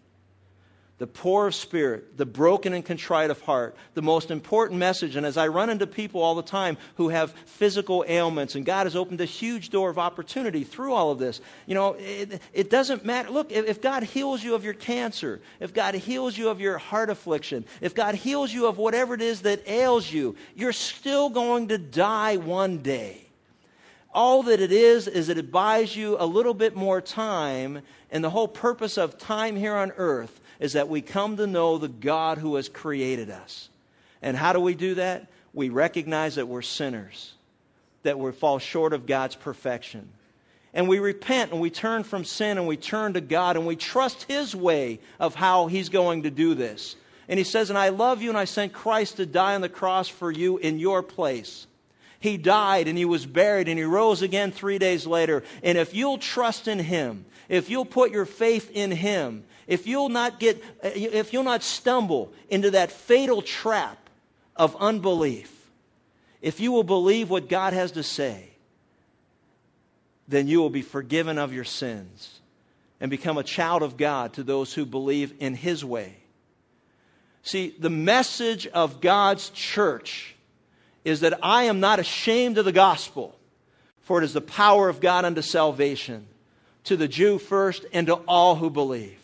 the 0.98 1.06
poor 1.06 1.48
of 1.48 1.54
spirit, 1.54 2.16
the 2.16 2.24
broken 2.24 2.72
and 2.72 2.82
contrite 2.82 3.28
of 3.28 3.38
heart, 3.42 3.76
the 3.92 4.00
most 4.00 4.30
important 4.30 4.80
message. 4.80 5.16
And 5.16 5.26
as 5.26 5.36
I 5.36 5.48
run 5.48 5.68
into 5.68 5.86
people 5.86 6.22
all 6.22 6.34
the 6.34 6.42
time 6.42 6.78
who 6.94 7.10
have 7.10 7.32
physical 7.44 8.02
ailments, 8.08 8.54
and 8.54 8.64
God 8.64 8.86
has 8.86 8.96
opened 8.96 9.20
a 9.20 9.26
huge 9.26 9.68
door 9.68 9.90
of 9.90 9.98
opportunity 9.98 10.64
through 10.64 10.94
all 10.94 11.10
of 11.10 11.18
this, 11.18 11.42
you 11.66 11.74
know, 11.74 11.96
it, 11.98 12.40
it 12.54 12.70
doesn't 12.70 13.04
matter. 13.04 13.28
Look, 13.28 13.52
if, 13.52 13.82
God 13.82 14.04
heals 14.04 14.42
you 14.42 14.54
of 14.54 14.64
your 14.64 14.72
cancer, 14.72 15.42
if 15.60 15.74
God 15.74 15.94
heals 15.94 16.36
you 16.36 16.48
of 16.48 16.62
your 16.62 16.78
heart 16.78 17.10
affliction, 17.10 17.66
if 17.82 17.94
God 17.94 18.14
heals 18.14 18.50
you 18.50 18.66
of 18.66 18.78
whatever 18.78 19.12
it 19.12 19.22
is 19.22 19.42
that 19.42 19.68
ails 19.68 20.10
you, 20.10 20.34
you're 20.54 20.72
still 20.72 21.28
going 21.28 21.68
to 21.68 21.78
die 21.78 22.38
one 22.38 22.78
day 22.78 23.22
all 24.14 24.44
that 24.44 24.60
it 24.60 24.72
is 24.72 25.08
is 25.08 25.28
it 25.28 25.52
buys 25.52 25.94
you 25.94 26.16
a 26.18 26.24
little 26.24 26.54
bit 26.54 26.74
more 26.74 27.02
time 27.02 27.82
and 28.10 28.24
the 28.24 28.30
whole 28.30 28.48
purpose 28.48 28.96
of 28.96 29.18
time 29.18 29.56
here 29.56 29.74
on 29.74 29.92
earth 29.98 30.40
is 30.60 30.74
that 30.74 30.88
we 30.88 31.02
come 31.02 31.36
to 31.36 31.46
know 31.46 31.78
the 31.78 31.88
God 31.88 32.38
who 32.38 32.56
has 32.56 32.68
created 32.68 33.30
us. 33.30 33.68
And 34.22 34.36
how 34.36 34.52
do 34.52 34.60
we 34.60 34.74
do 34.74 34.94
that? 34.94 35.26
We 35.52 35.68
recognize 35.68 36.36
that 36.36 36.48
we're 36.48 36.62
sinners, 36.62 37.32
that 38.02 38.18
we 38.18 38.32
fall 38.32 38.58
short 38.58 38.92
of 38.92 39.06
God's 39.06 39.36
perfection. 39.36 40.08
And 40.74 40.88
we 40.88 40.98
repent 40.98 41.52
and 41.52 41.60
we 41.60 41.70
turn 41.70 42.02
from 42.02 42.24
sin 42.24 42.58
and 42.58 42.66
we 42.66 42.76
turn 42.76 43.14
to 43.14 43.20
God 43.20 43.56
and 43.56 43.66
we 43.66 43.76
trust 43.76 44.24
His 44.24 44.54
way 44.54 45.00
of 45.18 45.34
how 45.34 45.68
He's 45.68 45.88
going 45.88 46.24
to 46.24 46.30
do 46.30 46.54
this. 46.54 46.96
And 47.28 47.38
He 47.38 47.44
says, 47.44 47.70
And 47.70 47.78
I 47.78 47.88
love 47.88 48.20
you 48.20 48.28
and 48.28 48.38
I 48.38 48.44
sent 48.44 48.72
Christ 48.72 49.16
to 49.16 49.26
die 49.26 49.54
on 49.54 49.62
the 49.62 49.68
cross 49.68 50.08
for 50.08 50.30
you 50.30 50.58
in 50.58 50.78
your 50.78 51.02
place. 51.02 51.66
He 52.20 52.36
died 52.36 52.88
and 52.88 52.96
he 52.96 53.04
was 53.04 53.24
buried 53.24 53.68
and 53.68 53.78
he 53.78 53.84
rose 53.84 54.22
again 54.22 54.50
three 54.50 54.78
days 54.78 55.06
later. 55.06 55.44
And 55.62 55.78
if 55.78 55.94
you'll 55.94 56.18
trust 56.18 56.66
in 56.66 56.78
him, 56.78 57.24
if 57.48 57.70
you'll 57.70 57.84
put 57.84 58.10
your 58.10 58.26
faith 58.26 58.70
in 58.72 58.90
him, 58.90 59.44
if 59.66 59.86
you'll 59.86 60.08
not 60.08 60.38
get, 60.38 60.62
uh, 60.82 60.90
if 60.94 61.32
you'll 61.32 61.42
not 61.42 61.62
stumble 61.62 62.32
into 62.48 62.72
that 62.72 62.92
fatal 62.92 63.42
trap 63.42 63.98
of 64.54 64.76
unbelief, 64.76 65.52
if 66.40 66.60
you 66.60 66.72
will 66.72 66.84
believe 66.84 67.30
what 67.30 67.48
God 67.48 67.72
has 67.72 67.92
to 67.92 68.02
say, 68.02 68.48
then 70.28 70.48
you 70.48 70.60
will 70.60 70.70
be 70.70 70.82
forgiven 70.82 71.38
of 71.38 71.52
your 71.52 71.64
sins 71.64 72.40
and 73.00 73.10
become 73.10 73.38
a 73.38 73.42
child 73.42 73.82
of 73.82 73.96
God 73.96 74.34
to 74.34 74.42
those 74.42 74.72
who 74.72 74.86
believe 74.86 75.34
in 75.40 75.54
his 75.54 75.84
way. 75.84 76.14
See, 77.42 77.74
the 77.78 77.90
message 77.90 78.66
of 78.66 79.00
God's 79.00 79.50
church 79.50 80.34
is 81.04 81.20
that 81.20 81.38
I 81.42 81.64
am 81.64 81.78
not 81.78 82.00
ashamed 82.00 82.58
of 82.58 82.64
the 82.64 82.72
gospel, 82.72 83.36
for 84.02 84.18
it 84.18 84.24
is 84.24 84.32
the 84.32 84.40
power 84.40 84.88
of 84.88 85.00
God 85.00 85.24
unto 85.24 85.42
salvation, 85.42 86.26
to 86.84 86.96
the 86.96 87.06
Jew 87.06 87.38
first 87.38 87.84
and 87.92 88.08
to 88.08 88.14
all 88.14 88.56
who 88.56 88.70
believe. 88.70 89.18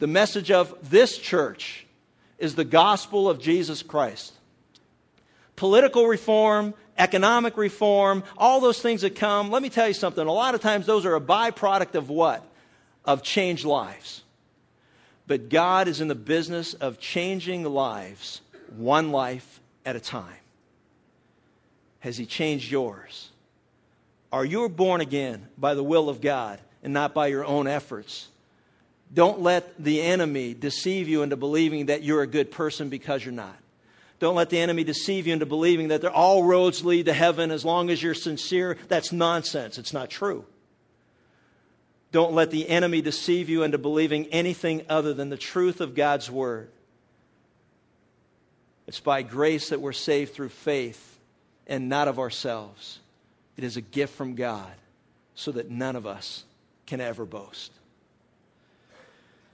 The 0.00 0.06
message 0.06 0.50
of 0.50 0.74
this 0.90 1.16
church 1.18 1.86
is 2.38 2.54
the 2.54 2.64
gospel 2.64 3.28
of 3.28 3.38
Jesus 3.38 3.82
Christ. 3.82 4.32
Political 5.56 6.06
reform, 6.06 6.72
economic 6.96 7.58
reform, 7.58 8.24
all 8.38 8.60
those 8.60 8.80
things 8.80 9.02
that 9.02 9.16
come, 9.16 9.50
let 9.50 9.62
me 9.62 9.68
tell 9.68 9.86
you 9.86 9.92
something. 9.92 10.26
A 10.26 10.32
lot 10.32 10.54
of 10.54 10.62
times 10.62 10.86
those 10.86 11.04
are 11.04 11.14
a 11.16 11.20
byproduct 11.20 11.96
of 11.96 12.08
what? 12.08 12.42
Of 13.04 13.22
changed 13.22 13.66
lives. 13.66 14.22
But 15.26 15.50
God 15.50 15.86
is 15.86 16.00
in 16.00 16.08
the 16.08 16.14
business 16.14 16.72
of 16.72 16.98
changing 16.98 17.64
lives, 17.64 18.40
one 18.74 19.12
life 19.12 19.60
at 19.84 19.96
a 19.96 20.00
time. 20.00 20.32
Has 21.98 22.16
He 22.16 22.24
changed 22.24 22.72
yours? 22.72 23.28
Are 24.32 24.46
you 24.46 24.66
born 24.70 25.02
again 25.02 25.46
by 25.58 25.74
the 25.74 25.84
will 25.84 26.08
of 26.08 26.22
God 26.22 26.58
and 26.82 26.94
not 26.94 27.12
by 27.12 27.26
your 27.26 27.44
own 27.44 27.66
efforts? 27.66 28.29
Don't 29.12 29.40
let 29.40 29.82
the 29.82 30.02
enemy 30.02 30.54
deceive 30.54 31.08
you 31.08 31.22
into 31.22 31.36
believing 31.36 31.86
that 31.86 32.02
you're 32.02 32.22
a 32.22 32.26
good 32.26 32.50
person 32.50 32.88
because 32.88 33.24
you're 33.24 33.34
not. 33.34 33.56
Don't 34.20 34.36
let 34.36 34.50
the 34.50 34.58
enemy 34.58 34.84
deceive 34.84 35.26
you 35.26 35.32
into 35.32 35.46
believing 35.46 35.88
that 35.88 36.04
all 36.04 36.44
roads 36.44 36.84
lead 36.84 37.06
to 37.06 37.12
heaven 37.12 37.50
as 37.50 37.64
long 37.64 37.90
as 37.90 38.02
you're 38.02 38.14
sincere. 38.14 38.76
That's 38.88 39.12
nonsense. 39.12 39.78
It's 39.78 39.92
not 39.92 40.10
true. 40.10 40.44
Don't 42.12 42.34
let 42.34 42.50
the 42.50 42.68
enemy 42.68 43.00
deceive 43.00 43.48
you 43.48 43.62
into 43.62 43.78
believing 43.78 44.26
anything 44.26 44.84
other 44.88 45.14
than 45.14 45.30
the 45.30 45.36
truth 45.36 45.80
of 45.80 45.94
God's 45.94 46.30
word. 46.30 46.68
It's 48.86 49.00
by 49.00 49.22
grace 49.22 49.70
that 49.70 49.80
we're 49.80 49.92
saved 49.92 50.34
through 50.34 50.48
faith 50.50 51.18
and 51.66 51.88
not 51.88 52.08
of 52.08 52.18
ourselves. 52.18 52.98
It 53.56 53.64
is 53.64 53.76
a 53.76 53.80
gift 53.80 54.14
from 54.16 54.34
God 54.34 54.72
so 55.34 55.52
that 55.52 55.70
none 55.70 55.96
of 55.96 56.06
us 56.06 56.44
can 56.86 57.00
ever 57.00 57.24
boast. 57.24 57.72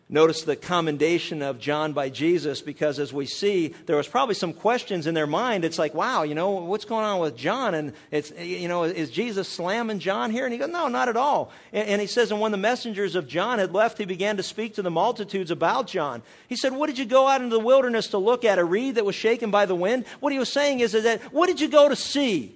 Notice 0.09 0.44
the 0.44 0.54
commendation 0.54 1.42
of 1.42 1.59
John 1.59 1.92
by 1.92 2.11
Jesus 2.11 2.61
because 2.61 3.00
as 3.00 3.12
we 3.12 3.26
see, 3.26 3.74
there 3.86 3.96
was 3.96 4.07
probably 4.07 4.36
some 4.36 4.52
questions 4.52 5.09
in 5.09 5.14
their 5.14 5.26
mind. 5.26 5.64
It's 5.64 5.80
like, 5.80 5.94
wow, 5.94 6.22
you 6.22 6.36
know, 6.36 6.50
what's 6.50 6.84
going 6.84 7.04
on 7.04 7.18
with 7.18 7.36
John? 7.36 7.74
And 7.74 7.92
it's, 8.12 8.30
you 8.38 8.68
know, 8.68 8.84
is 8.84 9.11
Jesus 9.11 9.48
slamming 9.48 9.98
John 9.98 10.30
here? 10.30 10.44
And 10.44 10.52
he 10.52 10.61
goes, 10.61 10.68
no, 10.68 10.86
not 10.86 11.09
at 11.09 11.16
all. 11.16 11.50
And, 11.72 11.88
and 11.88 12.00
he 12.00 12.07
says, 12.07 12.30
and 12.30 12.40
when 12.40 12.52
the 12.52 12.57
messengers 12.57 13.16
of 13.16 13.26
John 13.26 13.59
had 13.59 13.72
left, 13.72 13.98
he 13.98 14.04
began 14.04 14.36
to 14.36 14.44
speak 14.44 14.76
to 14.76 14.82
the 14.82 14.92
multitudes 14.92 15.50
about 15.50 15.88
John. 15.88 16.22
He 16.48 16.54
said, 16.54 16.72
what 16.72 16.86
did 16.86 16.98
you 16.98 17.04
go 17.04 17.26
out 17.26 17.42
into 17.42 17.57
the 17.57 17.64
wilderness 17.64 18.09
to 18.09 18.18
look 18.18 18.44
at? 18.44 18.61
A 18.61 18.64
reed 18.64 18.94
that 18.94 19.04
was 19.04 19.16
shaken 19.16 19.50
by 19.50 19.66
the 19.66 19.74
wind? 19.74 20.07
What 20.20 20.32
he 20.32 20.38
was 20.38 20.52
saying 20.52 20.78
is, 20.78 20.94
is 20.94 21.02
that, 21.02 21.20
what 21.32 21.48
did 21.48 21.61
you 21.61 21.68
go 21.68 21.88
to 21.88 21.96
see? 21.96 22.54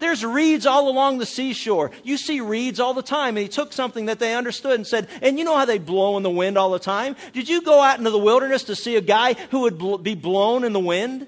There's 0.00 0.24
reeds 0.24 0.66
all 0.66 0.88
along 0.88 1.18
the 1.18 1.26
seashore. 1.26 1.92
You 2.02 2.16
see 2.16 2.40
reeds 2.40 2.80
all 2.80 2.94
the 2.94 3.02
time. 3.02 3.36
And 3.36 3.42
he 3.44 3.48
took 3.48 3.72
something 3.72 4.06
that 4.06 4.18
they 4.18 4.34
understood 4.34 4.72
and 4.72 4.86
said, 4.86 5.08
and 5.22 5.38
you 5.38 5.44
know 5.44 5.56
how 5.56 5.66
they 5.66 5.78
blow 5.78 6.16
in 6.16 6.22
the 6.22 6.30
wind 6.30 6.58
all 6.58 6.70
the 6.70 6.78
time? 6.78 7.16
Did 7.32 7.48
you 7.48 7.62
go 7.62 7.80
out 7.80 7.98
into 7.98 8.10
the 8.10 8.18
wilderness 8.18 8.64
to 8.64 8.74
see 8.74 8.96
a 8.96 9.00
guy 9.00 9.34
who 9.50 9.60
would 9.60 9.78
bl- 9.78 9.98
be 9.98 10.14
blown 10.14 10.64
in 10.64 10.72
the 10.72 10.80
wind? 10.80 11.26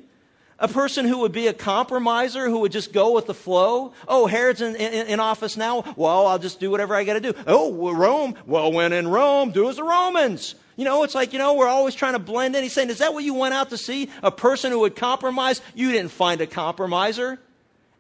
A 0.59 0.69
person 0.69 1.07
who 1.07 1.19
would 1.19 1.33
be 1.33 1.49
a 1.49 1.53
compromiser, 1.53 2.49
who 2.49 2.61
would 2.61 2.71
just 2.71 2.93
go 2.93 3.13
with 3.13 3.27
the 3.27 3.35
flow. 3.35 3.95
Oh, 4.07 4.27
Herod's 4.27 4.61
in, 4.61 4.77
in, 4.77 5.09
in 5.09 5.21
office 5.21 5.57
now. 5.57 5.83
Well, 5.97 6.29
I'll 6.29 6.39
just 6.39 6.61
do 6.61 6.71
whatever 6.71 6.95
I 6.95 7.03
got 7.03 7.15
to 7.15 7.21
do. 7.21 7.35
Oh, 7.49 7.93
Rome. 7.93 8.37
Well, 8.47 8.71
when 8.71 8.93
in 8.93 9.09
Rome, 9.09 9.51
do 9.51 9.69
as 9.69 9.77
the 9.77 9.83
Romans. 9.83 10.55
You 10.77 10.85
know, 10.85 11.03
it's 11.03 11.15
like, 11.15 11.33
you 11.33 11.39
know, 11.39 11.55
we're 11.55 11.67
always 11.67 11.95
trying 11.95 12.13
to 12.13 12.19
blend 12.19 12.55
in. 12.55 12.63
He's 12.63 12.73
saying, 12.73 12.91
is 12.91 12.99
that 12.99 13.13
what 13.13 13.25
you 13.25 13.35
went 13.35 13.55
out 13.55 13.71
to 13.71 13.77
see? 13.77 14.09
A 14.23 14.31
person 14.31 14.73
who 14.73 14.81
would 14.81 14.97
compromise? 14.97 15.61
You 15.75 15.91
didn't 15.91 16.13
find 16.13 16.41
a 16.41 16.47
compromiser. 16.47 17.39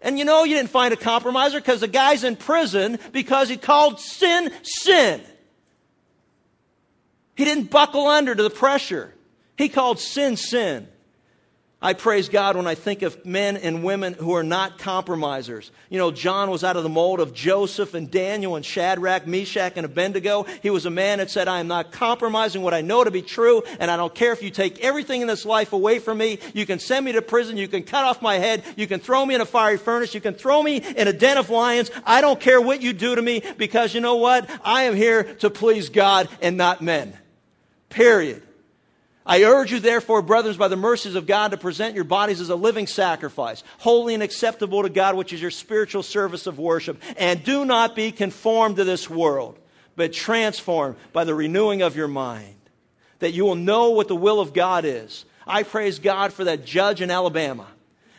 And 0.02 0.18
you 0.18 0.24
know 0.24 0.44
you 0.44 0.56
didn't 0.56 0.70
find 0.70 0.92
a 0.92 0.96
compromiser 0.96 1.60
because 1.60 1.80
the 1.80 1.88
guy's 1.88 2.24
in 2.24 2.36
prison 2.36 2.98
because 3.12 3.48
he 3.48 3.56
called 3.56 4.00
sin 4.00 4.52
sin. 4.62 5.22
He 7.36 7.44
didn't 7.44 7.70
buckle 7.70 8.06
under 8.08 8.34
to 8.34 8.42
the 8.42 8.50
pressure. 8.50 9.14
He 9.56 9.68
called 9.68 10.00
sin 10.00 10.36
sin. 10.36 10.88
I 11.82 11.94
praise 11.94 12.28
God 12.28 12.56
when 12.56 12.68
I 12.68 12.76
think 12.76 13.02
of 13.02 13.26
men 13.26 13.56
and 13.56 13.82
women 13.82 14.14
who 14.14 14.36
are 14.36 14.44
not 14.44 14.78
compromisers. 14.78 15.72
You 15.90 15.98
know, 15.98 16.12
John 16.12 16.48
was 16.48 16.62
out 16.62 16.76
of 16.76 16.84
the 16.84 16.88
mold 16.88 17.18
of 17.18 17.34
Joseph 17.34 17.94
and 17.94 18.08
Daniel 18.08 18.54
and 18.54 18.64
Shadrach, 18.64 19.26
Meshach, 19.26 19.72
and 19.74 19.84
Abednego. 19.84 20.44
He 20.62 20.70
was 20.70 20.86
a 20.86 20.90
man 20.90 21.18
that 21.18 21.28
said, 21.28 21.48
I 21.48 21.58
am 21.58 21.66
not 21.66 21.90
compromising 21.90 22.62
what 22.62 22.72
I 22.72 22.82
know 22.82 23.02
to 23.02 23.10
be 23.10 23.20
true, 23.20 23.64
and 23.80 23.90
I 23.90 23.96
don't 23.96 24.14
care 24.14 24.32
if 24.32 24.44
you 24.44 24.50
take 24.50 24.78
everything 24.80 25.22
in 25.22 25.26
this 25.26 25.44
life 25.44 25.72
away 25.72 25.98
from 25.98 26.18
me. 26.18 26.38
You 26.54 26.66
can 26.66 26.78
send 26.78 27.04
me 27.04 27.12
to 27.12 27.22
prison. 27.22 27.56
You 27.56 27.66
can 27.66 27.82
cut 27.82 28.04
off 28.04 28.22
my 28.22 28.36
head. 28.36 28.62
You 28.76 28.86
can 28.86 29.00
throw 29.00 29.26
me 29.26 29.34
in 29.34 29.40
a 29.40 29.46
fiery 29.46 29.76
furnace. 29.78 30.14
You 30.14 30.20
can 30.20 30.34
throw 30.34 30.62
me 30.62 30.76
in 30.76 31.08
a 31.08 31.12
den 31.12 31.36
of 31.36 31.50
lions. 31.50 31.90
I 32.04 32.20
don't 32.20 32.38
care 32.38 32.60
what 32.60 32.80
you 32.80 32.92
do 32.92 33.16
to 33.16 33.22
me 33.22 33.42
because 33.58 33.92
you 33.92 34.00
know 34.00 34.16
what? 34.16 34.48
I 34.64 34.84
am 34.84 34.94
here 34.94 35.24
to 35.24 35.50
please 35.50 35.88
God 35.88 36.28
and 36.40 36.56
not 36.56 36.80
men. 36.80 37.18
Period. 37.88 38.42
I 39.24 39.44
urge 39.44 39.70
you, 39.70 39.78
therefore, 39.78 40.20
brothers, 40.22 40.56
by 40.56 40.68
the 40.68 40.76
mercies 40.76 41.14
of 41.14 41.26
God, 41.26 41.52
to 41.52 41.56
present 41.56 41.94
your 41.94 42.04
bodies 42.04 42.40
as 42.40 42.50
a 42.50 42.56
living 42.56 42.86
sacrifice, 42.86 43.62
holy 43.78 44.14
and 44.14 44.22
acceptable 44.22 44.82
to 44.82 44.88
God, 44.88 45.16
which 45.16 45.32
is 45.32 45.40
your 45.40 45.50
spiritual 45.50 46.02
service 46.02 46.46
of 46.46 46.58
worship. 46.58 47.00
And 47.16 47.44
do 47.44 47.64
not 47.64 47.94
be 47.94 48.10
conformed 48.10 48.76
to 48.76 48.84
this 48.84 49.08
world, 49.08 49.58
but 49.94 50.12
transformed 50.12 50.96
by 51.12 51.24
the 51.24 51.34
renewing 51.34 51.82
of 51.82 51.96
your 51.96 52.08
mind, 52.08 52.56
that 53.20 53.32
you 53.32 53.44
will 53.44 53.54
know 53.54 53.90
what 53.90 54.08
the 54.08 54.16
will 54.16 54.40
of 54.40 54.52
God 54.52 54.84
is. 54.84 55.24
I 55.46 55.62
praise 55.62 56.00
God 56.00 56.32
for 56.32 56.44
that 56.44 56.64
judge 56.64 57.00
in 57.00 57.10
Alabama 57.10 57.66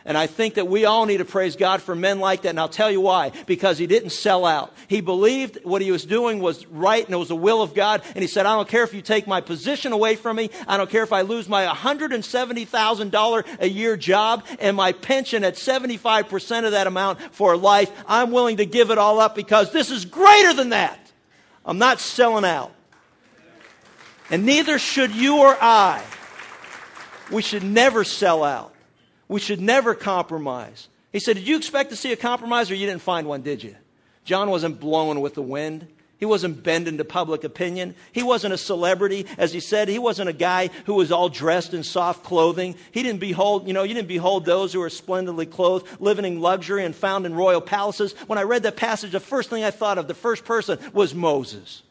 and 0.06 0.18
I 0.18 0.26
think 0.26 0.54
that 0.54 0.68
we 0.68 0.84
all 0.84 1.06
need 1.06 1.16
to 1.18 1.24
praise 1.24 1.56
God 1.56 1.80
for 1.80 1.94
men 1.94 2.20
like 2.20 2.42
that. 2.42 2.50
And 2.50 2.60
I'll 2.60 2.68
tell 2.68 2.90
you 2.90 3.00
why. 3.00 3.32
Because 3.46 3.78
he 3.78 3.86
didn't 3.86 4.10
sell 4.10 4.44
out. 4.44 4.74
He 4.86 5.00
believed 5.00 5.60
what 5.64 5.80
he 5.80 5.90
was 5.90 6.04
doing 6.04 6.40
was 6.40 6.66
right 6.66 7.02
and 7.02 7.14
it 7.14 7.16
was 7.16 7.28
the 7.28 7.36
will 7.36 7.62
of 7.62 7.72
God. 7.72 8.02
And 8.14 8.18
he 8.18 8.26
said, 8.26 8.44
I 8.44 8.54
don't 8.54 8.68
care 8.68 8.84
if 8.84 8.92
you 8.92 9.00
take 9.00 9.26
my 9.26 9.40
position 9.40 9.92
away 9.92 10.16
from 10.16 10.36
me. 10.36 10.50
I 10.68 10.76
don't 10.76 10.90
care 10.90 11.04
if 11.04 11.12
I 11.12 11.22
lose 11.22 11.48
my 11.48 11.64
$170,000 11.66 13.60
a 13.60 13.68
year 13.68 13.96
job 13.96 14.44
and 14.58 14.76
my 14.76 14.92
pension 14.92 15.42
at 15.42 15.54
75% 15.54 16.66
of 16.66 16.72
that 16.72 16.86
amount 16.86 17.22
for 17.34 17.56
life. 17.56 17.90
I'm 18.06 18.30
willing 18.30 18.58
to 18.58 18.66
give 18.66 18.90
it 18.90 18.98
all 18.98 19.20
up 19.20 19.34
because 19.34 19.72
this 19.72 19.90
is 19.90 20.04
greater 20.04 20.52
than 20.52 20.68
that. 20.70 20.98
I'm 21.64 21.78
not 21.78 21.98
selling 21.98 22.44
out. 22.44 22.72
And 24.30 24.44
neither 24.44 24.78
should 24.78 25.14
you 25.14 25.38
or 25.38 25.56
I. 25.58 26.04
We 27.32 27.40
should 27.40 27.62
never 27.62 28.04
sell 28.04 28.44
out. 28.44 28.73
We 29.28 29.40
should 29.40 29.60
never 29.60 29.94
compromise. 29.94 30.88
He 31.12 31.20
said, 31.20 31.36
Did 31.36 31.46
you 31.46 31.56
expect 31.56 31.90
to 31.90 31.96
see 31.96 32.12
a 32.12 32.16
compromise 32.16 32.70
or 32.70 32.74
you 32.74 32.86
didn't 32.86 33.02
find 33.02 33.26
one, 33.26 33.42
did 33.42 33.62
you? 33.62 33.76
John 34.24 34.50
wasn't 34.50 34.80
blowing 34.80 35.20
with 35.20 35.34
the 35.34 35.42
wind. 35.42 35.86
He 36.18 36.26
wasn't 36.26 36.62
bending 36.62 36.96
to 36.98 37.04
public 37.04 37.44
opinion. 37.44 37.94
He 38.12 38.22
wasn't 38.22 38.54
a 38.54 38.58
celebrity. 38.58 39.26
As 39.36 39.52
he 39.52 39.60
said, 39.60 39.88
he 39.88 39.98
wasn't 39.98 40.30
a 40.30 40.32
guy 40.32 40.70
who 40.86 40.94
was 40.94 41.12
all 41.12 41.28
dressed 41.28 41.74
in 41.74 41.82
soft 41.82 42.24
clothing. 42.24 42.76
He 42.92 43.02
didn't 43.02 43.20
behold, 43.20 43.66
you 43.66 43.74
know, 43.74 43.82
you 43.82 43.94
didn't 43.94 44.08
behold 44.08 44.44
those 44.44 44.72
who 44.72 44.80
were 44.80 44.90
splendidly 44.90 45.46
clothed, 45.46 45.86
living 46.00 46.24
in 46.24 46.40
luxury 46.40 46.84
and 46.84 46.94
found 46.94 47.26
in 47.26 47.34
royal 47.34 47.60
palaces. 47.60 48.12
When 48.26 48.38
I 48.38 48.42
read 48.42 48.62
that 48.62 48.76
passage, 48.76 49.12
the 49.12 49.20
first 49.20 49.50
thing 49.50 49.64
I 49.64 49.70
thought 49.70 49.98
of, 49.98 50.08
the 50.08 50.14
first 50.14 50.44
person 50.44 50.78
was 50.92 51.14
Moses. 51.14 51.82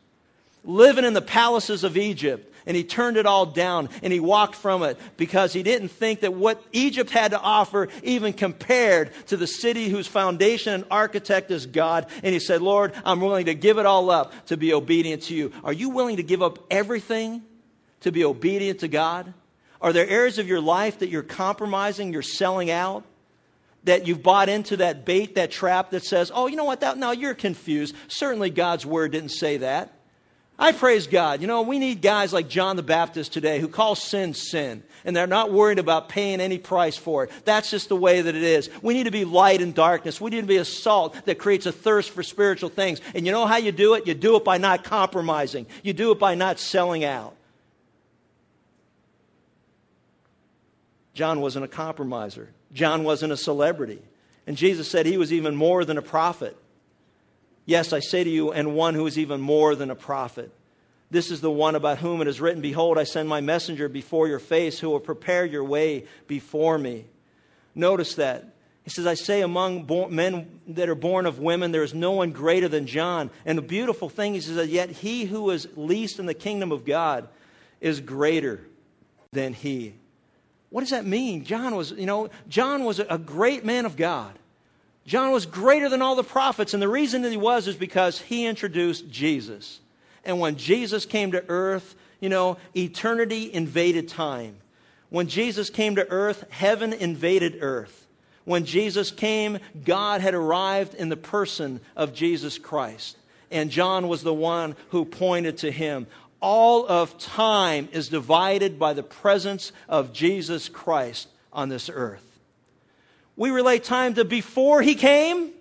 Living 0.63 1.05
in 1.05 1.13
the 1.13 1.21
palaces 1.21 1.83
of 1.83 1.97
Egypt, 1.97 2.52
and 2.65 2.75
he 2.75 2.83
turned 2.83 3.17
it 3.17 3.25
all 3.25 3.45
down 3.45 3.89
and 4.01 4.13
he 4.13 4.19
walked 4.19 4.55
from 4.55 4.83
it 4.83 4.97
because 5.17 5.53
he 5.53 5.63
didn't 5.63 5.89
think 5.89 6.21
that 6.21 6.33
what 6.33 6.63
Egypt 6.71 7.09
had 7.09 7.31
to 7.31 7.39
offer 7.39 7.89
even 8.03 8.33
compared 8.33 9.11
to 9.27 9.37
the 9.37 9.47
city 9.47 9.89
whose 9.89 10.07
foundation 10.07 10.73
and 10.73 10.85
architect 10.91 11.51
is 11.51 11.65
God. 11.65 12.07
And 12.23 12.33
he 12.33 12.39
said, 12.39 12.61
Lord, 12.61 12.93
I'm 13.05 13.21
willing 13.21 13.45
to 13.45 13.55
give 13.55 13.77
it 13.77 13.85
all 13.85 14.09
up 14.09 14.33
to 14.47 14.57
be 14.57 14.73
obedient 14.73 15.23
to 15.23 15.35
you. 15.35 15.51
Are 15.63 15.73
you 15.73 15.89
willing 15.89 16.17
to 16.17 16.23
give 16.23 16.41
up 16.41 16.59
everything 16.71 17.41
to 18.01 18.11
be 18.11 18.23
obedient 18.25 18.79
to 18.79 18.87
God? 18.87 19.33
Are 19.81 19.93
there 19.93 20.07
areas 20.07 20.39
of 20.39 20.47
your 20.47 20.61
life 20.61 20.99
that 20.99 21.09
you're 21.09 21.23
compromising, 21.23 22.13
you're 22.13 22.21
selling 22.21 22.71
out? 22.71 23.05
that 23.85 24.07
you've 24.07 24.23
bought 24.23 24.49
into 24.49 24.77
that 24.77 25.05
bait, 25.05 25.35
that 25.35 25.51
trap 25.51 25.91
that 25.91 26.03
says, 26.03 26.31
oh, 26.33 26.47
you 26.47 26.55
know 26.55 26.63
what, 26.63 26.81
that, 26.81 26.97
no, 26.97 27.11
you're 27.11 27.33
confused. 27.33 27.95
Certainly 28.07 28.51
God's 28.51 28.85
word 28.85 29.11
didn't 29.11 29.31
say 29.31 29.57
that. 29.57 29.93
I 30.57 30.71
praise 30.71 31.07
God. 31.07 31.41
You 31.41 31.47
know, 31.47 31.63
we 31.63 31.79
need 31.79 32.01
guys 32.01 32.31
like 32.31 32.47
John 32.47 32.75
the 32.75 32.83
Baptist 32.83 33.33
today 33.33 33.59
who 33.59 33.67
call 33.67 33.95
sin 33.95 34.35
sin, 34.35 34.83
and 35.03 35.15
they're 35.15 35.25
not 35.25 35.51
worried 35.51 35.79
about 35.79 36.09
paying 36.09 36.39
any 36.39 36.59
price 36.59 36.95
for 36.95 37.23
it. 37.23 37.31
That's 37.43 37.71
just 37.71 37.89
the 37.89 37.95
way 37.95 38.21
that 38.21 38.35
it 38.35 38.43
is. 38.43 38.69
We 38.81 38.93
need 38.93 39.05
to 39.05 39.11
be 39.11 39.25
light 39.25 39.61
in 39.61 39.71
darkness. 39.71 40.21
We 40.21 40.29
need 40.29 40.41
to 40.41 40.47
be 40.47 40.57
a 40.57 40.65
salt 40.65 41.15
that 41.25 41.39
creates 41.39 41.65
a 41.65 41.71
thirst 41.71 42.11
for 42.11 42.21
spiritual 42.21 42.69
things. 42.69 43.01
And 43.15 43.25
you 43.25 43.31
know 43.31 43.47
how 43.47 43.57
you 43.57 43.71
do 43.71 43.95
it? 43.95 44.05
You 44.05 44.13
do 44.13 44.35
it 44.35 44.45
by 44.45 44.59
not 44.59 44.83
compromising, 44.83 45.65
you 45.81 45.93
do 45.93 46.11
it 46.11 46.19
by 46.19 46.35
not 46.35 46.59
selling 46.59 47.03
out. 47.03 47.35
John 51.15 51.41
wasn't 51.41 51.65
a 51.65 51.67
compromiser, 51.67 52.49
John 52.73 53.03
wasn't 53.03 53.33
a 53.33 53.37
celebrity. 53.37 54.01
And 54.45 54.57
Jesus 54.57 54.89
said 54.89 55.05
he 55.05 55.17
was 55.17 55.31
even 55.31 55.55
more 55.55 55.85
than 55.85 55.97
a 55.97 56.01
prophet. 56.01 56.57
Yes, 57.65 57.93
I 57.93 57.99
say 57.99 58.23
to 58.23 58.29
you, 58.29 58.51
and 58.51 58.75
one 58.75 58.93
who 58.93 59.07
is 59.07 59.17
even 59.17 59.39
more 59.39 59.75
than 59.75 59.89
a 59.89 59.95
prophet. 59.95 60.51
This 61.09 61.31
is 61.31 61.41
the 61.41 61.51
one 61.51 61.75
about 61.75 61.99
whom 61.99 62.21
it 62.21 62.27
is 62.27 62.41
written, 62.41 62.61
Behold, 62.61 62.97
I 62.97 63.03
send 63.03 63.29
my 63.29 63.39
messenger 63.39 63.87
before 63.87 64.27
your 64.27 64.39
face 64.39 64.79
who 64.79 64.89
will 64.89 64.99
prepare 64.99 65.45
your 65.45 65.63
way 65.63 66.05
before 66.27 66.77
me. 66.77 67.05
Notice 67.75 68.15
that. 68.15 68.53
He 68.83 68.89
says, 68.89 69.07
I 69.07 69.13
say 69.13 69.41
among 69.41 69.87
men 70.09 70.59
that 70.69 70.89
are 70.89 70.95
born 70.95 71.25
of 71.25 71.39
women, 71.39 71.71
there 71.71 71.83
is 71.83 71.93
no 71.93 72.11
one 72.11 72.31
greater 72.31 72.67
than 72.67 72.85
John. 72.85 73.29
And 73.45 73.57
the 73.57 73.61
beautiful 73.61 74.09
thing 74.09 74.35
is 74.35 74.53
that 74.53 74.67
yet 74.67 74.89
he 74.89 75.23
who 75.23 75.51
is 75.51 75.67
least 75.75 76.19
in 76.19 76.25
the 76.25 76.33
kingdom 76.33 76.73
of 76.73 76.83
God 76.83 77.29
is 77.79 78.01
greater 78.01 78.59
than 79.31 79.53
he. 79.53 79.93
What 80.69 80.81
does 80.81 80.89
that 80.89 81.05
mean? 81.05 81.45
John 81.45 81.75
was, 81.75 81.91
you 81.91 82.05
know, 82.07 82.29
John 82.49 82.83
was 82.83 82.99
a 82.99 83.17
great 83.17 83.63
man 83.63 83.85
of 83.85 83.95
God. 83.95 84.37
John 85.05 85.31
was 85.31 85.45
greater 85.45 85.89
than 85.89 86.01
all 86.01 86.15
the 86.15 86.23
prophets, 86.23 86.73
and 86.73 86.81
the 86.81 86.87
reason 86.87 87.23
that 87.23 87.31
he 87.31 87.37
was 87.37 87.67
is 87.67 87.75
because 87.75 88.19
he 88.19 88.45
introduced 88.45 89.09
Jesus. 89.09 89.79
And 90.23 90.39
when 90.39 90.55
Jesus 90.55 91.05
came 91.05 91.33
to 91.33 91.43
earth, 91.49 91.95
you 92.21 92.29
know, 92.29 92.57
eternity 92.75 93.53
invaded 93.53 94.07
time. 94.07 94.55
When 95.09 95.27
Jesus 95.27 95.69
came 95.69 95.97
to 95.97 96.09
earth, 96.09 96.45
heaven 96.49 96.93
invaded 96.93 97.57
earth. 97.59 98.07
When 98.45 98.65
Jesus 98.65 99.11
came, 99.11 99.59
God 99.83 100.21
had 100.21 100.33
arrived 100.33 100.95
in 100.95 101.09
the 101.09 101.17
person 101.17 101.81
of 101.95 102.13
Jesus 102.13 102.57
Christ. 102.57 103.17
And 103.51 103.69
John 103.69 104.07
was 104.07 104.23
the 104.23 104.33
one 104.33 104.75
who 104.89 105.05
pointed 105.05 105.59
to 105.59 105.71
him. 105.71 106.07
All 106.39 106.87
of 106.87 107.17
time 107.19 107.89
is 107.91 108.09
divided 108.09 108.79
by 108.79 108.93
the 108.93 109.03
presence 109.03 109.71
of 109.87 110.13
Jesus 110.13 110.67
Christ 110.69 111.27
on 111.51 111.69
this 111.69 111.89
earth. 111.93 112.25
We 113.35 113.51
relate 113.51 113.83
time 113.83 114.13
to 114.15 114.25
before 114.25 114.81
he 114.81 114.95
came 114.95 115.51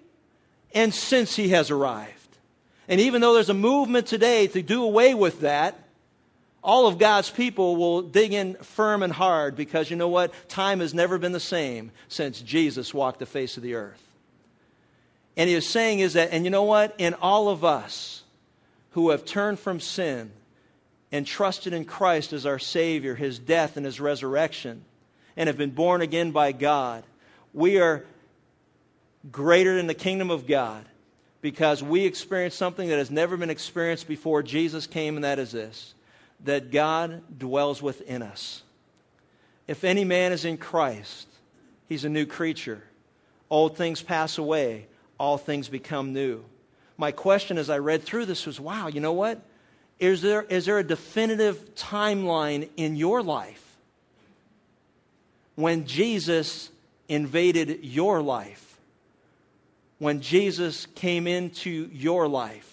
and 0.74 0.92
since 0.92 1.34
he 1.34 1.50
has 1.50 1.70
arrived. 1.70 2.10
And 2.88 3.00
even 3.00 3.20
though 3.20 3.34
there's 3.34 3.48
a 3.48 3.54
movement 3.54 4.06
today 4.06 4.46
to 4.48 4.62
do 4.62 4.82
away 4.82 5.14
with 5.14 5.40
that, 5.40 5.78
all 6.62 6.86
of 6.86 6.98
God's 6.98 7.30
people 7.30 7.76
will 7.76 8.02
dig 8.02 8.32
in 8.32 8.54
firm 8.54 9.02
and 9.02 9.12
hard 9.12 9.56
because 9.56 9.90
you 9.90 9.96
know 9.96 10.08
what? 10.08 10.32
Time 10.48 10.80
has 10.80 10.94
never 10.94 11.18
been 11.18 11.32
the 11.32 11.40
same 11.40 11.90
since 12.08 12.40
Jesus 12.40 12.94
walked 12.94 13.18
the 13.18 13.26
face 13.26 13.56
of 13.56 13.62
the 13.62 13.74
earth. 13.74 14.00
And 15.36 15.48
he 15.48 15.54
is 15.54 15.66
saying 15.66 16.00
is 16.00 16.12
that, 16.12 16.30
and 16.32 16.44
you 16.44 16.50
know 16.50 16.64
what? 16.64 16.94
In 16.98 17.14
all 17.14 17.48
of 17.48 17.64
us 17.64 18.22
who 18.92 19.10
have 19.10 19.24
turned 19.24 19.58
from 19.58 19.80
sin 19.80 20.30
and 21.10 21.26
trusted 21.26 21.72
in 21.72 21.84
Christ 21.84 22.32
as 22.32 22.46
our 22.46 22.58
Savior, 22.58 23.14
his 23.14 23.38
death 23.38 23.76
and 23.76 23.84
his 23.84 24.00
resurrection, 24.00 24.84
and 25.36 25.46
have 25.46 25.58
been 25.58 25.70
born 25.70 26.00
again 26.02 26.30
by 26.30 26.52
God, 26.52 27.02
we 27.52 27.80
are 27.80 28.04
greater 29.30 29.78
in 29.78 29.86
the 29.86 29.94
kingdom 29.94 30.30
of 30.30 30.46
God 30.46 30.84
because 31.40 31.82
we 31.82 32.04
experience 32.04 32.54
something 32.54 32.88
that 32.88 32.98
has 32.98 33.10
never 33.10 33.36
been 33.36 33.50
experienced 33.50 34.08
before 34.08 34.42
Jesus 34.42 34.86
came, 34.86 35.16
and 35.16 35.24
that 35.24 35.38
is 35.38 35.52
this 35.52 35.94
that 36.44 36.72
God 36.72 37.22
dwells 37.38 37.80
within 37.80 38.20
us. 38.20 38.62
If 39.68 39.84
any 39.84 40.04
man 40.04 40.32
is 40.32 40.44
in 40.44 40.56
Christ, 40.56 41.28
he's 41.88 42.04
a 42.04 42.08
new 42.08 42.26
creature. 42.26 42.82
Old 43.48 43.76
things 43.76 44.02
pass 44.02 44.38
away, 44.38 44.86
all 45.18 45.38
things 45.38 45.68
become 45.68 46.12
new. 46.12 46.44
My 46.96 47.12
question 47.12 47.58
as 47.58 47.70
I 47.70 47.78
read 47.78 48.02
through 48.02 48.26
this 48.26 48.44
was 48.44 48.58
wow, 48.58 48.88
you 48.88 49.00
know 49.00 49.12
what? 49.12 49.40
Is 50.00 50.20
there, 50.20 50.42
is 50.42 50.66
there 50.66 50.78
a 50.78 50.84
definitive 50.84 51.76
timeline 51.76 52.68
in 52.76 52.96
your 52.96 53.22
life 53.22 53.62
when 55.54 55.86
Jesus 55.86 56.71
invaded 57.12 57.80
your 57.84 58.22
life, 58.22 58.80
when 59.98 60.22
Jesus 60.22 60.86
came 60.94 61.26
into 61.26 61.90
your 61.92 62.26
life, 62.26 62.68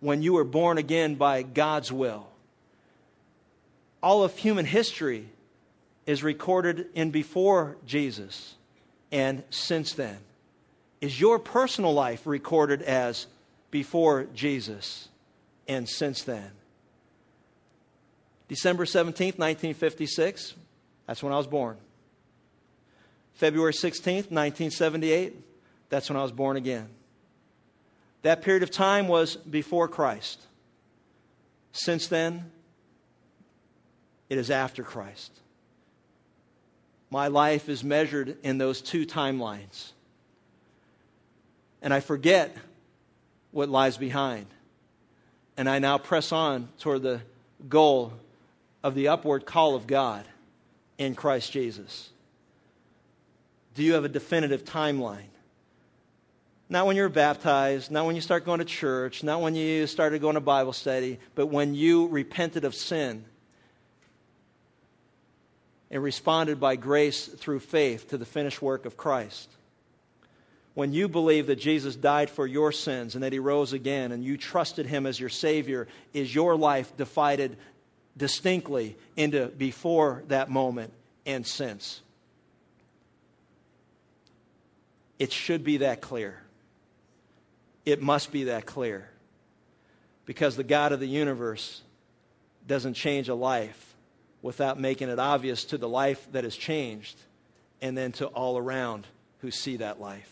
when 0.00 0.20
you 0.20 0.34
were 0.34 0.44
born 0.44 0.76
again 0.76 1.14
by 1.14 1.42
God's 1.42 1.90
will. 1.90 2.28
All 4.02 4.24
of 4.24 4.36
human 4.36 4.66
history 4.66 5.26
is 6.04 6.22
recorded 6.22 6.88
in 6.94 7.12
before 7.12 7.78
Jesus 7.86 8.54
and 9.10 9.42
since 9.48 9.94
then. 9.94 10.18
Is 11.00 11.18
your 11.18 11.38
personal 11.38 11.94
life 11.94 12.26
recorded 12.26 12.82
as 12.82 13.26
before 13.70 14.24
Jesus 14.34 15.08
and 15.66 15.88
since 15.88 16.24
then? 16.24 16.50
December 18.48 18.84
17th, 18.84 19.38
1956, 19.38 20.52
that's 21.06 21.22
when 21.22 21.32
I 21.32 21.38
was 21.38 21.46
born. 21.46 21.78
February 23.34 23.72
16th, 23.72 24.30
1978, 24.30 25.36
that's 25.88 26.08
when 26.08 26.16
I 26.16 26.22
was 26.22 26.32
born 26.32 26.56
again. 26.56 26.88
That 28.22 28.42
period 28.42 28.62
of 28.62 28.70
time 28.70 29.08
was 29.08 29.36
before 29.36 29.88
Christ. 29.88 30.40
Since 31.72 32.06
then, 32.06 32.50
it 34.28 34.38
is 34.38 34.50
after 34.50 34.82
Christ. 34.82 35.30
My 37.10 37.28
life 37.28 37.68
is 37.68 37.84
measured 37.84 38.38
in 38.42 38.58
those 38.58 38.80
two 38.80 39.04
timelines. 39.06 39.92
And 41.82 41.92
I 41.92 42.00
forget 42.00 42.56
what 43.50 43.68
lies 43.68 43.96
behind. 43.96 44.46
And 45.56 45.68
I 45.68 45.80
now 45.80 45.98
press 45.98 46.32
on 46.32 46.68
toward 46.78 47.02
the 47.02 47.20
goal 47.68 48.12
of 48.82 48.94
the 48.94 49.08
upward 49.08 49.44
call 49.44 49.74
of 49.74 49.86
God 49.86 50.24
in 50.98 51.14
Christ 51.14 51.52
Jesus. 51.52 52.08
Do 53.74 53.82
you 53.82 53.94
have 53.94 54.04
a 54.04 54.08
definitive 54.08 54.64
timeline? 54.64 55.30
Not 56.68 56.86
when 56.86 56.96
you're 56.96 57.08
baptized, 57.08 57.90
not 57.90 58.06
when 58.06 58.14
you 58.14 58.22
start 58.22 58.44
going 58.44 58.60
to 58.60 58.64
church, 58.64 59.22
not 59.22 59.40
when 59.40 59.54
you 59.54 59.86
started 59.86 60.20
going 60.20 60.34
to 60.34 60.40
Bible 60.40 60.72
study, 60.72 61.18
but 61.34 61.46
when 61.46 61.74
you 61.74 62.06
repented 62.06 62.64
of 62.64 62.74
sin 62.74 63.24
and 65.90 66.02
responded 66.02 66.58
by 66.58 66.76
grace 66.76 67.26
through 67.26 67.60
faith 67.60 68.08
to 68.10 68.18
the 68.18 68.24
finished 68.24 68.62
work 68.62 68.86
of 68.86 68.96
Christ. 68.96 69.48
When 70.74 70.92
you 70.92 71.08
believe 71.08 71.46
that 71.46 71.56
Jesus 71.56 71.94
died 71.94 72.30
for 72.30 72.46
your 72.46 72.72
sins 72.72 73.14
and 73.14 73.22
that 73.22 73.32
he 73.32 73.38
rose 73.38 73.72
again 73.72 74.10
and 74.10 74.24
you 74.24 74.36
trusted 74.36 74.86
him 74.86 75.06
as 75.06 75.20
your 75.20 75.28
Savior, 75.28 75.86
is 76.12 76.34
your 76.34 76.56
life 76.56 76.96
divided 76.96 77.56
distinctly 78.16 78.96
into 79.16 79.46
before 79.46 80.24
that 80.28 80.50
moment 80.50 80.92
and 81.26 81.46
since? 81.46 82.00
It 85.18 85.32
should 85.32 85.64
be 85.64 85.78
that 85.78 86.00
clear. 86.00 86.38
It 87.84 88.02
must 88.02 88.32
be 88.32 88.44
that 88.44 88.66
clear. 88.66 89.08
Because 90.26 90.56
the 90.56 90.64
God 90.64 90.92
of 90.92 91.00
the 91.00 91.06
universe 91.06 91.82
doesn't 92.66 92.94
change 92.94 93.28
a 93.28 93.34
life 93.34 93.94
without 94.42 94.80
making 94.80 95.08
it 95.08 95.18
obvious 95.18 95.64
to 95.66 95.78
the 95.78 95.88
life 95.88 96.26
that 96.32 96.44
is 96.44 96.56
changed 96.56 97.16
and 97.82 97.96
then 97.96 98.12
to 98.12 98.26
all 98.26 98.56
around 98.56 99.06
who 99.40 99.50
see 99.50 99.76
that 99.76 100.00
life. 100.00 100.30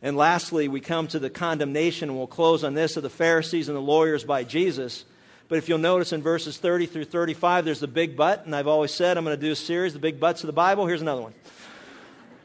And 0.00 0.16
lastly, 0.16 0.66
we 0.66 0.80
come 0.80 1.06
to 1.08 1.20
the 1.20 1.30
condemnation, 1.30 2.08
and 2.08 2.18
we'll 2.18 2.26
close 2.26 2.64
on 2.64 2.74
this 2.74 2.96
of 2.96 3.04
the 3.04 3.10
Pharisees 3.10 3.68
and 3.68 3.76
the 3.76 3.82
lawyers 3.82 4.24
by 4.24 4.42
Jesus. 4.42 5.04
But 5.48 5.58
if 5.58 5.68
you'll 5.68 5.78
notice 5.78 6.12
in 6.12 6.22
verses 6.22 6.58
30 6.58 6.86
through 6.86 7.04
35, 7.04 7.64
there's 7.64 7.78
the 7.78 7.86
big 7.86 8.16
but, 8.16 8.44
and 8.44 8.54
I've 8.54 8.66
always 8.66 8.90
said 8.92 9.16
I'm 9.16 9.24
going 9.24 9.38
to 9.38 9.46
do 9.46 9.52
a 9.52 9.56
series, 9.56 9.92
the 9.92 10.00
big 10.00 10.18
buts 10.18 10.42
of 10.42 10.48
the 10.48 10.52
Bible. 10.52 10.86
Here's 10.86 11.02
another 11.02 11.22
one. 11.22 11.34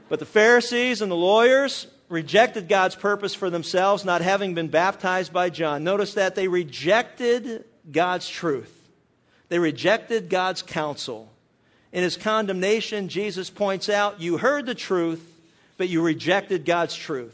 But 0.10 0.20
the 0.20 0.26
Pharisees 0.26 1.01
and 1.01 1.12
the 1.12 1.16
lawyers 1.16 1.88
rejected 2.10 2.70
God's 2.70 2.95
purpose 2.95 3.34
for 3.34 3.49
themselves, 3.49 4.05
not 4.05 4.22
having 4.22 4.53
been 4.53 4.70
baptized 4.70 5.34
by 5.34 5.49
John. 5.49 5.84
Notice 5.84 6.14
that 6.14 6.36
they 6.36 6.47
rejected 6.47 7.66
God's 7.91 8.28
truth, 8.28 8.74
they 9.49 9.60
rejected 9.60 10.30
God's 10.30 10.62
counsel. 10.62 11.32
In 11.93 12.03
his 12.03 12.18
condemnation, 12.18 13.08
Jesus 13.08 13.49
points 13.49 13.88
out, 13.88 14.20
You 14.20 14.38
heard 14.38 14.66
the 14.66 14.76
truth, 14.76 15.24
but 15.78 15.88
you 15.88 16.01
rejected 16.01 16.66
God's 16.66 16.93
truth. 16.93 17.34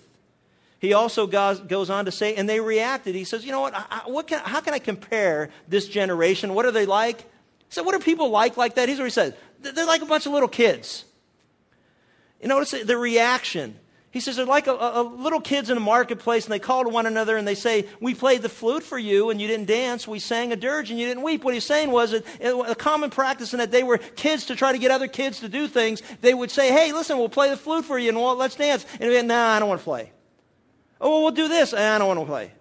He 0.80 0.94
also 0.94 1.26
goes 1.28 1.90
on 1.90 2.06
to 2.06 2.12
say, 2.12 2.36
and 2.36 2.48
they 2.48 2.60
reacted. 2.60 3.16
He 3.16 3.24
says, 3.24 3.44
You 3.46 3.52
know 3.52 3.62
what? 3.62 3.74
what 4.06 4.28
can, 4.28 4.42
how 4.44 4.62
can 4.62 4.74
I 4.74 4.80
compare 4.80 5.50
this 5.68 5.88
generation? 5.88 6.54
What 6.54 6.66
are 6.66 6.72
they 6.72 6.86
like? 6.86 7.22
He 7.22 7.26
said, 7.70 7.86
What 7.86 7.96
are 7.96 8.00
people 8.00 8.30
like 8.30 8.56
like 8.58 8.76
that? 8.76 8.90
Here's 8.90 9.00
what 9.00 9.06
he 9.06 9.12
says 9.12 9.34
They're 9.62 9.88
like 9.88 10.02
a 10.02 10.06
bunch 10.06 10.28
of 10.28 10.34
little 10.34 10.48
kids. 10.48 11.04
You 12.44 12.50
notice 12.50 12.72
the 12.72 12.98
reaction. 12.98 13.80
He 14.12 14.20
says 14.20 14.36
they're 14.36 14.46
like 14.46 14.68
a, 14.68 14.74
a, 14.74 15.02
little 15.02 15.40
kids 15.40 15.70
in 15.70 15.78
a 15.78 15.80
marketplace, 15.80 16.44
and 16.44 16.52
they 16.52 16.60
call 16.60 16.84
to 16.84 16.90
one 16.90 17.06
another 17.06 17.38
and 17.38 17.48
they 17.48 17.56
say, 17.56 17.88
"We 18.02 18.14
played 18.14 18.42
the 18.42 18.50
flute 18.50 18.84
for 18.84 18.98
you, 18.98 19.30
and 19.30 19.42
you 19.42 19.48
didn't 19.48 19.68
dance. 19.68 20.06
We 20.06 20.20
sang 20.20 20.52
a 20.52 20.58
dirge, 20.58 20.92
and 20.92 21.00
you 21.00 21.08
didn't 21.08 21.24
weep." 21.24 21.46
What 21.46 21.54
he's 21.54 21.64
saying 21.64 21.90
was 21.90 22.12
that 22.12 22.26
a 22.42 22.76
common 22.76 23.12
practice 23.12 23.54
in 23.54 23.60
that 23.60 23.72
they 23.72 23.82
were 23.82 23.98
kids 23.98 24.48
to 24.48 24.58
try 24.58 24.74
to 24.74 24.78
get 24.78 24.92
other 24.92 25.08
kids 25.08 25.40
to 25.40 25.48
do 25.48 25.70
things. 25.70 26.02
They 26.20 26.34
would 26.34 26.52
say, 26.52 26.70
"Hey, 26.70 26.92
listen, 26.92 27.18
we'll 27.18 27.30
play 27.30 27.50
the 27.50 27.56
flute 27.56 27.86
for 27.86 27.98
you, 27.98 28.10
and 28.10 28.18
we'll, 28.18 28.36
let's 28.36 28.56
dance." 28.56 28.86
And 29.00 29.10
they'd 29.10 29.22
be, 29.22 29.26
"Nah, 29.26 29.56
I 29.56 29.60
don't 29.60 29.70
want 29.70 29.80
to 29.80 29.86
play." 29.86 30.12
Oh, 31.00 31.10
well, 31.10 31.22
we'll 31.22 31.32
do 31.32 31.48
this. 31.48 31.74
Ah, 31.74 31.96
I 31.96 31.98
don't 31.98 32.10
want 32.10 32.20
to 32.20 32.26
play. 32.26 32.52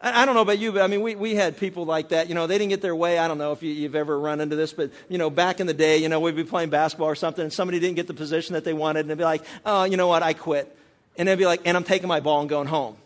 I, 0.00 0.26
don't 0.26 0.36
know 0.36 0.42
about 0.42 0.60
you, 0.60 0.70
but 0.70 0.82
I 0.82 0.86
mean, 0.86 1.02
we, 1.02 1.16
we 1.16 1.34
had 1.34 1.56
people 1.56 1.84
like 1.84 2.10
that. 2.10 2.28
You 2.28 2.36
know, 2.36 2.46
they 2.46 2.56
didn't 2.56 2.70
get 2.70 2.80
their 2.80 2.94
way. 2.94 3.18
I 3.18 3.26
don't 3.26 3.38
know 3.38 3.50
if 3.50 3.64
you, 3.64 3.72
you've 3.72 3.96
ever 3.96 4.18
run 4.18 4.40
into 4.40 4.54
this, 4.54 4.72
but, 4.72 4.92
you 5.08 5.18
know, 5.18 5.28
back 5.28 5.58
in 5.58 5.66
the 5.66 5.74
day, 5.74 5.98
you 5.98 6.08
know, 6.08 6.20
we'd 6.20 6.36
be 6.36 6.44
playing 6.44 6.70
basketball 6.70 7.08
or 7.08 7.16
something, 7.16 7.42
and 7.42 7.52
somebody 7.52 7.80
didn't 7.80 7.96
get 7.96 8.06
the 8.06 8.14
position 8.14 8.54
that 8.54 8.64
they 8.64 8.72
wanted, 8.72 9.00
and 9.00 9.10
they'd 9.10 9.18
be 9.18 9.24
like, 9.24 9.42
oh, 9.66 9.84
you 9.84 9.96
know 9.96 10.06
what, 10.06 10.22
I 10.22 10.34
quit. 10.34 10.74
And 11.16 11.26
they'd 11.26 11.34
be 11.34 11.46
like, 11.46 11.62
and 11.64 11.76
I'm 11.76 11.82
taking 11.82 12.06
my 12.06 12.20
ball 12.20 12.40
and 12.40 12.48
going 12.48 12.68
home. 12.68 12.96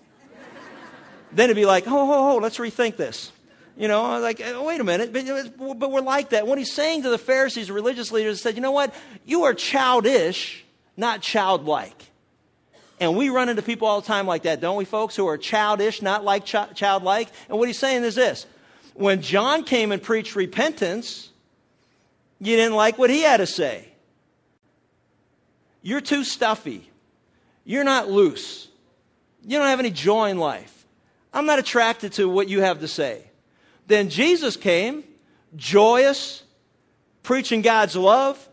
then 1.32 1.44
it'd 1.44 1.56
be 1.56 1.64
like, 1.64 1.84
oh, 1.86 1.92
oh, 1.92 2.32
oh, 2.32 2.36
let's 2.36 2.58
rethink 2.58 2.96
this. 2.96 3.32
You 3.78 3.88
know, 3.88 4.18
like, 4.18 4.42
uh, 4.42 4.62
wait 4.62 4.78
a 4.78 4.84
minute, 4.84 5.14
but, 5.14 5.78
but 5.78 5.90
we're 5.90 6.02
like 6.02 6.30
that. 6.30 6.46
What 6.46 6.58
he's 6.58 6.74
saying 6.74 7.04
to 7.04 7.08
the 7.08 7.16
Pharisees, 7.16 7.70
religious 7.70 8.12
leaders, 8.12 8.42
said, 8.42 8.54
you 8.54 8.60
know 8.60 8.72
what? 8.72 8.94
You 9.24 9.44
are 9.44 9.54
childish, 9.54 10.62
not 10.98 11.22
childlike. 11.22 12.11
And 13.00 13.16
we 13.16 13.30
run 13.30 13.48
into 13.48 13.62
people 13.62 13.88
all 13.88 14.00
the 14.00 14.06
time 14.06 14.26
like 14.26 14.44
that, 14.44 14.60
don't 14.60 14.76
we, 14.76 14.84
folks, 14.84 15.16
who 15.16 15.26
are 15.26 15.38
childish, 15.38 16.02
not 16.02 16.24
like 16.24 16.44
ch- 16.44 16.74
childlike? 16.74 17.28
And 17.48 17.58
what 17.58 17.68
he's 17.68 17.78
saying 17.78 18.04
is 18.04 18.14
this 18.14 18.46
when 18.94 19.22
John 19.22 19.64
came 19.64 19.92
and 19.92 20.02
preached 20.02 20.36
repentance, 20.36 21.30
you 22.40 22.56
didn't 22.56 22.76
like 22.76 22.98
what 22.98 23.10
he 23.10 23.22
had 23.22 23.38
to 23.38 23.46
say. 23.46 23.88
You're 25.82 26.00
too 26.00 26.24
stuffy. 26.24 26.88
You're 27.64 27.84
not 27.84 28.08
loose. 28.08 28.68
You 29.44 29.58
don't 29.58 29.68
have 29.68 29.80
any 29.80 29.90
joy 29.90 30.30
in 30.30 30.38
life. 30.38 30.86
I'm 31.32 31.46
not 31.46 31.58
attracted 31.58 32.12
to 32.14 32.28
what 32.28 32.48
you 32.48 32.60
have 32.60 32.80
to 32.80 32.88
say. 32.88 33.24
Then 33.86 34.10
Jesus 34.10 34.56
came, 34.56 35.02
joyous, 35.56 36.42
preaching 37.22 37.62
God's 37.62 37.96
love, 37.96 38.48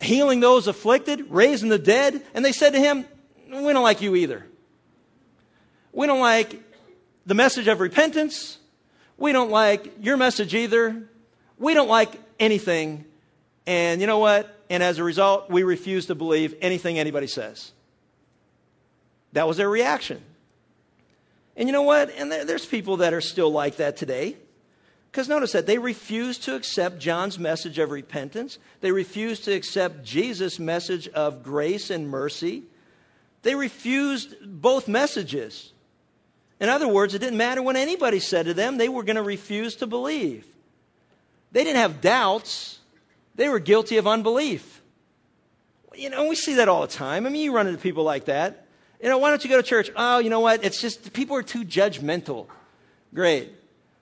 healing 0.00 0.40
those 0.40 0.66
afflicted, 0.66 1.30
raising 1.30 1.68
the 1.68 1.78
dead, 1.78 2.22
and 2.34 2.44
they 2.44 2.52
said 2.52 2.72
to 2.72 2.80
him, 2.80 3.04
we 3.50 3.72
don't 3.72 3.82
like 3.82 4.00
you 4.00 4.14
either. 4.14 4.46
We 5.92 6.06
don't 6.06 6.20
like 6.20 6.62
the 7.26 7.34
message 7.34 7.68
of 7.68 7.80
repentance. 7.80 8.56
We 9.18 9.32
don't 9.32 9.50
like 9.50 9.92
your 10.00 10.16
message 10.16 10.54
either. 10.54 11.02
We 11.58 11.74
don't 11.74 11.88
like 11.88 12.12
anything. 12.38 13.04
And 13.66 14.00
you 14.00 14.06
know 14.06 14.18
what? 14.18 14.56
And 14.70 14.82
as 14.82 14.98
a 14.98 15.04
result, 15.04 15.50
we 15.50 15.62
refuse 15.62 16.06
to 16.06 16.14
believe 16.14 16.54
anything 16.60 16.98
anybody 16.98 17.26
says. 17.26 17.72
That 19.32 19.46
was 19.46 19.56
their 19.56 19.68
reaction. 19.68 20.22
And 21.56 21.68
you 21.68 21.72
know 21.72 21.82
what? 21.82 22.10
And 22.10 22.30
there's 22.30 22.64
people 22.64 22.98
that 22.98 23.12
are 23.12 23.20
still 23.20 23.50
like 23.50 23.76
that 23.76 23.96
today. 23.96 24.36
Because 25.10 25.28
notice 25.28 25.52
that 25.52 25.66
they 25.66 25.78
refuse 25.78 26.38
to 26.38 26.54
accept 26.54 27.00
John's 27.00 27.38
message 27.38 27.78
of 27.80 27.90
repentance. 27.90 28.58
They 28.80 28.92
refuse 28.92 29.40
to 29.40 29.52
accept 29.52 30.04
Jesus' 30.04 30.60
message 30.60 31.08
of 31.08 31.42
grace 31.42 31.90
and 31.90 32.08
mercy. 32.08 32.62
They 33.42 33.54
refused 33.54 34.34
both 34.42 34.88
messages. 34.88 35.72
In 36.60 36.68
other 36.68 36.86
words, 36.86 37.14
it 37.14 37.20
didn't 37.20 37.38
matter 37.38 37.62
what 37.62 37.76
anybody 37.76 38.20
said 38.20 38.46
to 38.46 38.54
them, 38.54 38.76
they 38.76 38.88
were 38.88 39.02
going 39.02 39.16
to 39.16 39.22
refuse 39.22 39.76
to 39.76 39.86
believe. 39.86 40.44
They 41.52 41.64
didn't 41.64 41.78
have 41.78 42.00
doubts, 42.00 42.78
they 43.34 43.48
were 43.48 43.58
guilty 43.58 43.96
of 43.96 44.06
unbelief. 44.06 44.82
You 45.96 46.10
know, 46.10 46.28
we 46.28 46.36
see 46.36 46.54
that 46.54 46.68
all 46.68 46.82
the 46.82 46.92
time. 46.92 47.26
I 47.26 47.30
mean, 47.30 47.42
you 47.42 47.52
run 47.52 47.66
into 47.66 47.80
people 47.80 48.04
like 48.04 48.26
that. 48.26 48.66
You 49.02 49.08
know, 49.08 49.18
why 49.18 49.30
don't 49.30 49.42
you 49.42 49.50
go 49.50 49.56
to 49.56 49.62
church? 49.62 49.90
Oh, 49.96 50.18
you 50.18 50.30
know 50.30 50.40
what? 50.40 50.62
It's 50.62 50.80
just 50.80 51.12
people 51.12 51.36
are 51.36 51.42
too 51.42 51.64
judgmental. 51.64 52.46
Great. 53.14 53.52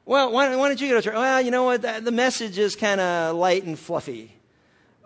Well, 0.05 0.33
why, 0.33 0.55
why 0.57 0.69
don't 0.69 0.81
you 0.81 0.89
go 0.89 0.97
to 0.97 1.03
church? 1.03 1.15
Well, 1.15 1.41
you 1.41 1.51
know 1.51 1.65
what? 1.65 1.83
The 1.83 2.13
message 2.13 2.59
is 2.59 2.77
kind 2.77 3.01
of 3.01 3.37
light 3.37 3.65
and 3.65 3.79
fluffy. 3.79 4.33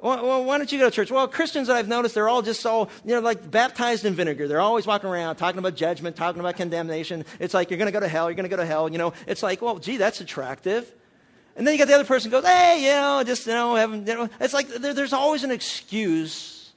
Well, 0.03 0.45
why 0.45 0.59
don't 0.59 0.71
you 0.73 0.81
go 0.81 0.87
to 0.87 0.91
church? 0.91 1.13
Well, 1.13 1.29
Christians 1.29 1.69
that 1.69 1.77
I've 1.77 1.87
noticed, 1.87 2.17
they're 2.17 2.29
all 2.29 2.43
just 2.43 2.61
so, 2.61 2.89
you 3.05 3.15
know, 3.15 3.21
like 3.21 3.49
baptized 3.49 4.05
in 4.05 4.15
vinegar. 4.15 4.49
They're 4.49 4.61
always 4.61 4.85
walking 4.85 5.09
around 5.09 5.37
talking 5.37 5.61
about 5.61 5.77
judgment, 5.77 6.17
talking 6.17 6.41
about 6.41 6.57
condemnation. 6.57 7.25
It's 7.39 7.55
like, 7.55 7.71
you're 7.71 7.79
going 7.79 7.87
to 7.87 7.93
go 7.93 8.01
to 8.01 8.09
hell, 8.09 8.29
you're 8.29 8.35
going 8.35 8.51
to 8.51 8.55
go 8.55 8.57
to 8.57 8.67
hell. 8.67 8.91
You 8.91 8.99
know, 8.99 9.13
it's 9.29 9.45
like, 9.45 9.63
well, 9.63 9.79
gee, 9.79 9.99
that's 9.99 10.21
attractive. 10.21 10.91
And 11.55 11.65
then 11.65 11.75
you 11.75 11.79
got 11.79 11.87
the 11.87 11.95
other 11.95 12.05
person 12.05 12.33
goes, 12.33 12.45
hey, 12.45 12.83
you 12.83 12.91
know, 12.91 13.23
just, 13.25 13.47
you 13.47 13.53
know, 13.53 13.77
having, 13.77 14.05
you 14.09 14.15
know, 14.15 14.29
it's 14.41 14.53
like 14.53 14.67
there, 14.67 14.93
there's 14.93 15.13
always 15.13 15.45
an 15.45 15.53
excuse 15.53 16.73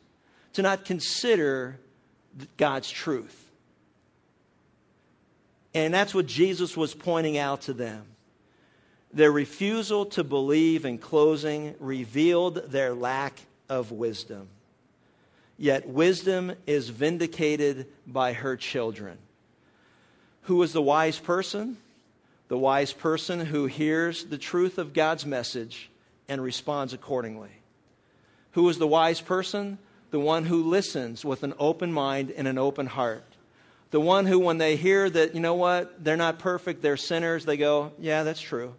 to 0.54 0.62
not 0.62 0.86
consider 0.86 1.80
God's 2.58 2.92
truth. 2.92 3.42
And 5.74 5.92
that's 5.92 6.14
what 6.14 6.28
Jesus 6.28 6.78
was 6.78 6.94
pointing 6.94 7.40
out 7.40 7.62
to 7.64 7.74
them. 7.74 8.06
Their 9.16 9.32
refusal 9.32 10.06
to 10.08 10.24
believe 10.24 10.86
in 10.86 11.00
closing 11.00 11.74
revealed 11.80 12.70
their 12.72 12.94
lack 12.94 13.34
of 13.68 13.92
wisdom. 13.92 14.48
Yet 15.58 15.88
wisdom 15.88 16.52
is 16.68 16.90
vindicated 16.90 17.88
by 18.06 18.34
her 18.34 18.58
children. 18.58 19.18
Who 20.44 20.62
is 20.62 20.74
the 20.74 20.82
wise 20.82 21.18
person? 21.18 21.78
The 22.50 22.58
wise 22.58 22.94
person 22.94 23.40
who 23.40 23.66
hears 23.66 24.24
the 24.24 24.38
truth 24.38 24.78
of 24.78 24.94
God's 24.94 25.26
message 25.26 25.90
and 26.30 26.40
responds 26.40 26.94
accordingly. 26.94 27.50
Who 28.52 28.70
is 28.70 28.78
the 28.78 28.86
wise 28.86 29.20
person? 29.20 29.80
the 30.16 30.20
one 30.22 30.46
who 30.46 30.64
listens 30.64 31.26
with 31.26 31.44
an 31.44 31.54
open 31.60 31.92
mind 31.92 32.32
and 32.32 32.48
an 32.48 32.58
open 32.58 32.86
heart. 32.86 33.26
The 33.92 34.00
one 34.00 34.26
who, 34.26 34.40
when 34.40 34.58
they 34.58 34.78
hear 34.78 35.10
that, 35.10 35.36
you 35.36 35.42
know 35.42 35.56
what, 35.56 36.02
they're 36.02 36.16
not 36.16 36.40
perfect, 36.40 36.82
they're 36.82 36.96
sinners, 36.96 37.44
they 37.44 37.58
go, 37.58 37.92
yeah, 38.00 38.24
that's 38.24 38.40
true. 38.40 38.74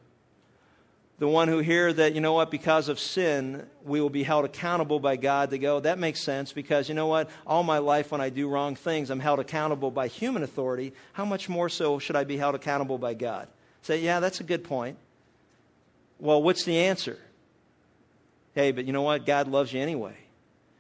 The 1.19 1.29
one 1.29 1.49
who 1.49 1.61
hear 1.61 1.93
that, 1.93 2.15
you 2.15 2.21
know 2.21 2.35
what, 2.35 2.51
because 2.51 2.91
of 2.91 2.99
sin, 2.99 3.67
we 3.85 4.03
will 4.03 4.11
be 4.11 4.23
held 4.23 4.45
accountable 4.45 5.01
by 5.01 5.17
God, 5.17 5.49
they 5.49 5.59
go, 5.59 5.81
that 5.81 5.99
makes 5.99 6.21
sense 6.21 6.53
because, 6.53 6.91
you 6.91 6.95
know 6.95 7.07
what, 7.07 7.31
all 7.47 7.63
my 7.63 7.79
life 7.79 8.11
when 8.11 8.21
I 8.21 8.29
do 8.29 8.49
wrong 8.49 8.77
things, 8.77 9.09
I'm 9.09 9.21
held 9.21 9.39
accountable 9.39 9.91
by 9.91 10.09
human 10.09 10.43
authority. 10.43 10.93
How 11.15 11.25
much 11.25 11.49
more 11.49 11.71
so 11.71 11.99
should 11.99 12.17
I 12.17 12.25
be 12.25 12.37
held 12.37 12.55
accountable 12.55 12.99
by 12.99 13.15
God? 13.15 13.49
Say, 13.83 14.01
yeah, 14.01 14.21
that's 14.21 14.41
a 14.41 14.45
good 14.45 14.65
point. 14.65 14.99
Well, 16.19 16.43
what's 16.43 16.65
the 16.65 16.77
answer? 16.77 17.19
Hey, 18.55 18.73
but 18.73 18.85
you 18.85 18.93
know 18.93 19.03
what? 19.03 19.25
God 19.25 19.49
loves 19.49 19.73
you 19.73 19.81
anyway 19.81 20.17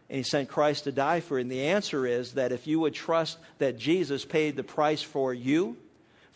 and 0.09 0.19
he 0.19 0.23
sent 0.23 0.49
Christ 0.49 0.85
to 0.85 0.93
die 0.93 1.21
for 1.21 1.39
it. 1.39 1.43
And 1.43 1.51
the 1.51 1.67
answer 1.67 2.07
is 2.07 2.35
that 2.35 2.53
if 2.53 2.67
you 2.67 2.81
would 2.81 2.95
trust 2.95 3.39
that 3.59 3.79
Jesus 3.79 4.25
paid 4.25 4.57
the 4.57 4.63
price 4.63 5.03
for 5.03 5.35
you, 5.35 5.77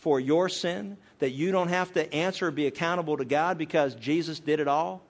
for 0.01 0.21
your 0.21 0.49
sin, 0.49 0.97
that 1.19 1.31
you 1.31 1.53
don't 1.53 1.69
have 1.69 1.93
to 1.95 2.15
answer 2.15 2.49
or 2.49 2.51
be 2.51 2.67
accountable 2.67 3.17
to 3.17 3.25
God 3.25 3.59
because 3.59 3.95
Jesus 3.95 4.41
did 4.41 4.61
it 4.61 4.69
all. 4.69 5.03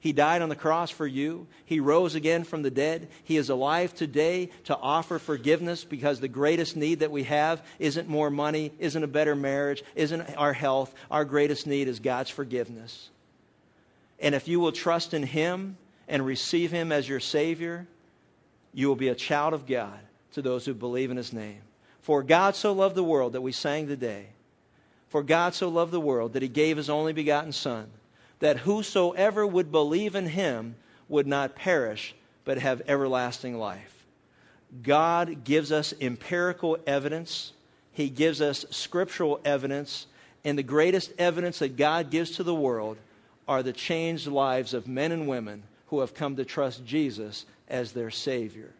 He 0.00 0.12
died 0.12 0.42
on 0.42 0.48
the 0.48 0.56
cross 0.56 0.90
for 0.90 1.06
you. 1.06 1.48
He 1.64 1.80
rose 1.80 2.14
again 2.14 2.44
from 2.44 2.62
the 2.62 2.70
dead. 2.70 3.08
He 3.24 3.36
is 3.36 3.50
alive 3.50 3.94
today 3.94 4.50
to 4.64 4.76
offer 4.76 5.18
forgiveness 5.18 5.84
because 5.84 6.20
the 6.20 6.28
greatest 6.28 6.76
need 6.76 7.00
that 7.00 7.10
we 7.10 7.24
have 7.24 7.60
isn't 7.80 8.08
more 8.08 8.30
money, 8.30 8.72
isn't 8.78 9.02
a 9.02 9.08
better 9.08 9.34
marriage, 9.34 9.82
isn't 9.96 10.36
our 10.36 10.52
health. 10.52 10.94
Our 11.10 11.24
greatest 11.24 11.66
need 11.66 11.88
is 11.88 11.98
God's 11.98 12.30
forgiveness. 12.30 13.10
And 14.20 14.34
if 14.34 14.46
you 14.46 14.60
will 14.60 14.72
trust 14.72 15.14
in 15.14 15.24
Him 15.24 15.76
and 16.06 16.24
receive 16.24 16.70
Him 16.70 16.92
as 16.92 17.08
your 17.08 17.20
Savior, 17.20 17.86
you 18.72 18.86
will 18.86 18.96
be 18.96 19.08
a 19.08 19.14
child 19.16 19.52
of 19.52 19.66
God 19.66 19.98
to 20.34 20.42
those 20.42 20.64
who 20.64 20.74
believe 20.74 21.10
in 21.10 21.16
his 21.16 21.32
name. 21.32 21.60
For 22.02 22.22
God 22.22 22.54
so 22.54 22.72
loved 22.72 22.94
the 22.94 23.04
world 23.04 23.32
that 23.32 23.40
we 23.40 23.52
sang 23.52 23.88
today. 23.88 24.26
For 25.08 25.22
God 25.22 25.54
so 25.54 25.68
loved 25.68 25.92
the 25.92 26.00
world 26.00 26.34
that 26.34 26.42
he 26.42 26.48
gave 26.48 26.76
his 26.76 26.90
only 26.90 27.12
begotten 27.12 27.52
Son, 27.52 27.88
that 28.40 28.58
whosoever 28.58 29.46
would 29.46 29.72
believe 29.72 30.14
in 30.14 30.26
him 30.26 30.76
would 31.08 31.26
not 31.26 31.56
perish, 31.56 32.14
but 32.44 32.58
have 32.58 32.82
everlasting 32.86 33.58
life. 33.58 34.06
God 34.82 35.44
gives 35.44 35.72
us 35.72 35.94
empirical 36.00 36.78
evidence, 36.86 37.52
he 37.92 38.10
gives 38.10 38.42
us 38.42 38.66
scriptural 38.70 39.40
evidence, 39.44 40.06
and 40.44 40.58
the 40.58 40.62
greatest 40.62 41.12
evidence 41.18 41.60
that 41.60 41.76
God 41.76 42.10
gives 42.10 42.32
to 42.32 42.42
the 42.42 42.54
world 42.54 42.98
are 43.48 43.62
the 43.62 43.72
changed 43.72 44.26
lives 44.26 44.74
of 44.74 44.86
men 44.86 45.10
and 45.10 45.26
women 45.26 45.62
who 45.86 46.00
have 46.00 46.12
come 46.14 46.36
to 46.36 46.44
trust 46.44 46.84
Jesus 46.84 47.46
as 47.66 47.92
their 47.92 48.10
Savior. 48.10 48.70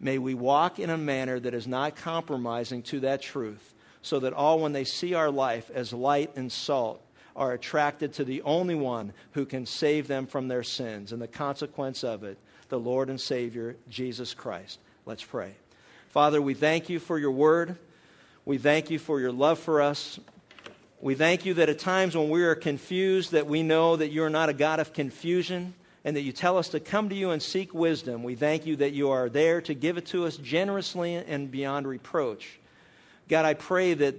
May 0.00 0.18
we 0.18 0.34
walk 0.34 0.80
in 0.80 0.90
a 0.90 0.98
manner 0.98 1.38
that 1.38 1.54
is 1.54 1.68
not 1.68 1.94
compromising 1.94 2.82
to 2.84 3.00
that 3.00 3.22
truth, 3.22 3.72
so 4.02 4.20
that 4.20 4.32
all, 4.32 4.60
when 4.60 4.72
they 4.72 4.84
see 4.84 5.14
our 5.14 5.30
life 5.30 5.70
as 5.74 5.92
light 5.92 6.36
and 6.36 6.50
salt, 6.50 7.00
are 7.36 7.52
attracted 7.52 8.12
to 8.14 8.24
the 8.24 8.42
only 8.42 8.74
one 8.74 9.12
who 9.32 9.46
can 9.46 9.64
save 9.64 10.08
them 10.08 10.26
from 10.26 10.48
their 10.48 10.62
sins 10.62 11.12
and 11.12 11.22
the 11.22 11.28
consequence 11.28 12.02
of 12.04 12.24
it, 12.24 12.36
the 12.68 12.78
Lord 12.78 13.08
and 13.08 13.20
Savior, 13.20 13.76
Jesus 13.88 14.34
Christ. 14.34 14.78
Let's 15.06 15.24
pray. 15.24 15.54
Father, 16.10 16.42
we 16.42 16.54
thank 16.54 16.88
you 16.88 16.98
for 16.98 17.18
your 17.18 17.30
word. 17.30 17.76
We 18.44 18.58
thank 18.58 18.90
you 18.90 18.98
for 18.98 19.20
your 19.20 19.32
love 19.32 19.58
for 19.58 19.80
us. 19.80 20.18
We 21.00 21.14
thank 21.14 21.46
you 21.46 21.54
that 21.54 21.68
at 21.68 21.78
times 21.78 22.16
when 22.16 22.30
we 22.30 22.42
are 22.42 22.54
confused, 22.54 23.32
that 23.32 23.46
we 23.46 23.62
know 23.62 23.96
that 23.96 24.12
you're 24.12 24.28
not 24.28 24.48
a 24.48 24.52
God 24.54 24.80
of 24.80 24.92
confusion, 24.92 25.72
and 26.04 26.16
that 26.16 26.22
you 26.22 26.32
tell 26.32 26.58
us 26.58 26.70
to 26.70 26.80
come 26.80 27.08
to 27.10 27.14
you 27.14 27.30
and 27.30 27.42
seek 27.42 27.72
wisdom. 27.72 28.22
We 28.22 28.34
thank 28.34 28.66
you 28.66 28.76
that 28.76 28.92
you 28.92 29.10
are 29.10 29.28
there 29.28 29.60
to 29.62 29.74
give 29.74 29.98
it 29.98 30.06
to 30.06 30.26
us 30.26 30.36
generously 30.36 31.14
and 31.14 31.50
beyond 31.50 31.86
reproach. 31.86 32.58
God, 33.30 33.46
I 33.46 33.54
pray 33.54 33.94
that 33.94 34.16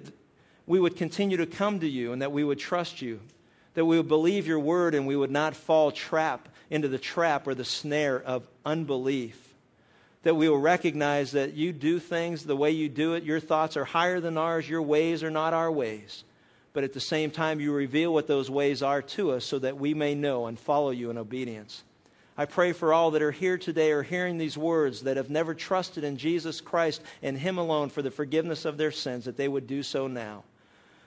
we 0.66 0.80
would 0.80 0.95
continue 0.95 1.38
to 1.38 1.45
come 1.45 1.82
to 1.82 1.88
you 1.88 2.14
and 2.14 2.24
that 2.24 2.32
we 2.32 2.43
would 2.43 2.57
trust 2.57 3.01
you, 3.01 3.20
that 3.76 3.86
we 3.86 3.97
would 3.97 4.07
believe 4.07 4.47
your 4.47 4.59
word 4.59 4.95
and 4.95 5.05
we 5.05 5.16
would 5.16 5.30
not 5.30 5.55
fall 5.55 5.91
trap 5.91 6.49
into 6.72 6.88
the 6.88 6.97
trap 6.97 7.45
or 7.45 7.53
the 7.53 7.66
snare 7.66 8.20
of 8.20 8.47
unbelief. 8.66 9.38
That 10.24 10.36
we 10.36 10.49
will 10.49 10.57
recognize 10.57 11.32
that 11.32 11.53
you 11.53 11.74
do 11.74 11.99
things 11.99 12.43
the 12.43 12.55
way 12.55 12.72
you 12.72 12.89
do 12.89 13.14
it. 13.14 13.24
Your 13.24 13.39
thoughts 13.39 13.78
are 13.78 13.86
higher 13.86 14.20
than 14.20 14.38
ours. 14.38 14.68
Your 14.68 14.82
ways 14.82 15.24
are 15.24 15.32
not 15.32 15.53
our 15.53 15.72
ways 15.72 16.24
but 16.74 16.84
at 16.84 16.93
the 16.93 16.99
same 16.99 17.32
time, 17.32 17.59
you 17.59 17.74
reveal 17.74 18.14
what 18.14 18.28
those 18.28 18.49
ways 18.49 18.82
are 18.82 19.01
to 19.01 19.32
us 19.32 19.45
so 19.45 19.59
that 19.59 19.78
we 19.78 19.93
may 19.93 20.16
know 20.16 20.45
and 20.45 20.57
follow 20.57 20.91
you 20.91 21.09
in 21.09 21.18
obedience. 21.18 21.84
I 22.41 22.45
pray 22.45 22.73
for 22.73 22.91
all 22.91 23.11
that 23.11 23.21
are 23.21 23.29
here 23.29 23.59
today 23.59 23.91
or 23.91 24.01
hearing 24.01 24.39
these 24.39 24.57
words 24.57 25.01
that 25.01 25.17
have 25.17 25.29
never 25.29 25.53
trusted 25.53 26.03
in 26.03 26.17
Jesus 26.17 26.59
Christ 26.59 26.99
and 27.21 27.37
Him 27.37 27.59
alone 27.59 27.91
for 27.91 28.01
the 28.01 28.09
forgiveness 28.09 28.65
of 28.65 28.77
their 28.77 28.91
sins, 28.91 29.25
that 29.25 29.37
they 29.37 29.47
would 29.47 29.67
do 29.67 29.83
so 29.83 30.07
now. 30.07 30.43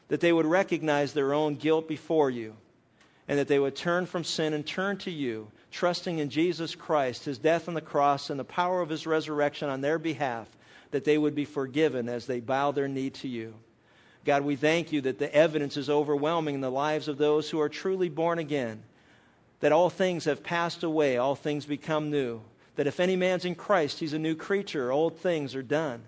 That 0.06 0.20
they 0.20 0.32
would 0.32 0.46
recognize 0.46 1.12
their 1.12 1.34
own 1.34 1.56
guilt 1.56 1.88
before 1.88 2.30
you, 2.30 2.54
and 3.26 3.40
that 3.40 3.48
they 3.48 3.58
would 3.58 3.74
turn 3.74 4.06
from 4.06 4.22
sin 4.22 4.54
and 4.54 4.64
turn 4.64 4.98
to 4.98 5.10
you, 5.10 5.50
trusting 5.72 6.20
in 6.20 6.30
Jesus 6.30 6.76
Christ, 6.76 7.24
His 7.24 7.38
death 7.38 7.66
on 7.66 7.74
the 7.74 7.80
cross, 7.80 8.30
and 8.30 8.38
the 8.38 8.44
power 8.44 8.80
of 8.80 8.88
His 8.88 9.04
resurrection 9.04 9.68
on 9.68 9.80
their 9.80 9.98
behalf, 9.98 10.46
that 10.92 11.02
they 11.02 11.18
would 11.18 11.34
be 11.34 11.46
forgiven 11.46 12.08
as 12.08 12.26
they 12.26 12.38
bow 12.38 12.70
their 12.70 12.86
knee 12.86 13.10
to 13.10 13.26
you. 13.26 13.54
God, 14.24 14.44
we 14.44 14.54
thank 14.54 14.92
you 14.92 15.00
that 15.00 15.18
the 15.18 15.34
evidence 15.34 15.76
is 15.76 15.90
overwhelming 15.90 16.54
in 16.54 16.60
the 16.60 16.70
lives 16.70 17.08
of 17.08 17.18
those 17.18 17.50
who 17.50 17.60
are 17.60 17.68
truly 17.68 18.08
born 18.08 18.38
again, 18.38 18.84
that 19.60 19.72
all 19.72 19.90
things 19.90 20.24
have 20.24 20.42
passed 20.42 20.82
away, 20.82 21.16
all 21.16 21.34
things 21.34 21.64
become 21.66 22.10
new, 22.10 22.40
that 22.76 22.86
if 22.86 23.00
any 23.00 23.16
man's 23.16 23.44
in 23.44 23.54
Christ, 23.54 23.98
he's 23.98 24.12
a 24.12 24.18
new 24.18 24.34
creature, 24.34 24.92
old 24.92 25.18
things 25.18 25.54
are 25.54 25.62
done. 25.62 26.02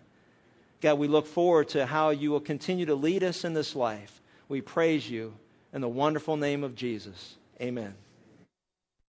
God, 0.81 0.99
we 0.99 1.09
look 1.09 1.27
forward 1.27 1.71
to 1.71 1.87
how 1.87 2.11
you 2.11 2.31
will 2.31 2.41
continue 2.41 2.87
to 2.87 2.95
lead 2.95 3.23
us 3.23 3.45
in 3.45 3.55
this 3.55 3.75
life. 3.75 4.21
We 4.49 4.61
praise 4.61 5.09
you 5.09 5.35
in 5.73 5.81
the 5.81 5.89
wonderful 5.89 6.37
name 6.37 6.65
of 6.65 6.75
Jesus. 6.75 7.37
Amen. 7.61 7.95